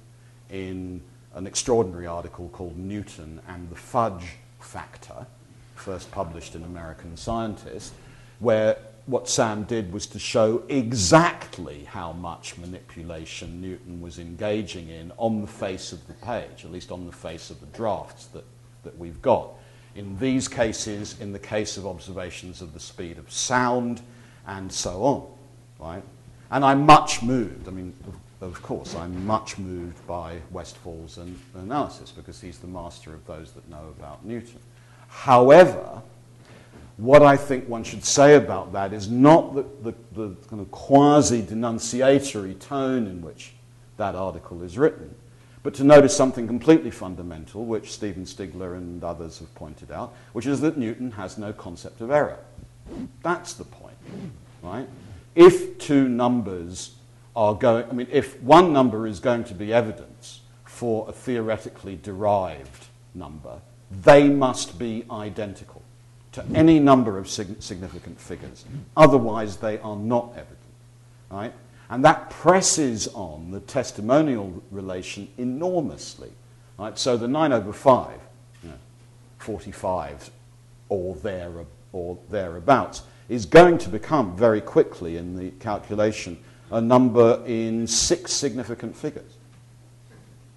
in 0.51 1.01
an 1.35 1.47
extraordinary 1.47 2.07
article 2.07 2.49
called 2.49 2.77
Newton 2.77 3.41
and 3.47 3.71
the 3.71 3.77
Fudge 3.77 4.37
factor, 4.59 5.27
first 5.75 6.11
published 6.11 6.55
in 6.55 6.65
American 6.65 7.17
Scientist, 7.17 7.93
where 8.41 8.77
what 9.07 9.29
Sam 9.29 9.63
did 9.65 9.93
was 9.93 10.07
to 10.09 10.19
show 10.19 10.65
exactly 10.69 11.85
how 11.85 12.13
much 12.13 12.59
manipulation 12.59 13.61
Newton 13.61 14.01
was 14.01 14.19
engaging 14.19 14.89
in 14.89 15.13
on 15.17 15.41
the 15.41 15.47
face 15.47 15.93
of 15.93 16.05
the 16.09 16.15
page, 16.15 16.65
at 16.65 16.73
least 16.73 16.91
on 16.91 17.07
the 17.07 17.13
face 17.13 17.51
of 17.51 17.61
the 17.61 17.67
drafts 17.67 18.27
that, 18.27 18.45
that 18.83 18.99
we've 18.99 19.23
got. 19.23 19.51
In 19.95 20.19
these 20.19 20.49
cases, 20.49 21.19
in 21.21 21.33
the 21.33 21.39
case 21.39 21.77
of 21.77 21.87
observations 21.87 22.61
of 22.61 22.75
the 22.75 22.81
speed 22.81 23.17
of 23.17 23.31
sound, 23.31 24.03
and 24.47 24.71
so 24.71 25.03
on, 25.03 25.27
right? 25.79 26.03
And 26.51 26.65
I'm 26.65 26.85
much 26.85 27.23
moved, 27.23 27.69
I 27.69 27.71
mean, 27.71 27.95
of 28.41 28.63
course, 28.63 28.95
I'm 28.95 29.27
much 29.27 29.57
moved 29.57 30.05
by 30.07 30.41
Westfall's 30.51 31.19
an- 31.19 31.41
analysis 31.55 32.13
because 32.13 32.41
he's 32.41 32.59
the 32.59 32.67
master 32.67 33.15
of 33.15 33.27
those 33.27 33.53
that 33.53 33.69
know 33.69 33.95
about 33.99 34.25
Newton. 34.25 34.61
However, 35.09 36.03
what 36.97 37.23
I 37.23 37.37
think 37.37 37.69
one 37.69 37.85
should 37.85 38.05
say 38.05 38.37
about 38.37 38.73
that 38.73 38.93
is 38.93 39.11
not 39.11 39.55
the, 39.55 39.65
the, 39.83 39.95
the 40.13 40.35
kind 40.49 40.63
of 40.63 40.71
quasi 40.71 41.43
denunciatory 41.43 42.59
tone 42.59 43.07
in 43.07 43.21
which 43.21 43.53
that 43.99 44.15
article 44.15 44.63
is 44.63 44.79
written, 44.79 45.15
but 45.63 45.75
to 45.75 45.85
notice 45.85 46.17
something 46.17 46.47
completely 46.47 46.91
fundamental, 46.91 47.67
which 47.67 47.93
Stephen 47.93 48.25
Stigler 48.25 48.77
and 48.77 49.05
others 49.05 49.39
have 49.41 49.55
pointed 49.55 49.91
out, 49.91 50.15
which 50.33 50.47
is 50.47 50.61
that 50.63 50.79
Newton 50.79 51.11
has 51.13 51.37
no 51.37 51.53
concept 51.53 52.01
of 52.01 52.11
error. 52.11 52.39
That's 53.23 53.55
the 53.55 53.65
point, 53.65 53.97
right? 54.63 54.89
If 55.35 55.79
two 55.79 56.09
numbers 56.09 56.95
are 57.35 57.55
going, 57.55 57.85
I 57.91 57.93
mean, 57.93 58.09
if 58.11 58.41
one 58.41 58.73
number 58.73 59.07
is 59.07 59.21
going 59.21 59.45
to 59.45 59.55
be 59.55 59.73
evidence 59.73 60.41
for 60.65 61.09
a 61.09 61.13
theoretically 61.13 61.99
derived 62.03 62.87
number, 63.15 63.61
they 63.91 64.29
must 64.31 64.79
be 64.79 65.05
identical 65.11 65.83
to 66.37 66.45
any 66.55 66.79
number 66.79 67.17
of 67.17 67.31
sig- 67.31 67.63
significant 67.63 68.21
figures. 68.21 68.67
Otherwise, 68.95 69.57
they 69.57 69.79
are 69.79 69.97
not 69.97 70.33
evident. 70.33 70.59
Right? 71.31 71.53
And 71.89 72.05
that 72.05 72.29
presses 72.29 73.09
on 73.09 73.51
the 73.51 73.61
testimonial 73.61 74.63
relation 74.71 75.29
enormously. 75.39 76.31
Right? 76.79 76.99
So 76.99 77.17
the 77.17 77.27
9 77.27 77.53
over 77.53 77.73
5, 77.73 78.21
you 78.63 78.69
know, 78.69 78.75
45 79.39 80.31
or, 80.91 81.15
there, 81.17 81.53
or 81.93 82.19
thereabouts, 82.29 83.03
is 83.31 83.47
going 83.47 83.79
to 83.79 83.89
become 83.89 84.37
very 84.37 84.61
quickly 84.61 85.17
in 85.17 85.37
the 85.39 85.51
calculation 85.53 86.37
a 86.71 86.83
number 86.83 87.43
in 87.47 87.87
six 87.87 88.33
significant 88.33 88.95
figures. 88.95 89.33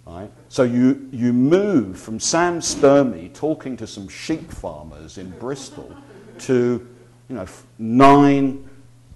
Right? 0.10 0.32
So 0.48 0.64
you, 0.64 1.08
you 1.12 1.32
move 1.32 2.00
from 2.00 2.20
Sam 2.20 2.62
Sturmy 2.62 3.32
talking 3.34 3.78
to 3.78 3.86
some 3.86 4.08
sheep 4.08 4.52
farmers 4.52 5.20
in 5.20 5.30
Bristol 5.32 5.96
to 6.40 6.88
you 7.28 7.36
know, 7.36 7.46
nine 7.78 8.68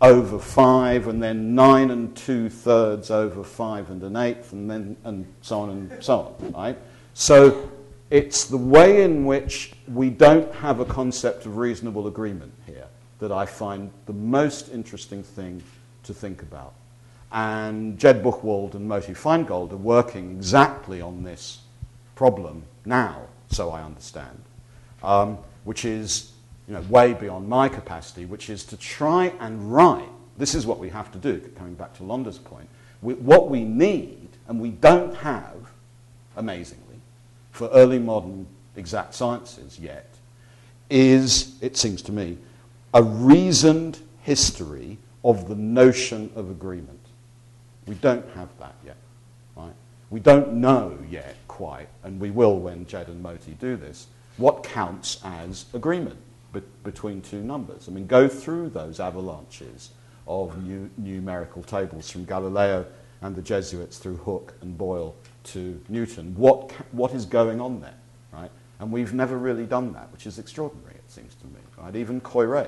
over 0.02 0.38
five, 0.38 1.08
and 1.08 1.24
then 1.24 1.56
nine 1.56 1.90
and 1.90 2.16
two 2.16 2.48
thirds 2.50 3.10
over 3.10 3.44
five 3.44 3.90
and 3.90 4.04
an 4.04 4.16
eighth, 4.16 4.54
and 4.54 4.70
then 4.70 4.96
and 5.04 5.26
so 5.42 5.62
on 5.62 5.70
and 5.70 6.04
so 6.04 6.36
on. 6.40 6.52
Right? 6.52 6.78
So 7.16 7.72
it's 8.10 8.46
the 8.46 8.58
way 8.58 9.04
in 9.04 9.26
which 9.26 9.74
we 9.88 10.12
don't 10.12 10.54
have 10.56 10.80
a 10.80 10.86
concept 10.86 11.48
of 11.48 11.58
reasonable 11.58 12.06
agreement 12.08 12.54
here 12.68 12.86
that 13.18 13.32
I 13.32 13.48
find 13.48 13.90
the 14.06 14.14
most 14.14 14.70
interesting 14.70 15.24
thing 15.24 15.64
to 16.04 16.14
think 16.14 16.44
about. 16.44 16.74
And 17.34 17.98
Jed 17.98 18.24
Buchwald 18.24 18.76
and 18.76 18.88
Moti 18.88 19.14
Feingold 19.14 19.72
are 19.72 19.78
working 19.78 20.32
exactly 20.32 21.02
on 21.02 21.24
this 21.24 21.62
problem 22.16 22.64
now, 22.86 23.24
so 23.50 23.72
I 23.72 23.82
understand, 23.82 24.40
um, 25.02 25.40
which 25.64 25.84
is 25.84 26.32
you 26.68 26.76
know, 26.76 26.82
way 26.82 27.14
beyond 27.14 27.50
my 27.50 27.68
capacity, 27.68 28.26
which 28.26 28.52
is 28.52 28.64
to 28.66 28.78
try 28.78 29.34
and 29.40 29.74
write. 29.74 30.08
This 30.38 30.54
is 30.54 30.68
what 30.68 30.78
we 30.78 30.90
have 30.90 31.12
to 31.12 31.18
do, 31.18 31.40
coming 31.58 31.74
back 31.74 31.96
to 31.98 32.04
Londa's 32.04 32.38
point. 32.38 32.68
We, 33.02 33.16
what 33.16 33.50
we 33.50 33.64
need, 33.64 34.30
and 34.48 34.60
we 34.60 34.70
don't 34.70 35.16
have, 35.16 35.56
amazingly, 36.38 37.02
for 37.52 37.68
early 37.70 38.00
modern 38.00 38.46
exact 38.76 39.16
sciences 39.16 39.80
yet, 39.80 40.10
is, 40.90 41.56
it 41.62 41.78
seems 41.78 42.02
to 42.04 42.12
me, 42.12 42.38
a 42.94 43.02
reasoned 43.02 44.00
history 44.22 45.00
of 45.24 45.48
the 45.48 45.56
notion 45.56 46.32
of 46.36 46.50
agreement. 46.52 47.00
We 47.88 47.96
don't 47.96 48.26
have 48.36 48.50
that 48.60 48.76
yet. 48.86 48.98
Right? 49.56 49.74
We 50.10 50.20
don't 50.20 50.54
know 50.54 50.98
yet 51.10 51.36
quite, 51.48 51.90
and 52.04 52.20
we 52.20 52.32
will 52.32 52.60
when 52.60 52.86
Jed 52.86 53.08
and 53.08 53.22
Moti 53.22 53.54
do 53.60 53.76
this, 53.76 54.08
what 54.38 54.64
counts 54.64 55.20
as 55.24 55.66
agreement 55.74 56.18
be- 56.52 56.62
between 56.84 57.22
two 57.22 57.42
numbers. 57.42 57.88
I 57.88 57.92
mean, 57.92 58.08
go 58.08 58.28
through 58.28 58.70
those 58.70 59.00
avalanches 59.00 59.92
of 60.28 60.64
new, 60.64 60.90
numerical 60.98 61.64
tables 61.64 62.10
from 62.10 62.26
Galileo 62.26 62.86
and 63.22 63.36
the 63.36 63.42
Jesuits 63.42 63.98
through 63.98 64.18
Hooke 64.18 64.54
and 64.62 64.78
Boyle 64.78 65.16
to 65.46 65.82
Newton. 65.90 66.34
What, 66.36 66.70
ca- 66.70 66.86
what 66.92 67.14
is 67.14 67.26
going 67.26 67.60
on 67.60 67.82
there? 67.82 67.96
Right? 68.32 68.52
And 68.80 68.92
we've 68.92 69.14
never 69.14 69.38
really 69.38 69.66
done 69.66 69.94
that, 69.94 70.12
which 70.12 70.26
is 70.26 70.40
extraordinary, 70.40 70.96
it 70.96 71.12
seems 71.12 71.36
to 71.36 71.46
me. 71.48 71.60
Right? 71.78 71.96
Even 71.96 72.22
Koyré, 72.22 72.68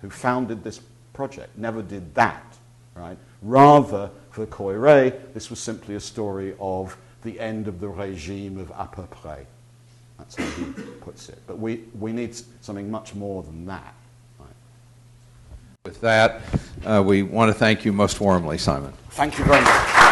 who 0.00 0.10
founded 0.10 0.64
this 0.64 0.80
project, 1.12 1.56
never 1.56 1.82
did 1.82 2.14
that 2.14 2.52
right? 2.94 3.18
Rather, 3.42 4.10
for 4.32 4.46
Koyré, 4.46 5.32
this 5.34 5.50
was 5.50 5.60
simply 5.60 5.94
a 5.94 6.00
story 6.00 6.54
of 6.58 6.96
the 7.22 7.38
end 7.38 7.68
of 7.68 7.80
the 7.80 7.88
regime 7.88 8.58
of 8.58 8.68
à 8.70 8.90
peu 8.90 9.06
près. 9.06 9.46
That's 10.18 10.36
how 10.36 10.44
he 10.44 10.64
puts 11.00 11.28
it. 11.28 11.38
But 11.46 11.58
we, 11.58 11.84
we 11.98 12.12
need 12.12 12.34
something 12.60 12.90
much 12.90 13.14
more 13.14 13.42
than 13.42 13.66
that. 13.66 13.94
Right? 14.38 14.48
With 15.84 16.00
that, 16.00 16.40
uh, 16.84 17.02
we 17.04 17.22
want 17.22 17.50
to 17.50 17.54
thank 17.54 17.84
you 17.84 17.92
most 17.92 18.20
warmly, 18.20 18.58
Simon. 18.58 18.92
Thank 19.10 19.38
you 19.38 19.44
very 19.44 19.60
much. 19.60 20.11